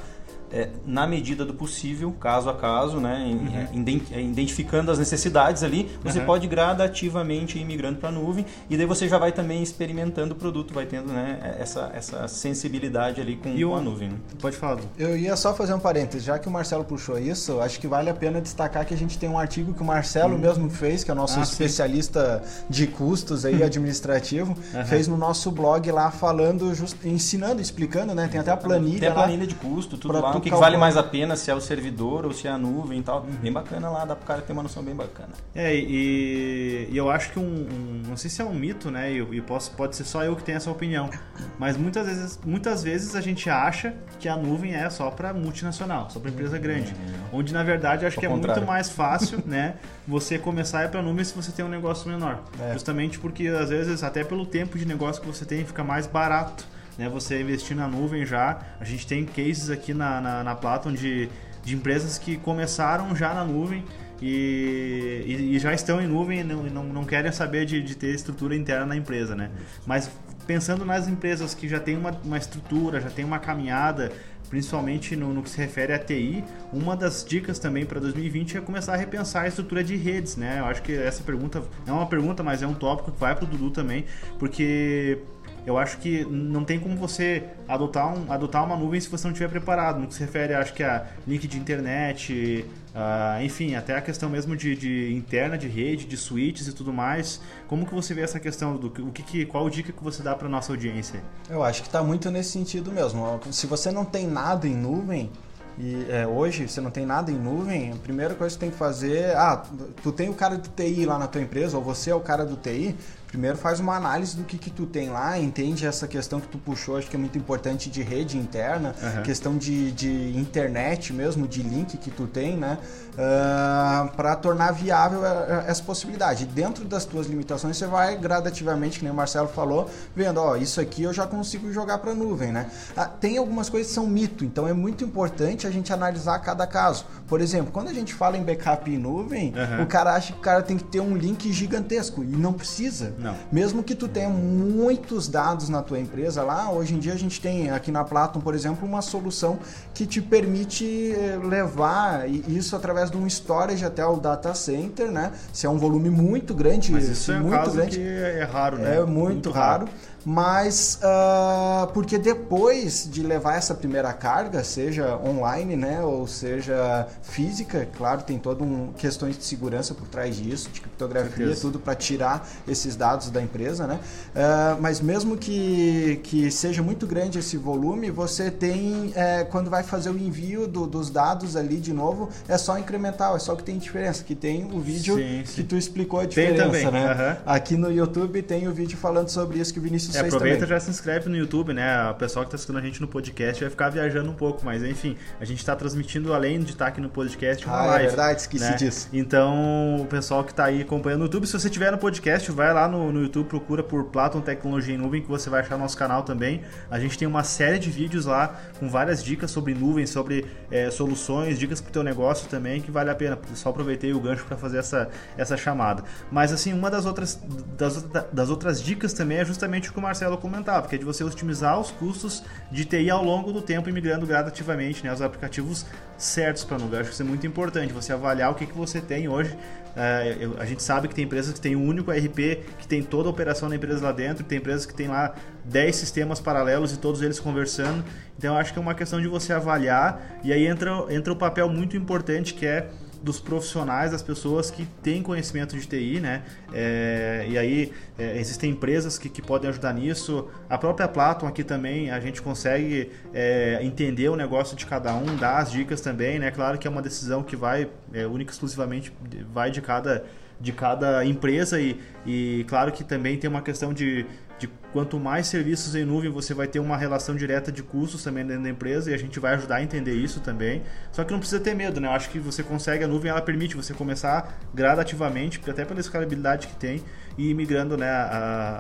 é, 0.51 0.69
na 0.85 1.05
medida 1.05 1.45
do 1.45 1.53
possível, 1.53 2.11
caso 2.19 2.49
a 2.49 2.53
caso, 2.53 2.99
né, 2.99 3.25
uhum. 3.27 3.87
É, 4.11 4.21
identificando 4.21 4.91
as 4.91 4.99
necessidades 4.99 5.63
ali, 5.63 5.89
você 6.03 6.19
uhum. 6.19 6.25
pode 6.25 6.47
gradativamente 6.47 7.59
ir 7.59 7.65
migrando 7.65 7.99
para 7.99 8.09
a 8.09 8.11
nuvem 8.11 8.45
e 8.69 8.77
daí 8.77 8.85
você 8.85 9.07
já 9.07 9.17
vai 9.17 9.31
também 9.31 9.61
experimentando 9.61 10.33
o 10.33 10.37
produto, 10.37 10.73
vai 10.73 10.85
tendo 10.85 11.11
né, 11.11 11.57
essa, 11.59 11.91
essa 11.93 12.27
sensibilidade 12.27 13.19
ali 13.19 13.35
com, 13.35 13.53
com 13.53 13.75
a 13.75 13.81
nuvem. 13.81 14.09
Né? 14.09 14.17
Pode 14.41 14.55
falar. 14.55 14.79
Eu 14.97 15.17
ia 15.17 15.35
só 15.35 15.53
fazer 15.53 15.73
um 15.73 15.79
parênteses, 15.79 16.23
já 16.23 16.39
que 16.39 16.47
o 16.47 16.51
Marcelo 16.51 16.83
puxou 16.83 17.17
isso, 17.17 17.59
acho 17.59 17.79
que 17.79 17.87
vale 17.87 18.09
a 18.09 18.13
pena 18.13 18.39
destacar 18.39 18.85
que 18.85 18.93
a 18.93 18.97
gente 18.97 19.17
tem 19.17 19.29
um 19.29 19.37
artigo 19.37 19.73
que 19.73 19.81
o 19.81 19.85
Marcelo 19.85 20.33
uhum. 20.33 20.39
mesmo 20.39 20.69
fez, 20.69 21.03
que 21.03 21.11
é 21.11 21.13
o 21.13 21.17
nosso 21.17 21.39
ah, 21.39 21.43
especialista 21.43 22.41
sim. 22.45 22.63
de 22.69 22.87
custos 22.87 23.45
aí 23.45 23.63
administrativo, 23.63 24.55
fez 24.85 25.07
no 25.07 25.17
nosso 25.17 25.51
blog 25.51 25.91
lá 25.91 26.11
falando, 26.11 26.73
just, 26.73 26.95
ensinando, 27.05 27.61
explicando, 27.61 28.13
né? 28.13 28.27
Tem 28.27 28.39
até 28.39 28.51
a 28.51 28.57
planilha. 28.57 28.99
Tem 28.99 29.09
a 29.09 29.13
planilha 29.13 29.41
lá, 29.41 29.45
de 29.45 29.55
custo, 29.55 29.97
tudo 29.97 30.13
lá 30.13 30.36
o 30.37 30.41
que, 30.41 30.49
que 30.49 30.55
vale 30.55 30.77
mais 30.77 30.97
a 30.97 31.03
pena, 31.03 31.35
se 31.35 31.49
é 31.49 31.55
o 31.55 31.59
servidor 31.59 32.25
ou 32.25 32.31
se 32.31 32.47
é 32.47 32.51
a 32.51 32.57
nuvem 32.57 32.99
e 32.99 33.03
tal. 33.03 33.21
Uhum. 33.21 33.35
Bem 33.41 33.51
bacana 33.51 33.89
lá, 33.89 34.05
dá 34.05 34.15
pro 34.15 34.25
cara 34.25 34.41
ter 34.41 34.53
uma 34.53 34.63
noção 34.63 34.83
bem 34.83 34.95
bacana. 34.95 35.29
É, 35.53 35.75
e, 35.75 36.87
e 36.89 36.97
eu 36.97 37.09
acho 37.09 37.31
que 37.31 37.39
um, 37.39 37.43
um, 37.43 38.03
Não 38.07 38.17
sei 38.17 38.29
se 38.29 38.41
é 38.41 38.45
um 38.45 38.53
mito, 38.53 38.89
né? 38.91 39.11
E, 39.11 39.17
e 39.19 39.41
posso, 39.41 39.71
pode 39.71 39.95
ser 39.95 40.03
só 40.03 40.23
eu 40.23 40.35
que 40.35 40.43
tenho 40.43 40.57
essa 40.57 40.71
opinião. 40.71 41.09
Mas 41.57 41.77
muitas 41.77 42.07
vezes, 42.07 42.39
muitas 42.45 42.83
vezes 42.83 43.15
a 43.15 43.21
gente 43.21 43.49
acha 43.49 43.93
que 44.19 44.27
a 44.27 44.35
nuvem 44.35 44.73
é 44.73 44.89
só 44.89 45.09
para 45.09 45.33
multinacional, 45.33 46.09
só 46.09 46.19
para 46.19 46.29
empresa 46.29 46.57
grande. 46.57 46.93
Uhum. 46.93 47.39
Onde 47.39 47.53
na 47.53 47.63
verdade 47.63 48.03
eu 48.03 48.07
acho 48.07 48.19
que 48.19 48.25
é 48.25 48.29
muito 48.29 48.65
mais 48.65 48.89
fácil, 48.89 49.41
né? 49.45 49.75
Você 50.07 50.37
começar 50.37 50.79
a 50.79 50.85
ir 50.85 50.89
para 50.89 51.01
nuvem 51.01 51.23
se 51.23 51.33
você 51.33 51.51
tem 51.51 51.65
um 51.65 51.69
negócio 51.69 52.09
menor. 52.09 52.43
É. 52.59 52.73
Justamente 52.73 53.19
porque 53.19 53.47
às 53.47 53.69
vezes, 53.69 54.03
até 54.03 54.23
pelo 54.23 54.45
tempo 54.45 54.77
de 54.77 54.85
negócio 54.85 55.21
que 55.21 55.27
você 55.27 55.45
tem, 55.45 55.65
fica 55.65 55.83
mais 55.83 56.07
barato 56.07 56.76
né, 56.97 57.07
você 57.09 57.41
investir 57.41 57.75
na 57.75 57.87
nuvem 57.87 58.25
já. 58.25 58.59
A 58.79 58.83
gente 58.83 59.05
tem 59.05 59.25
cases 59.25 59.69
aqui 59.69 59.93
na, 59.93 60.19
na, 60.19 60.43
na 60.43 60.55
Platon 60.55 60.93
de, 60.93 61.29
de 61.63 61.75
empresas 61.75 62.17
que 62.17 62.37
começaram 62.37 63.15
já 63.15 63.33
na 63.33 63.43
nuvem 63.43 63.83
e, 64.21 65.23
e, 65.25 65.55
e 65.55 65.59
já 65.59 65.73
estão 65.73 66.01
em 66.01 66.07
nuvem 66.07 66.39
e 66.39 66.43
não, 66.43 66.63
não, 66.63 66.83
não 66.83 67.05
querem 67.05 67.31
saber 67.31 67.65
de, 67.65 67.81
de, 67.81 67.95
ter 67.95 68.13
estrutura 68.13 68.55
interna 68.55 68.87
na 68.87 68.95
empresa, 68.95 69.35
né? 69.35 69.51
Mas 69.85 70.09
pensando 70.45 70.85
nas 70.85 71.07
empresas 71.07 71.53
que 71.53 71.67
já 71.67 71.79
têm 71.79 71.97
uma, 71.97 72.11
uma 72.23 72.37
estrutura, 72.37 73.01
já 73.01 73.09
tem 73.09 73.25
uma 73.25 73.37
caminhada, 73.37 74.11
principalmente 74.49 75.15
no, 75.15 75.33
no, 75.33 75.43
que 75.43 75.49
se 75.49 75.57
refere 75.57 75.93
a 75.93 75.99
TI, 75.99 76.43
uma 76.71 76.95
das 76.95 77.23
dicas 77.23 77.59
também 77.59 77.85
para 77.85 77.99
2020 77.99 78.57
é 78.57 78.61
começar 78.61 78.93
a 78.93 78.95
repensar 78.95 79.43
a 79.43 79.47
estrutura 79.47 79.83
de 79.83 79.95
redes, 79.95 80.37
né? 80.37 80.59
Eu 80.59 80.65
acho 80.65 80.81
que 80.81 80.93
essa 80.93 81.21
pergunta 81.21 81.61
é 81.85 81.91
uma 81.91 82.07
pergunta, 82.07 82.41
mas 82.41 82.63
é 82.63 82.67
um 82.67 82.73
tópico 82.73 83.11
que 83.11 83.19
vai 83.19 83.35
para 83.35 83.43
o 83.43 83.47
Dudu 83.47 83.69
também, 83.71 84.05
porque 84.39 85.19
eu 85.67 85.77
acho 85.77 85.97
que 85.97 86.23
não 86.23 86.63
tem 86.63 86.79
como 86.79 86.95
você 86.95 87.43
adotar, 87.67 88.17
um, 88.17 88.31
adotar 88.31 88.63
uma 88.63 88.77
nuvem 88.77 89.01
se 89.01 89.09
você 89.09 89.27
não 89.27 89.33
estiver 89.33 89.49
preparado. 89.49 89.99
No 89.99 90.07
que 90.07 90.13
se 90.13 90.21
refere, 90.21 90.53
acho 90.53 90.73
que 90.73 90.81
a 90.81 91.05
link 91.27 91.45
de 91.45 91.57
internet, 91.57 92.65
uh, 92.95 93.43
enfim, 93.43 93.75
até 93.75 93.93
a 93.97 94.01
questão 94.01 94.29
mesmo 94.29 94.55
de, 94.55 94.77
de, 94.77 95.13
interna, 95.13 95.57
de 95.57 95.67
rede, 95.67 96.05
de 96.05 96.15
switches 96.15 96.69
e 96.69 96.73
tudo 96.73 96.93
mais. 96.93 97.41
Como 97.67 97.85
que 97.85 97.93
você 97.93 98.13
vê 98.13 98.21
essa 98.21 98.39
questão 98.39 98.77
do 98.77 98.87
o 98.87 99.11
que, 99.11 99.21
que 99.21 99.45
qual 99.45 99.69
dica 99.69 99.91
que 99.91 100.01
você 100.01 100.23
dá 100.23 100.33
para 100.33 100.47
nossa 100.47 100.71
audiência? 100.71 101.21
Eu 101.49 101.61
acho 101.61 101.81
que 101.81 101.89
está 101.89 102.01
muito 102.01 102.31
nesse 102.31 102.51
sentido 102.51 102.89
mesmo. 102.89 103.37
Se 103.51 103.67
você 103.67 103.91
não 103.91 104.05
tem 104.05 104.25
nada 104.25 104.65
em 104.65 104.73
nuvem, 104.73 105.29
e 105.77 106.07
é, 106.09 106.25
hoje 106.25 106.67
você 106.67 106.79
não 106.79 106.89
tem 106.89 107.05
nada 107.05 107.29
em 107.29 107.37
nuvem, 107.37 107.91
a 107.91 107.95
primeira 107.97 108.33
coisa 108.33 108.55
que 108.55 108.59
você 108.59 108.59
tem 108.59 108.71
que 108.71 108.77
fazer, 108.77 109.35
ah, 109.35 109.63
tu 110.01 110.11
tem 110.11 110.29
o 110.29 110.33
cara 110.33 110.57
do 110.57 110.69
TI 110.69 111.05
lá 111.05 111.19
na 111.19 111.27
tua 111.27 111.41
empresa, 111.41 111.77
ou 111.77 111.83
você 111.83 112.09
é 112.09 112.15
o 112.15 112.19
cara 112.19 112.45
do 112.45 112.55
TI, 112.55 112.95
primeiro 113.27 113.57
faz 113.57 113.79
uma 113.79 113.95
análise 113.95 114.35
do 114.35 114.43
que, 114.43 114.57
que 114.57 114.71
tu 114.71 114.85
tem 114.85 115.09
lá, 115.09 115.37
entende 115.37 115.85
essa 115.85 116.07
questão 116.07 116.39
que 116.39 116.47
tu 116.47 116.57
puxou, 116.57 116.97
acho 116.97 117.09
que 117.09 117.15
é 117.15 117.19
muito 117.19 117.37
importante 117.37 117.89
de 117.89 118.01
rede 118.01 118.37
interna, 118.37 118.95
uhum. 119.01 119.23
questão 119.23 119.57
de, 119.57 119.91
de 119.91 120.37
internet 120.37 121.13
mesmo, 121.13 121.47
de 121.47 121.61
link 121.61 121.97
que 121.97 122.09
tu 122.09 122.25
tem, 122.25 122.55
né? 122.55 122.77
Uh, 123.13 123.19
ah, 123.19 124.09
para 124.15 124.35
tornar 124.35 124.71
viável 124.71 125.21
essa 125.65 125.83
possibilidade. 125.83 126.45
Dentro 126.45 126.85
das 126.85 127.03
tuas 127.03 127.27
limitações, 127.27 127.75
você 127.75 127.87
vai 127.87 128.15
gradativamente, 128.15 128.99
que 128.99 129.03
nem 129.03 129.11
o 129.11 129.15
Marcelo 129.15 129.47
falou, 129.47 129.89
vendo, 130.15 130.39
ó, 130.39 130.55
isso 130.55 130.79
aqui 130.79 131.03
eu 131.03 131.11
já 131.11 131.25
consigo 131.25 131.71
jogar 131.71 131.97
para 131.97 132.13
nuvem, 132.13 132.51
né? 132.51 132.69
Ah, 132.95 133.05
tem 133.05 133.37
algumas 133.37 133.69
coisas 133.69 133.87
que 133.87 133.95
são 133.95 134.07
mito, 134.07 134.45
então 134.45 134.67
é 134.67 134.73
muito 134.73 135.03
importante 135.03 135.67
a 135.67 135.71
gente 135.71 135.91
analisar 135.91 136.39
cada 136.39 136.65
caso. 136.65 137.05
Por 137.27 137.41
exemplo, 137.41 137.71
quando 137.71 137.89
a 137.89 137.93
gente 137.93 138.13
fala 138.13 138.37
em 138.37 138.43
backup 138.43 138.89
em 138.89 138.97
nuvem, 138.97 139.53
uhum. 139.53 139.83
o 139.83 139.87
cara 139.87 140.13
acha 140.13 140.31
que 140.31 140.39
o 140.39 140.41
cara 140.41 140.61
tem 140.61 140.77
que 140.77 140.83
ter 140.83 140.99
um 140.99 141.17
link 141.17 141.51
gigantesco 141.51 142.23
e 142.23 142.27
não 142.27 142.53
precisa. 142.53 143.13
Não. 143.17 143.35
Mesmo 143.51 143.83
que 143.83 143.95
tu 143.95 144.07
tenha 144.07 144.29
muitos 144.29 145.27
dados 145.27 145.69
na 145.69 145.81
tua 145.81 145.99
empresa 145.99 146.43
lá, 146.43 146.71
hoje 146.71 146.93
em 146.93 146.99
dia 146.99 147.13
a 147.13 147.17
gente 147.17 147.41
tem 147.41 147.69
aqui 147.71 147.91
na 147.91 148.03
Platon, 148.03 148.39
por 148.39 148.53
exemplo, 148.53 148.87
uma 148.87 149.01
solução 149.01 149.59
que 149.93 150.05
te 150.05 150.21
permite 150.21 151.13
eh, 151.13 151.39
levar 151.43 152.29
isso 152.29 152.75
através 152.75 153.09
de 153.09 153.17
um 153.17 153.25
storage 153.25 153.83
até 153.83 154.05
o 154.05 154.17
data 154.17 154.53
center, 154.53 155.11
né? 155.11 155.31
Se 155.51 155.65
é 155.65 155.69
um 155.69 155.77
volume 155.77 156.09
muito 156.09 156.53
grande, 156.53 156.91
Mas 156.91 157.09
isso 157.09 157.31
é 157.31 157.39
muito 157.39 157.47
um 157.47 157.57
caso 157.57 157.71
grande, 157.71 157.97
que 157.97 158.03
é 158.03 158.43
raro, 158.43 158.77
né? 158.77 158.97
É 158.97 158.99
muito, 158.99 159.33
muito 159.33 159.51
raro. 159.51 159.85
raro 159.85 160.16
mas 160.29 160.99
uh, 161.01 161.87
porque 161.93 162.17
depois 162.17 163.07
de 163.09 163.23
levar 163.23 163.55
essa 163.55 163.73
primeira 163.73 164.11
carga, 164.11 164.61
seja 164.61 165.17
online, 165.25 165.77
né, 165.77 166.01
ou 166.01 166.27
seja 166.27 167.07
física, 167.21 167.87
claro, 167.97 168.21
tem 168.23 168.37
todo 168.37 168.61
um 168.61 168.91
questões 168.97 169.37
de 169.37 169.45
segurança 169.45 169.93
por 169.93 170.05
trás 170.09 170.35
disso, 170.35 170.69
de 170.69 170.81
criptografia, 170.81 171.55
tudo 171.55 171.79
para 171.79 171.95
tirar 171.95 172.45
esses 172.67 172.97
dados 172.97 173.29
da 173.29 173.41
empresa, 173.41 173.87
né? 173.87 174.01
Uh, 174.35 174.81
mas 174.81 174.99
mesmo 174.99 175.37
que, 175.37 176.19
que 176.23 176.51
seja 176.51 176.83
muito 176.83 177.07
grande 177.07 177.39
esse 177.39 177.55
volume, 177.55 178.11
você 178.11 178.51
tem 178.51 179.13
é, 179.15 179.45
quando 179.45 179.69
vai 179.69 179.81
fazer 179.81 180.09
o 180.09 180.17
envio 180.17 180.67
do, 180.67 180.85
dos 180.85 181.09
dados 181.09 181.55
ali 181.55 181.77
de 181.77 181.93
novo, 181.93 182.27
é 182.49 182.57
só 182.57 182.77
incremental, 182.77 183.37
é 183.37 183.39
só 183.39 183.55
que 183.55 183.63
tem 183.63 183.77
diferença, 183.77 184.25
que 184.25 184.35
tem 184.35 184.65
o 184.73 184.81
vídeo 184.81 185.15
sim, 185.15 185.43
sim. 185.45 185.53
que 185.55 185.63
tu 185.63 185.77
explicou 185.77 186.19
a 186.19 186.25
diferença, 186.25 186.91
né? 186.91 187.13
Uhum. 187.13 187.43
Aqui 187.45 187.77
no 187.77 187.89
YouTube 187.89 188.41
tem 188.41 188.67
o 188.67 188.73
vídeo 188.73 188.97
falando 188.97 189.29
sobre 189.29 189.59
isso 189.59 189.71
que 189.71 189.79
o 189.79 189.81
Vinícius 189.81 190.16
é, 190.17 190.27
aproveita 190.27 190.65
e 190.65 190.67
já 190.67 190.79
se 190.79 190.89
inscreve 190.89 191.29
no 191.29 191.35
YouTube, 191.35 191.73
né? 191.73 192.09
O 192.09 192.15
pessoal 192.15 192.43
que 192.43 192.49
está 192.49 192.55
assistindo 192.55 192.77
a 192.77 192.81
gente 192.81 193.01
no 193.01 193.07
podcast 193.07 193.61
vai 193.63 193.69
ficar 193.69 193.89
viajando 193.89 194.29
um 194.29 194.33
pouco, 194.33 194.65
mas 194.65 194.83
enfim, 194.83 195.17
a 195.39 195.45
gente 195.45 195.59
está 195.59 195.75
transmitindo, 195.75 196.33
além 196.33 196.59
de 196.59 196.71
estar 196.71 196.85
tá 196.85 196.89
aqui 196.89 197.01
no 197.01 197.09
podcast, 197.09 197.65
uma 197.65 197.81
ah, 197.81 197.85
é 197.85 197.87
live. 197.87 198.05
É 198.05 198.07
verdade, 198.07 198.41
esqueci 198.41 198.63
né? 198.63 198.75
disso. 198.75 199.09
Então, 199.13 199.97
o 200.01 200.05
pessoal 200.05 200.43
que 200.43 200.51
está 200.51 200.65
aí 200.65 200.81
acompanhando 200.81 201.19
no 201.19 201.25
YouTube, 201.25 201.47
se 201.47 201.53
você 201.53 201.69
tiver 201.69 201.91
no 201.91 201.97
podcast, 201.97 202.51
vai 202.51 202.73
lá 202.73 202.87
no, 202.87 203.11
no 203.11 203.21
YouTube, 203.21 203.47
procura 203.47 203.83
por 203.83 204.05
Platon 204.05 204.41
Tecnologia 204.41 204.93
em 204.93 204.97
Nuvem, 204.97 205.21
que 205.21 205.27
você 205.27 205.49
vai 205.49 205.61
achar 205.61 205.77
nosso 205.77 205.97
canal 205.97 206.23
também. 206.23 206.61
A 206.89 206.99
gente 206.99 207.17
tem 207.17 207.27
uma 207.27 207.43
série 207.43 207.79
de 207.79 207.89
vídeos 207.89 208.25
lá 208.25 208.59
com 208.79 208.89
várias 208.89 209.23
dicas 209.23 209.51
sobre 209.51 209.73
nuvem, 209.73 210.05
sobre 210.05 210.45
é, 210.71 210.89
soluções, 210.89 211.59
dicas 211.59 211.81
para 211.81 211.89
o 211.89 211.93
teu 211.93 212.03
negócio 212.03 212.47
também, 212.49 212.81
que 212.81 212.91
vale 212.91 213.09
a 213.09 213.15
pena. 213.15 213.37
Só 213.53 213.69
aproveitei 213.69 214.13
o 214.13 214.19
gancho 214.19 214.45
para 214.45 214.57
fazer 214.57 214.77
essa, 214.77 215.09
essa 215.37 215.57
chamada. 215.57 216.03
Mas 216.31 216.51
assim, 216.51 216.73
uma 216.73 216.89
das 216.89 217.05
outras, 217.05 217.39
das, 217.77 218.03
das 218.31 218.49
outras 218.49 218.81
dicas 218.81 219.13
também 219.13 219.37
é 219.39 219.45
justamente 219.45 219.91
que 219.97 219.99
o 219.99 220.03
Marcelo 220.03 220.37
comentava, 220.37 220.87
que 220.87 220.93
é 220.93 220.97
de 220.99 221.03
você 221.03 221.23
otimizar 221.23 221.79
os 221.79 221.89
custos 221.89 222.43
de 222.71 222.85
TI 222.85 223.09
ao 223.09 223.23
longo 223.23 223.51
do 223.51 223.63
tempo 223.63 223.89
e 223.89 223.91
migrando 223.91 224.27
gradativamente 224.27 225.03
né, 225.03 225.11
os 225.11 225.23
aplicativos 225.23 225.87
certos 226.15 226.63
para 226.63 226.77
nuvem. 226.77 226.99
Acho 226.99 227.09
que 227.09 227.13
isso 227.15 227.23
é 227.23 227.25
muito 227.25 227.47
importante, 227.47 227.91
você 227.91 228.13
avaliar 228.13 228.51
o 228.51 228.53
que, 228.53 228.67
que 228.67 228.77
você 228.77 229.01
tem 229.01 229.27
hoje. 229.27 229.51
Uh, 229.53 230.39
eu, 230.39 230.55
a 230.59 230.65
gente 230.65 230.83
sabe 230.83 231.07
que 231.07 231.15
tem 231.15 231.25
empresas 231.25 231.51
que 231.51 231.59
têm 231.59 231.75
um 231.75 231.83
único 231.83 232.13
ERP, 232.13 232.63
que 232.77 232.87
tem 232.87 233.01
toda 233.01 233.27
a 233.27 233.31
operação 233.31 233.67
da 233.67 233.75
empresa 233.75 234.05
lá 234.05 234.11
dentro, 234.11 234.43
tem 234.43 234.59
empresas 234.59 234.85
que 234.85 234.93
tem 234.93 235.07
lá 235.07 235.33
10 235.65 235.95
sistemas 235.95 236.39
paralelos 236.39 236.93
e 236.93 236.97
todos 236.97 237.23
eles 237.23 237.39
conversando. 237.39 238.05
Então 238.37 238.55
acho 238.55 238.71
que 238.71 238.77
é 238.77 238.81
uma 238.81 238.93
questão 238.93 239.19
de 239.19 239.27
você 239.27 239.51
avaliar 239.51 240.39
e 240.43 240.53
aí 240.53 240.67
entra, 240.67 240.91
entra 241.09 241.33
o 241.33 241.35
papel 241.35 241.67
muito 241.69 241.97
importante 241.97 242.53
que 242.53 242.67
é 242.67 242.87
dos 243.21 243.39
profissionais, 243.39 244.11
das 244.11 244.21
pessoas 244.21 244.69
que 244.71 244.85
têm 245.01 245.21
conhecimento 245.21 245.77
de 245.77 245.85
TI, 245.85 246.19
né? 246.19 246.43
É, 246.73 247.45
e 247.49 247.57
aí 247.57 247.93
é, 248.17 248.39
existem 248.39 248.71
empresas 248.71 249.17
que, 249.17 249.29
que 249.29 249.41
podem 249.41 249.69
ajudar 249.69 249.93
nisso. 249.93 250.47
A 250.69 250.77
própria 250.77 251.07
Platon 251.07 251.47
aqui 251.47 251.63
também 251.63 252.09
a 252.11 252.19
gente 252.19 252.41
consegue 252.41 253.11
é, 253.33 253.79
entender 253.81 254.29
o 254.29 254.35
negócio 254.35 254.75
de 254.75 254.85
cada 254.85 255.13
um, 255.15 255.35
dar 255.35 255.57
as 255.57 255.71
dicas 255.71 256.01
também, 256.01 256.39
né? 256.39 256.51
Claro 256.51 256.77
que 256.77 256.87
é 256.87 256.89
uma 256.89 257.01
decisão 257.01 257.43
que 257.43 257.55
vai 257.55 257.89
é, 258.13 258.25
única 258.25 258.51
exclusivamente 258.51 259.13
vai 259.53 259.71
de 259.71 259.81
cada 259.81 260.25
de 260.59 260.71
cada 260.71 261.23
empresa 261.23 261.79
e, 261.79 262.01
e 262.25 262.65
claro 262.67 262.91
que 262.91 263.03
também 263.03 263.37
tem 263.37 263.47
uma 263.47 263.61
questão 263.61 263.93
de 263.93 264.25
de 264.57 264.67
quanto 264.97 265.19
mais 265.19 265.45
serviços 265.45 265.93
em 265.93 266.03
nuvem 266.03 266.31
você 266.31 266.55
vai 266.55 266.65
ter 266.65 266.79
uma 266.79 266.97
relação 266.97 267.35
direta 267.35 267.71
de 267.71 267.83
custos 267.83 268.23
também 268.23 268.43
dentro 268.43 268.63
da 268.63 268.69
empresa 268.71 269.11
e 269.11 269.13
a 269.13 269.17
gente 269.17 269.39
vai 269.39 269.53
ajudar 269.53 269.75
a 269.75 269.83
entender 269.83 270.15
isso 270.15 270.39
também. 270.39 270.81
Só 271.11 271.23
que 271.23 271.31
não 271.31 271.37
precisa 271.37 271.61
ter 271.61 271.75
medo, 271.75 272.01
né? 272.01 272.07
Eu 272.07 272.13
acho 272.13 272.31
que 272.31 272.39
você 272.39 272.63
consegue, 272.63 273.03
a 273.03 273.07
nuvem 273.07 273.29
ela 273.29 273.39
permite 273.39 273.75
você 273.75 273.93
começar 273.93 274.57
gradativamente, 274.73 275.61
até 275.69 275.85
pela 275.85 275.99
escalabilidade 275.99 276.65
que 276.65 276.75
tem, 276.77 277.03
e 277.37 277.51
ir 277.51 277.53
migrando 277.53 277.95
né, 277.95 278.09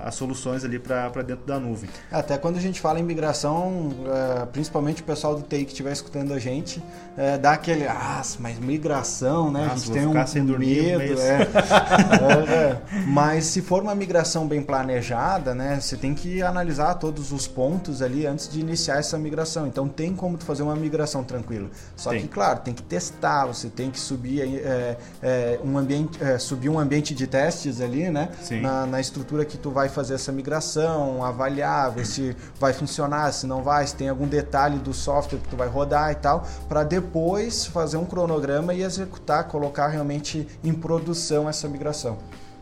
as 0.03 0.15
soluções 0.15 0.65
ali 0.65 0.79
para 0.79 1.21
dentro 1.21 1.45
da 1.45 1.59
nuvem. 1.59 1.89
Até 2.11 2.37
quando 2.37 2.57
a 2.57 2.59
gente 2.59 2.81
fala 2.81 2.99
em 2.99 3.03
migração, 3.03 3.93
é, 4.41 4.45
principalmente 4.47 5.03
o 5.03 5.05
pessoal 5.05 5.35
do 5.35 5.43
TI 5.43 5.63
que 5.63 5.71
estiver 5.71 5.91
escutando 5.91 6.33
a 6.33 6.39
gente, 6.39 6.81
é, 7.15 7.37
dá 7.37 7.51
aquele, 7.51 7.85
ah, 7.85 8.21
mas 8.39 8.57
migração, 8.57 9.51
né? 9.51 9.61
Nossa, 9.61 9.73
a 9.73 9.77
gente 9.77 9.91
tem 9.91 10.07
um 10.07 10.27
sem 10.27 10.43
medo. 10.43 11.21
É. 11.21 11.41
é, 12.49 12.53
é, 12.53 12.81
mas 13.05 13.45
se 13.45 13.61
for 13.61 13.83
uma 13.83 13.93
migração 13.93 14.47
bem 14.47 14.63
planejada, 14.63 15.53
né? 15.53 15.79
Você 15.79 15.95
tem 15.95 16.06
que 16.13 16.41
analisar 16.41 16.95
todos 16.95 17.31
os 17.31 17.47
pontos 17.47 18.01
ali 18.01 18.25
antes 18.25 18.49
de 18.49 18.59
iniciar 18.59 18.97
essa 18.97 19.17
migração. 19.17 19.67
Então 19.67 19.87
tem 19.87 20.15
como 20.15 20.37
tu 20.37 20.45
fazer 20.45 20.63
uma 20.63 20.75
migração 20.75 21.23
tranquila. 21.23 21.69
Só 21.95 22.11
tem. 22.11 22.21
que, 22.21 22.27
claro, 22.27 22.59
tem 22.59 22.73
que 22.73 22.83
testar, 22.83 23.45
você 23.45 23.69
tem 23.69 23.89
que 23.89 23.99
subir 23.99 24.41
é, 24.41 24.97
é, 25.21 25.59
um 25.63 25.77
ambiente, 25.77 26.23
é, 26.23 26.37
subir 26.37 26.69
um 26.69 26.79
ambiente 26.79 27.13
de 27.13 27.27
testes 27.27 27.81
ali, 27.81 28.09
né? 28.09 28.29
Na, 28.61 28.85
na, 28.85 29.01
estrutura 29.01 29.45
que 29.45 29.57
tu 29.57 29.71
vai 29.71 29.89
fazer 29.89 30.15
essa 30.15 30.31
migração, 30.31 31.23
avaliar, 31.23 31.91
ver 31.91 32.05
se 32.05 32.35
vai 32.59 32.73
funcionar, 32.73 33.31
se 33.31 33.47
não 33.47 33.63
vai, 33.63 33.85
se 33.87 33.95
tem 33.95 34.09
algum 34.09 34.27
detalhe 34.27 34.77
do 34.79 34.93
software 34.93 35.39
que 35.39 35.47
tu 35.47 35.55
vai 35.55 35.67
rodar 35.67 36.11
e 36.11 36.15
tal, 36.15 36.45
para 36.67 36.83
depois 36.83 37.65
fazer 37.65 37.97
um 37.97 38.05
cronograma 38.05 38.73
e 38.73 38.83
executar, 38.83 39.47
colocar 39.47 39.87
realmente 39.87 40.47
em 40.63 40.73
produção 40.73 41.47
essa 41.47 41.67
migração. 41.67 42.17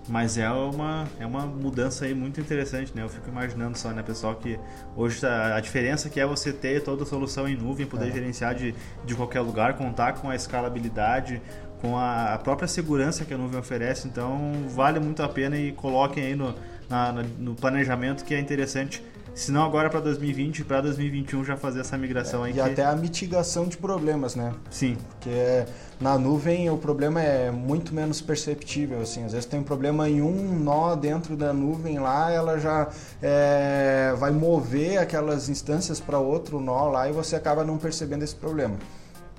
Mas 0.08 0.38
é 0.38 0.48
uma, 0.50 1.06
é 1.20 1.26
uma 1.26 1.48
mudança 1.48 2.06
aí 2.06 2.13
muito 2.13 2.39
interessante, 2.39 2.91
né? 2.96 3.02
Eu 3.02 3.10
fico 3.10 3.28
imaginando 3.28 3.76
só, 3.76 3.89
né, 3.89 4.04
pessoal, 4.04 4.36
que 4.36 4.60
hoje 4.96 5.20
tá, 5.20 5.56
a 5.56 5.60
diferença 5.60 6.10
que 6.10 6.20
é 6.20 6.26
você 6.26 6.54
ter 6.54 6.84
toda 6.84 7.04
a 7.04 7.06
solução 7.06 7.48
em 7.48 7.56
nuvem, 7.56 7.88
poder 7.88 8.10
é. 8.10 8.12
gerenciar 8.12 8.54
de, 8.54 8.76
de 9.04 9.15
qualquer 9.15 9.41
lugar, 9.41 9.76
contar 9.76 10.13
com 10.13 10.30
a 10.30 10.36
escalabilidade, 10.36 11.41
com 11.82 11.98
a, 11.98 12.39
própria 12.44 12.68
segurança 12.68 13.26
que 13.26 13.34
a 13.34 13.38
nuvem 13.38 13.60
oferece. 13.60 14.08
Então, 14.08 14.52
vale 14.70 15.00
muito 15.00 15.24
a 15.24 15.28
pena 15.28 15.58
e 15.58 15.72
coloquem 15.72 16.24
aí 16.24 16.36
no, 16.36 16.54
na, 16.88 17.12
no 17.12 17.56
planejamento 17.56 18.24
que 18.24 18.36
é 18.36 18.39
interessante 18.39 19.04
se 19.36 19.52
não 19.52 19.65
agora 19.65 19.89
para 19.89 20.00
2020, 20.00 20.63
para 20.63 20.80
2021 20.80 21.43
já 21.43 21.58
fazer 21.58 21.82
essa 21.82 21.98
migração 21.98 22.45
é, 22.45 22.48
aí. 22.48 22.52
E 22.52 22.56
que... 22.56 22.62
até 22.62 22.86
a 22.86 22.95
mitigação 22.95 23.67
de 23.67 23.76
problemas, 23.76 24.34
né? 24.34 24.54
Sim. 24.71 24.98
Porque 25.10 25.65
na 26.00 26.17
nuvem 26.17 26.69
o 26.69 26.78
problema 26.78 27.21
é 27.21 27.52
muito 27.52 27.93
menos 27.93 28.21
perceptível, 28.21 29.02
assim. 29.02 29.26
Às 29.26 29.34
vezes 29.34 29.45
tem 29.45 29.60
um 29.60 29.63
problema 29.63 30.10
em 30.10 30.21
um 30.21 30.58
nó 30.58 30.95
dentro 30.95 31.36
da 31.36 31.52
nuvem 31.52 32.00
lá, 32.00 32.32
ela 32.32 32.58
já 32.58 32.88
é, 33.21 34.15
vai 34.17 34.32
mover 34.32 35.00
aquelas 35.00 35.50
instâncias 35.50 36.00
para 36.00 36.17
outro 36.17 36.62
nó 36.62 36.88
lá 36.88 37.10
e 37.10 37.12
você 37.12 37.36
acaba 37.36 37.65
não 37.65 37.78
percebendo 37.78 38.24
esse 38.24 38.36
problema. 38.36 38.76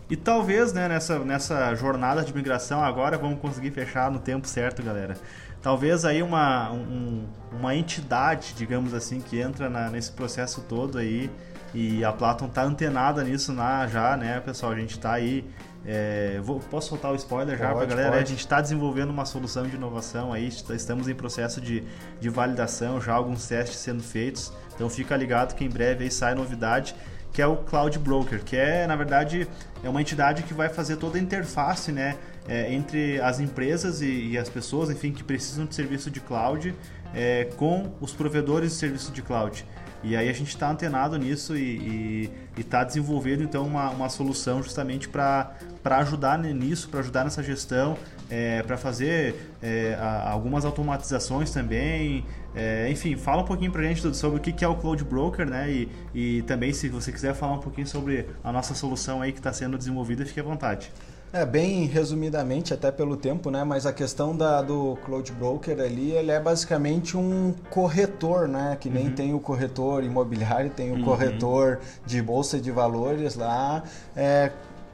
E 0.08 0.14
talvez, 0.14 0.72
né, 0.72 0.86
nessa, 0.86 1.18
nessa 1.20 1.74
jornada 1.74 2.22
de 2.22 2.32
migração 2.32 2.84
agora 2.84 3.18
vamos 3.18 3.40
conseguir 3.40 3.72
fechar 3.72 4.08
no 4.10 4.20
tempo 4.20 4.46
certo, 4.46 4.82
galera 4.82 5.16
talvez 5.66 6.04
aí 6.04 6.22
uma, 6.22 6.70
um, 6.70 7.26
uma 7.50 7.74
entidade, 7.74 8.54
digamos 8.56 8.94
assim, 8.94 9.20
que 9.20 9.40
entra 9.40 9.68
na, 9.68 9.90
nesse 9.90 10.12
processo 10.12 10.60
todo 10.60 10.96
aí 10.96 11.28
e 11.74 12.04
a 12.04 12.12
Platon 12.12 12.46
tá 12.46 12.62
antenada 12.62 13.24
nisso 13.24 13.52
na, 13.52 13.84
já, 13.88 14.16
né, 14.16 14.38
pessoal? 14.38 14.70
A 14.70 14.76
gente 14.76 14.96
tá 14.96 15.14
aí. 15.14 15.44
É, 15.84 16.40
vou, 16.40 16.60
posso 16.60 16.90
soltar 16.90 17.10
o 17.10 17.16
spoiler 17.16 17.58
já 17.58 17.72
para 17.74 17.82
a 17.82 17.84
galera? 17.84 18.10
Pode. 18.10 18.22
A 18.22 18.26
gente 18.26 18.38
está 18.38 18.60
desenvolvendo 18.60 19.10
uma 19.10 19.24
solução 19.24 19.66
de 19.66 19.74
inovação 19.74 20.32
aí, 20.32 20.46
estamos 20.46 21.08
em 21.08 21.14
processo 21.16 21.60
de, 21.60 21.82
de 22.20 22.28
validação, 22.28 23.00
já 23.00 23.14
alguns 23.14 23.48
testes 23.48 23.78
sendo 23.78 24.04
feitos. 24.04 24.52
Então 24.72 24.88
fica 24.88 25.16
ligado 25.16 25.56
que 25.56 25.64
em 25.64 25.68
breve 25.68 26.04
aí 26.04 26.10
sai 26.12 26.36
novidade 26.36 26.94
que 27.36 27.42
é 27.42 27.46
o 27.46 27.54
Cloud 27.54 27.98
Broker, 27.98 28.42
que 28.42 28.56
é, 28.56 28.86
na 28.86 28.96
verdade, 28.96 29.46
é 29.84 29.90
uma 29.90 30.00
entidade 30.00 30.42
que 30.42 30.54
vai 30.54 30.70
fazer 30.70 30.96
toda 30.96 31.18
a 31.18 31.20
interface 31.20 31.92
né, 31.92 32.16
é, 32.48 32.72
entre 32.72 33.20
as 33.20 33.40
empresas 33.40 34.00
e, 34.00 34.30
e, 34.30 34.38
as 34.38 34.48
pessoas, 34.48 34.88
enfim, 34.88 35.12
que 35.12 35.22
precisam 35.22 35.66
de 35.66 35.74
serviço 35.74 36.10
de 36.10 36.18
cloud 36.18 36.74
é, 37.14 37.44
com 37.58 37.92
os 38.00 38.14
provedores 38.14 38.72
de 38.72 38.78
serviço 38.78 39.12
de 39.12 39.20
cloud. 39.20 39.66
E 40.02 40.16
aí 40.16 40.30
a 40.30 40.32
gente 40.32 40.48
está 40.48 40.70
antenado 40.70 41.18
nisso 41.18 41.54
e 41.54 42.30
está 42.56 42.82
desenvolvendo 42.82 43.42
então 43.42 43.66
uma, 43.66 43.90
uma 43.90 44.08
solução 44.08 44.62
justamente 44.62 45.06
para 45.06 45.54
ajudar 45.84 46.38
nisso, 46.38 46.88
para 46.88 47.00
ajudar 47.00 47.22
nessa 47.24 47.42
gestão, 47.42 47.98
é, 48.30 48.62
para 48.62 48.76
fazer 48.76 49.52
é, 49.62 49.96
a, 49.98 50.30
algumas 50.30 50.64
automatizações 50.64 51.50
também, 51.50 52.24
é, 52.54 52.88
enfim, 52.90 53.16
fala 53.16 53.42
um 53.42 53.44
pouquinho 53.44 53.70
pra 53.70 53.82
gente 53.82 54.16
sobre 54.16 54.38
o 54.38 54.40
que 54.40 54.64
é 54.64 54.68
o 54.68 54.76
Cloud 54.76 55.04
Broker, 55.04 55.46
né? 55.46 55.70
E, 55.70 55.88
e 56.14 56.42
também, 56.42 56.72
se 56.72 56.88
você 56.88 57.12
quiser 57.12 57.34
falar 57.34 57.54
um 57.54 57.60
pouquinho 57.60 57.86
sobre 57.86 58.26
a 58.42 58.50
nossa 58.50 58.74
solução 58.74 59.20
aí 59.20 59.32
que 59.32 59.38
está 59.38 59.52
sendo 59.52 59.76
desenvolvida, 59.76 60.24
fique 60.24 60.40
à 60.40 60.42
vontade. 60.42 60.90
É, 61.32 61.44
bem 61.44 61.84
resumidamente, 61.84 62.72
até 62.72 62.90
pelo 62.90 63.14
tempo, 63.14 63.50
né? 63.50 63.62
Mas 63.62 63.84
a 63.84 63.92
questão 63.92 64.34
da, 64.34 64.62
do 64.62 64.96
Cloud 65.04 65.30
Broker 65.32 65.78
ali, 65.80 66.12
ele 66.12 66.30
é 66.30 66.40
basicamente 66.40 67.14
um 67.14 67.52
corretor, 67.68 68.48
né? 68.48 68.74
Que 68.80 68.88
nem 68.88 69.08
uhum. 69.08 69.14
tem 69.14 69.34
o 69.34 69.40
corretor 69.40 70.02
imobiliário, 70.02 70.70
tem 70.70 70.92
o 70.92 70.94
uhum. 70.94 71.04
corretor 71.04 71.80
de 72.06 72.22
bolsa 72.22 72.58
de 72.58 72.70
valores 72.70 73.34
lá. 73.34 73.82
É, 74.16 74.50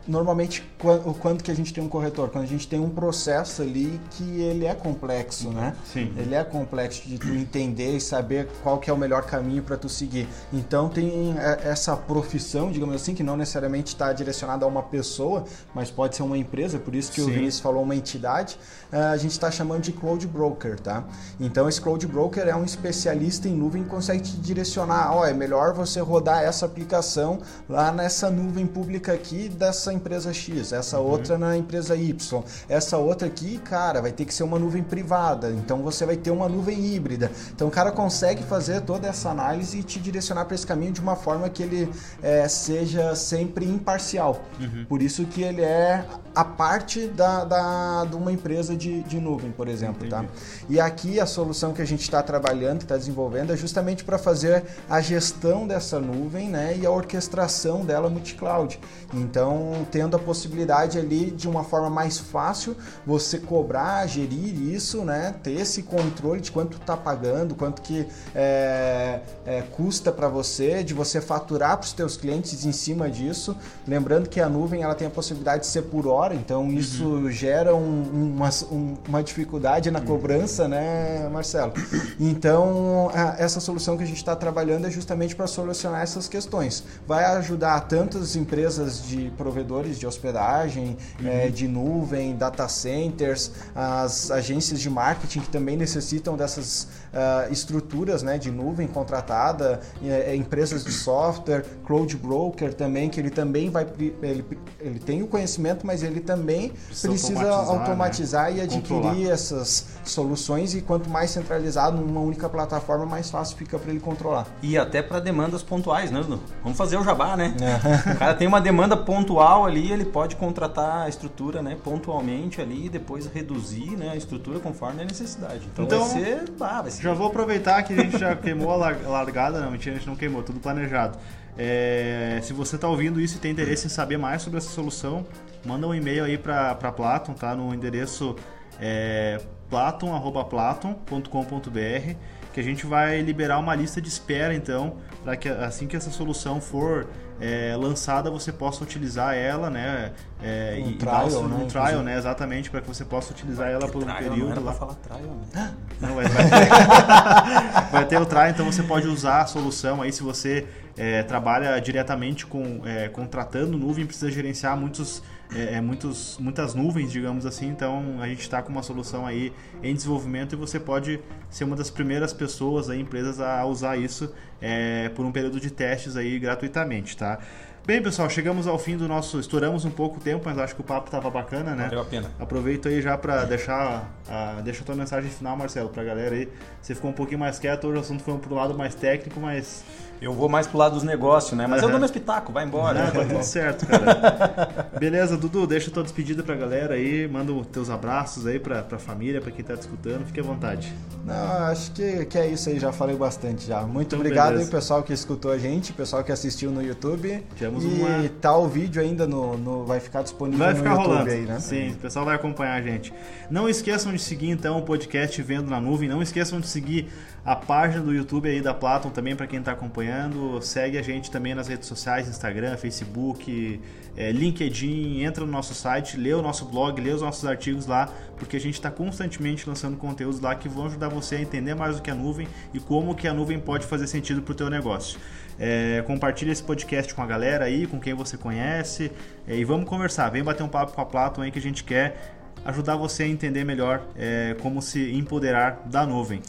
normalmente 0.07 0.69
o 1.07 1.15
quanto 1.15 1.45
que 1.45 1.51
a 1.51 1.55
gente 1.55 1.73
tem 1.73 1.83
um 1.83 1.88
corretor 1.88 2.29
quando 2.29 2.45
a 2.45 2.49
gente 2.49 2.67
tem 2.67 2.81
um 2.81 2.91
processo 2.91 3.62
ali 3.62 4.01
que 4.11 4.41
ele 4.41 4.67
é 4.67 4.75
complexo 4.75 5.51
né 5.51 5.77
Sim. 5.85 6.12
ele 6.17 6.35
é 6.35 6.43
complexo 6.43 7.07
de 7.07 7.19
tu 7.19 7.29
entender 7.29 7.97
e 7.97 8.01
saber 8.01 8.49
qual 8.62 8.79
que 8.79 8.91
é 8.91 8.93
o 8.93 8.97
melhor 8.97 9.25
caminho 9.25 9.62
para 9.62 9.77
tu 9.77 9.88
seguir 9.88 10.29
então 10.53 10.88
tem 10.88 11.37
é, 11.38 11.69
essa 11.69 11.97
profissão 11.97 12.73
digamos 12.73 12.97
assim 12.97 13.15
que 13.15 13.23
não 13.23 13.37
necessariamente 13.37 13.88
está 13.88 14.12
direcionada 14.12 14.65
a 14.65 14.69
uma 14.69 14.83
pessoa 14.83 15.45
mas 15.73 15.91
pode 15.91 16.17
ser 16.17 16.25
uma 16.25 16.37
empresa 16.37 16.81
por 16.81 16.95
isso 16.95 17.12
que 17.12 17.21
Sim. 17.21 17.31
o 17.31 17.33
Vinícius 17.33 17.61
falou 17.61 17.83
uma 17.83 17.95
entidade 17.95 18.59
é, 18.91 18.99
a 18.99 19.17
gente 19.17 19.33
está 19.33 19.51
chamando 19.51 19.83
de 19.83 19.93
cloud 19.93 20.27
broker 20.27 20.81
tá 20.81 21.05
então 21.38 21.69
esse 21.69 21.81
cloud 21.81 22.05
broker 22.09 22.49
é 22.49 22.57
um 22.57 22.65
especialista 22.65 23.49
em 23.49 23.55
nuvem 23.55 23.85
que 23.85 23.91
consegue 23.91 24.23
te 24.23 24.37
direcionar 24.38 25.15
ó 25.15 25.25
é 25.25 25.33
melhor 25.33 25.73
você 25.73 26.01
rodar 26.01 26.43
essa 26.43 26.67
aplicação 26.67 27.38
lá 27.69 27.93
nessa 27.93 28.31
nuvem 28.31 28.67
pública 28.67 29.12
aqui 29.12 29.49
dessa 29.49 29.92
empresa 29.93 30.33
X, 30.33 30.73
essa 30.73 30.99
uhum. 30.99 31.07
outra 31.07 31.39
na 31.39 31.57
empresa 31.57 31.95
Y, 31.97 32.43
essa 32.69 32.97
outra 32.99 33.29
aqui, 33.29 33.59
cara, 33.59 34.01
vai 34.01 34.13
ter 34.13 34.25
que 34.25 34.35
ser 34.35 34.43
uma 34.43 34.59
nuvem 34.59 34.83
privada, 34.83 35.51
então 35.51 35.83
você 35.83 36.05
vai 36.07 36.17
ter 36.17 36.31
uma 36.31 36.49
nuvem 36.49 36.95
híbrida. 36.95 37.31
Então 37.55 37.69
o 37.69 37.71
cara 37.71 37.91
consegue 37.91 38.43
fazer 38.43 38.81
toda 38.83 39.09
essa 39.09 39.31
análise 39.31 39.79
e 39.79 39.83
te 39.83 40.01
direcionar 40.01 40.45
para 40.45 40.55
esse 40.55 40.67
caminho 40.67 40.93
de 40.93 41.01
uma 41.01 41.17
forma 41.17 41.49
que 41.49 41.63
ele 41.63 41.91
é, 42.23 42.47
seja 42.49 43.15
sempre 43.15 43.65
imparcial. 43.65 44.43
Uhum. 44.61 44.85
Por 44.89 45.03
isso 45.03 45.25
que 45.27 45.43
ele 45.43 45.63
é 45.63 46.05
a 46.35 46.45
parte 46.45 47.07
da, 47.09 47.45
da, 47.45 48.05
de 48.05 48.17
uma 48.17 48.33
empresa 48.33 48.75
de, 48.75 49.03
de 49.03 49.21
nuvem, 49.21 49.51
por 49.51 49.69
exemplo. 49.69 50.09
Tá? 50.09 50.25
E 50.69 50.81
aqui 50.81 51.21
a 51.21 51.27
solução 51.27 51.73
que 51.73 51.83
a 51.83 51.85
gente 51.85 52.03
está 52.03 52.23
trabalhando, 52.23 52.83
está 52.83 52.97
desenvolvendo, 52.97 53.53
é 53.53 53.57
justamente 53.57 54.05
para 54.05 54.19
fazer 54.19 54.65
a 54.88 55.01
gestão 55.01 55.67
dessa 55.67 56.01
nuvem 56.01 56.49
né, 56.49 56.77
e 56.77 56.87
a 56.87 56.90
orquestração 56.90 57.85
dela 57.85 58.09
multi-cloud. 58.09 58.79
Então 59.15 59.82
tendo 59.85 60.17
a 60.17 60.19
possibilidade 60.19 60.99
ali 60.99 61.31
de 61.31 61.49
uma 61.49 61.65
forma 61.65 61.91
mais 61.91 62.19
fácil 62.19 62.77
você 63.07 63.39
cobrar, 63.39 64.07
gerir 64.07 64.55
isso, 64.61 65.05
né? 65.05 65.35
Ter 65.43 65.53
esse 65.53 65.83
controle 65.83 66.41
de 66.41 66.51
quanto 66.51 66.77
está 66.77 66.97
pagando, 66.97 67.55
quanto 67.55 67.83
que 67.83 68.07
é, 68.35 69.21
é, 69.45 69.63
custa 69.63 70.13
para 70.13 70.29
você, 70.29 70.83
de 70.83 70.95
você 70.95 71.21
faturar 71.21 71.77
para 71.77 71.85
os 71.85 71.93
teus 71.93 72.17
clientes 72.17 72.65
em 72.65 72.73
cima 72.73 73.11
disso. 73.11 73.57
Lembrando 73.87 74.29
que 74.29 74.41
a 74.41 74.49
nuvem 74.49 74.83
ela 74.83 74.95
tem 74.95 75.07
a 75.07 75.11
possibilidade 75.11 75.63
de 75.63 75.69
ser 75.69 75.83
por 75.83 76.07
hora, 76.07 76.35
então 76.35 76.63
uhum. 76.63 76.73
isso 76.73 77.31
gera 77.31 77.75
um, 77.75 78.35
uma, 78.35 78.51
um, 78.71 78.97
uma 79.09 79.23
dificuldade 79.23 79.91
na 79.91 79.99
uhum. 79.99 80.07
cobrança, 80.07 80.69
né, 80.69 81.29
Marcelo? 81.33 81.73
Então 82.19 83.11
essa 83.39 83.61
solução 83.61 83.97
que 83.97 84.03
a 84.03 84.07
gente 84.07 84.17
está 84.17 84.37
trabalhando 84.37 84.87
é 84.87 84.91
justamente 84.91 85.35
para 85.35 85.47
solucionar 85.47 86.03
essas 86.03 86.29
questões. 86.29 86.85
Vai 87.07 87.25
ajudar 87.37 87.81
tantas 87.83 88.37
empresas 88.37 89.03
de 89.03 89.31
provedores 89.37 89.71
de 89.81 90.06
hospedagem, 90.06 90.96
uhum. 91.20 91.29
é, 91.29 91.48
de 91.48 91.66
nuvem, 91.66 92.37
data 92.37 92.68
centers, 92.68 93.52
as 93.75 94.31
agências 94.31 94.81
de 94.81 94.90
marketing 94.90 95.40
que 95.40 95.48
também 95.48 95.77
necessitam 95.77 96.37
dessas 96.37 96.88
uh, 97.12 97.52
estruturas 97.52 98.23
né, 98.23 98.38
de 98.38 98.50
nuvem 98.50 98.87
contratada, 98.87 99.81
é, 100.04 100.35
empresas 100.35 100.85
de 100.85 100.92
software, 100.92 101.64
cloud 101.87 102.16
broker 102.16 102.75
também, 102.75 103.08
que 103.08 103.20
ele 103.20 103.31
também 103.31 103.70
vai. 103.70 103.87
Ele, 104.23 104.44
ele 104.81 104.98
tem 104.98 105.23
o 105.23 105.27
conhecimento, 105.27 105.87
mas 105.87 106.02
ele 106.02 106.20
também 106.20 106.70
precisa, 106.70 107.08
precisa 107.08 107.50
automatizar, 107.50 107.81
automatizar 107.81 108.50
né? 108.50 108.56
e 108.56 108.60
adquirir 108.60 109.02
Controlar. 109.02 109.33
essas 109.33 109.87
soluções 110.04 110.75
e 110.75 110.81
quanto 110.81 111.08
mais 111.08 111.31
centralizado 111.31 112.00
numa 112.00 112.20
única 112.20 112.48
plataforma, 112.48 113.06
mais 113.06 113.31
fácil 113.31 113.56
fica 113.56 113.79
para 113.79 113.90
ele 113.90 114.00
controlar. 114.00 114.46
E 114.62 114.77
até 114.77 115.02
para 115.02 115.20
demandas 115.20 115.62
pontuais, 115.62 116.10
né? 116.10 116.25
Vamos 116.62 116.79
fazer 116.79 116.96
o 116.96 117.04
jabá, 117.04 117.37
né? 117.37 117.54
É. 117.60 118.12
O 118.12 118.18
cara 118.18 118.35
tem 118.35 118.46
uma 118.46 118.60
demanda 118.60 118.96
pontual 118.96 119.62
ali, 119.65 119.92
ele 119.92 120.04
pode 120.04 120.37
contratar 120.37 121.06
a 121.06 121.08
estrutura, 121.08 121.63
né, 121.63 121.77
pontualmente 121.83 122.60
ali 122.60 122.87
e 122.87 122.88
depois 122.88 123.27
reduzir, 123.27 123.96
né, 123.96 124.10
a 124.10 124.17
estrutura 124.17 124.60
conforme 124.60 125.02
a 125.02 125.04
necessidade. 125.04 125.67
Então, 125.73 125.85
então 125.85 126.08
vai 126.08 126.21
ser, 126.21 126.44
ah, 126.60 126.83
vai 126.83 126.90
ser 126.90 127.02
já 127.02 127.13
vou 127.13 127.27
aproveitar 127.27 127.83
que 127.83 127.92
a 127.92 127.96
gente 127.96 128.19
já 128.19 128.35
queimou 128.37 128.71
a 128.71 128.77
largada, 128.77 129.60
não, 129.60 129.71
mentira, 129.71 129.94
a 129.94 129.98
gente 129.98 130.08
não 130.08 130.17
queimou, 130.17 130.42
tudo 130.42 130.60
planejado. 130.60 131.19
É, 131.56 132.40
se 132.42 132.52
você 132.52 132.77
está 132.77 132.88
ouvindo 132.88 133.21
isso 133.21 133.37
e 133.37 133.38
tem 133.38 133.50
interesse 133.50 133.87
em 133.87 133.90
saber 133.90 134.17
mais 134.17 134.42
sobre 134.42 134.58
essa 134.58 134.71
solução, 134.71 135.27
manda 135.65 135.87
um 135.87 135.94
e-mail 135.94 136.25
aí 136.25 136.38
para 136.38 136.92
Platon, 136.92 137.35
tá? 137.35 137.54
No 137.54 137.75
endereço 137.75 138.35
é, 138.81 139.40
platon.platon.com.br 139.69 142.17
que 142.52 142.60
a 142.60 142.63
gente 142.63 142.87
vai 142.87 143.21
liberar 143.23 143.58
uma 143.58 143.75
lista 143.75 144.00
de 144.00 144.08
espera 144.08 144.54
então 144.54 144.96
para 145.25 145.37
que 145.37 145.48
assim 145.48 145.87
que 145.87 145.96
essa 145.96 146.10
solução 146.10 146.60
for 146.60 147.08
é, 147.43 147.77
lançada 147.77 148.31
você 148.31 148.53
possa 148.53 148.85
utilizar 148.85 149.35
ela, 149.35 149.69
né? 149.69 150.13
É, 150.40 150.81
um 150.81 150.90
e, 150.90 150.95
trial, 150.95 151.29
e 151.29 151.33
né? 151.33 151.57
Um 151.57 151.67
trial, 151.67 152.03
né? 152.05 152.17
Exatamente, 152.17 152.71
para 152.71 152.81
que 152.81 152.87
você 152.87 153.05
possa 153.05 153.33
utilizar 153.33 153.69
ela 153.69 153.88
por 153.88 154.01
um 154.01 154.07
trial, 154.07 154.19
período. 154.19 154.45
Não 154.45 154.53
era 154.53 154.61
lá. 154.61 154.73
falar 154.73 154.95
trial, 154.95 155.37
né? 155.53 155.75
Não, 156.01 156.15
vai, 156.15 156.25
vai, 156.29 156.49
ter, 156.49 157.90
vai 157.90 158.05
ter 158.07 158.21
o 158.21 158.27
trial, 158.27 158.49
então 158.49 158.65
você 158.65 158.83
pode 158.85 159.09
usar 159.09 159.43
a 159.43 159.47
solução 159.47 160.03
aí 160.03 160.13
se 160.13 160.23
você 160.23 160.67
é, 160.97 161.23
trabalha 161.25 161.81
diretamente 161.81 162.47
com 162.47 162.81
é, 162.85 163.09
contratando 163.09 163.77
nuvem, 163.77 164.07
precisa 164.07 164.31
gerenciar 164.31 164.77
muitos 164.77 165.23
é, 165.55 165.75
é, 165.75 165.81
muitos, 165.81 166.38
muitas 166.38 166.75
nuvens, 166.75 167.13
digamos 167.13 167.46
assim. 167.46 167.69
Então 167.69 168.21
a 168.21 168.29
gente 168.29 168.40
está 168.40 168.63
com 168.63 168.71
uma 168.71 168.83
solução 168.83 169.27
aí 169.27 169.53
em 169.83 169.94
desenvolvimento 169.94 170.55
e 170.55 170.57
você 170.57 170.81
pode 170.81 171.21
ser 171.50 171.65
uma 171.65 171.77
das 171.77 171.90
primeiras 171.90 172.33
pessoas, 172.33 172.88
aí, 172.88 173.00
empresas, 173.00 173.40
a 173.40 173.65
usar 173.65 173.96
isso 173.96 174.33
é, 174.61 175.09
por 175.11 175.25
um 175.25 175.33
período 175.33 175.61
de 175.61 175.71
testes 175.71 176.17
aí 176.17 176.38
gratuitamente, 176.38 177.17
tá? 177.17 177.38
Bem, 177.85 178.00
pessoal, 178.00 178.31
chegamos 178.31 178.69
ao 178.69 178.79
fim 178.79 178.96
do 178.96 179.09
nosso. 179.09 179.40
Estouramos 179.40 179.85
um 179.85 179.90
pouco 179.90 180.19
o 180.19 180.21
tempo, 180.21 180.44
mas 180.46 180.57
acho 180.57 180.73
que 180.73 180.81
o 180.81 180.85
papo 180.85 181.09
estava 181.09 181.29
bacana, 181.29 181.75
né? 181.75 181.87
Valeu 181.87 182.00
a 182.00 182.05
pena. 182.05 182.31
Aproveito 182.38 182.87
aí 182.87 183.03
já 183.03 183.19
para 183.19 183.44
deixar. 183.44 184.09
A, 184.29 184.61
deixa 184.61 184.83
a 184.83 184.87
tua 184.87 184.94
mensagem 184.94 185.29
final, 185.29 185.57
Marcelo, 185.57 185.88
para 185.88 186.03
a 186.03 186.05
galera 186.05 186.33
aí. 186.33 186.48
Você 186.81 186.94
ficou 186.94 187.11
um 187.11 187.15
pouquinho 187.15 187.40
mais 187.40 187.59
quieto, 187.59 187.88
hoje 187.88 187.96
o 187.96 188.00
assunto 188.00 188.23
foi 188.23 188.38
pro 188.38 188.55
lado 188.55 188.79
mais 188.79 188.94
técnico, 188.94 189.40
mas 189.40 189.85
eu 190.23 190.33
vou 190.33 190.48
mais 190.48 190.66
pro 190.66 190.79
lado 190.79 190.94
dos 190.94 191.02
negócios, 191.02 191.52
né? 191.52 191.66
Mas 191.66 191.81
uhum. 191.81 191.88
eu 191.88 191.90
dou 191.90 191.98
meu 191.98 192.06
espetáculo, 192.06 192.54
vai 192.54 192.64
embora. 192.64 193.06
Não, 193.06 193.10
tá 193.10 193.25
tudo 193.25 193.42
certo, 193.42 193.87
cara. 193.87 194.88
Beleza, 194.98 195.37
Dudu, 195.37 195.66
deixa 195.66 195.90
tua 195.90 196.02
despedida 196.02 196.42
pra 196.44 196.54
galera 196.54 196.94
aí, 196.94 197.27
manda 197.27 197.52
os 197.52 197.66
teus 197.66 197.90
abraços 197.90 198.46
aí 198.46 198.58
pra, 198.58 198.83
pra 198.83 198.98
família, 198.98 199.40
pra 199.40 199.50
quem 199.50 199.64
tá 199.64 199.77
te 199.77 199.81
escutando, 199.81 200.25
fique 200.25 200.38
à 200.38 200.42
vontade. 200.42 200.92
Não, 201.25 201.35
acho 201.64 201.90
que, 201.90 202.25
que 202.27 202.38
é 202.38 202.46
isso 202.46 202.68
aí, 202.68 202.79
já 202.79 202.92
falei 202.92 203.16
bastante 203.16 203.66
já. 203.66 203.83
Muito 203.83 204.08
então, 204.08 204.18
obrigado 204.20 204.50
beleza. 204.50 204.68
aí, 204.68 204.70
pessoal 204.70 205.02
que 205.02 205.12
escutou 205.12 205.50
a 205.50 205.58
gente, 205.58 205.92
pessoal 205.92 206.23
que 206.23 206.31
assistiu 206.31 206.70
no 206.70 206.83
YouTube. 206.83 207.44
Tivemos 207.56 207.85
e 207.85 207.87
uma... 207.88 208.29
tá 208.40 208.56
o 208.56 208.68
vídeo 208.68 209.02
ainda 209.02 209.27
no, 209.27 209.56
no 209.56 209.85
vai 209.85 209.98
ficar 209.98 210.23
disponível 210.23 210.64
vai 210.64 210.75
ficar 210.75 210.90
no 210.90 210.96
YouTube 210.96 211.12
rolando. 211.14 211.31
aí, 211.31 211.42
né? 211.42 211.58
Sim, 211.58 211.90
o 211.90 211.96
pessoal 211.96 212.25
vai 212.25 212.37
acompanhar 212.37 212.75
a 212.75 212.83
gente. 212.83 213.12
Não 213.50 213.68
esqueçam 213.68 214.12
de 214.12 214.20
seguir 214.20 214.50
então 214.50 214.79
o 214.79 214.83
podcast 214.83 215.40
Vendo 215.42 215.68
na 215.68 215.81
Nuvem, 215.81 216.08
não 216.08 216.23
esqueçam 216.23 216.60
de 216.60 216.68
seguir 216.68 217.08
a 217.45 217.57
página 217.57 218.01
do 218.01 218.15
YouTube 218.15 218.49
aí 218.49 218.61
da 218.61 218.73
Platon 218.73 219.11
também 219.11 219.35
para 219.35 219.49
quem 219.49 219.59
está 219.59 219.73
acompanhando. 219.73 220.63
Segue 220.63 220.97
a 220.97 221.03
gente 221.03 221.29
também 221.29 221.55
nas 221.55 221.67
redes 221.67 221.88
sociais, 221.88 222.29
Instagram, 222.29 222.77
Facebook, 222.77 223.81
é, 224.17 224.31
LinkedIn. 224.31 225.23
Entra 225.23 225.45
no 225.45 225.51
nosso 225.51 225.75
site, 225.75 226.17
lê 226.17 226.33
o 226.33 226.40
nosso 226.40 226.67
blog, 226.67 227.01
lê 227.01 227.11
os 227.11 227.21
nossos 227.21 227.45
artigos 227.45 227.87
lá, 227.87 228.09
porque 228.37 228.57
a 228.57 228.61
gente 228.61 228.75
está 228.75 228.93
constantemente 228.93 229.69
lançando 229.69 229.97
conteúdos 229.97 230.38
lá 230.38 230.55
que 230.55 230.69
vão 230.69 230.87
ajudar 230.87 231.09
você 231.09 231.37
a 231.37 231.40
entender 231.40 231.75
mais 231.75 231.99
o 231.99 232.03
que 232.03 232.11
é 232.11 232.13
a 232.13 232.17
nuvem 232.17 232.47
e 232.73 232.79
como 232.79 233.13
que 233.13 233.27
a 233.27 233.35
nuvem 233.35 233.59
pode 233.59 233.87
fazer 233.87 234.07
sentido 234.07 234.40
para 234.40 234.53
o 234.53 234.55
teu 234.55 234.71
negócio. 234.71 235.19
É, 235.59 236.03
compartilhe 236.07 236.53
esse 236.53 236.63
podcast 236.63 237.13
com 237.13 237.23
a 237.23 237.27
galera 237.27 237.65
aí, 237.65 237.88
com 237.88 237.99
quem 237.99 238.15
você 238.15 238.37
conhece 238.37 239.11
é, 239.49 239.57
e 239.57 239.65
vamos 239.65 239.88
conversar. 239.88 240.31
Vem 240.31 240.45
bater 240.45 240.63
um 240.63 240.69
papo 240.69 240.93
com 240.93 241.01
a 241.01 241.05
Platon 241.05 241.43
aí 241.43 241.51
que 241.51 241.59
a 241.59 241.63
gente 241.63 241.83
quer 241.83 242.37
ajudar 242.65 242.95
você 242.95 243.25
a 243.25 243.29
entender 243.29 243.65
melhor 243.65 244.07
é, 244.17 244.55
como 244.63 244.81
se 244.81 245.13
empoderar 245.13 245.83
da 245.87 246.07
nuvem. 246.07 246.40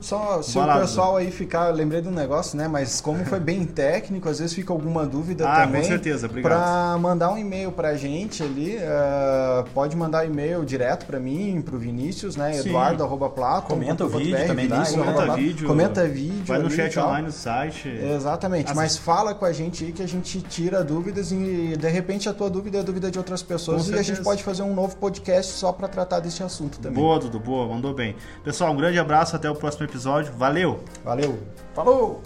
Só 0.00 0.42
se 0.42 0.54
Balado. 0.54 0.78
o 0.78 0.82
pessoal 0.82 1.16
aí 1.16 1.30
ficar, 1.30 1.68
lembrei 1.68 2.00
de 2.00 2.08
um 2.08 2.12
negócio, 2.12 2.56
né? 2.56 2.68
Mas 2.68 3.00
como 3.00 3.24
foi 3.24 3.40
bem 3.40 3.64
técnico, 3.66 4.28
às 4.28 4.38
vezes 4.38 4.54
fica 4.54 4.72
alguma 4.72 5.06
dúvida 5.06 5.48
ah, 5.48 5.64
também. 5.64 5.82
com 5.82 5.88
certeza, 5.88 6.26
obrigado. 6.26 6.52
Pra 6.52 6.98
mandar 6.98 7.30
um 7.30 7.38
e-mail 7.38 7.72
pra 7.72 7.94
gente 7.94 8.42
ali, 8.42 8.76
uh, 8.76 9.64
pode 9.74 9.96
mandar 9.96 10.26
e-mail 10.26 10.64
direto 10.64 11.06
pra 11.06 11.18
mim, 11.18 11.62
pro 11.62 11.78
Vinícius, 11.78 12.36
né? 12.36 12.58
Eduardo 12.58 13.02
arroba 13.02 13.28
Plato. 13.28 13.68
Comenta 13.68 14.04
o 14.04 14.08
vídeo 14.08 14.46
também, 14.46 14.68
Vinícius, 14.68 14.96
comenta 14.96 15.34
vídeo. 15.34 15.68
Comenta 15.68 16.04
vídeo. 16.06 16.44
Vai 16.44 16.58
no 16.58 16.70
chat 16.70 16.98
online 16.98 17.26
no 17.26 17.32
site. 17.32 17.88
Exatamente, 17.88 18.74
mas 18.74 18.96
fala 18.96 19.34
com 19.34 19.44
a 19.44 19.52
gente 19.52 19.84
aí 19.84 19.92
que 19.92 20.02
a 20.02 20.08
gente 20.08 20.40
tira 20.40 20.84
dúvidas 20.84 21.32
e 21.32 21.76
de 21.76 21.88
repente 21.88 22.28
a 22.28 22.34
tua 22.34 22.50
dúvida 22.50 22.78
é 22.78 22.80
a 22.80 22.84
dúvida 22.84 23.10
de 23.10 23.18
outras 23.18 23.42
pessoas 23.42 23.88
e 23.88 23.94
a 23.94 24.02
gente 24.02 24.22
pode 24.22 24.42
fazer 24.42 24.62
um 24.62 24.74
novo 24.74 24.96
podcast 24.96 25.52
só 25.52 25.72
pra 25.72 25.88
tratar 25.88 26.20
desse 26.20 26.42
assunto 26.42 26.78
também. 26.78 27.02
Boa, 27.02 27.18
Dudu, 27.18 27.38
boa, 27.38 27.66
mandou 27.66 27.94
bem. 27.94 28.16
Pessoal, 28.44 28.72
um 28.72 28.76
grande 28.76 28.98
abraço, 28.98 29.36
até 29.36 29.50
o 29.50 29.54
próximo 29.54 29.85
episódio. 29.86 30.32
Valeu! 30.34 30.84
Valeu! 31.04 31.38
Falou! 31.74 32.22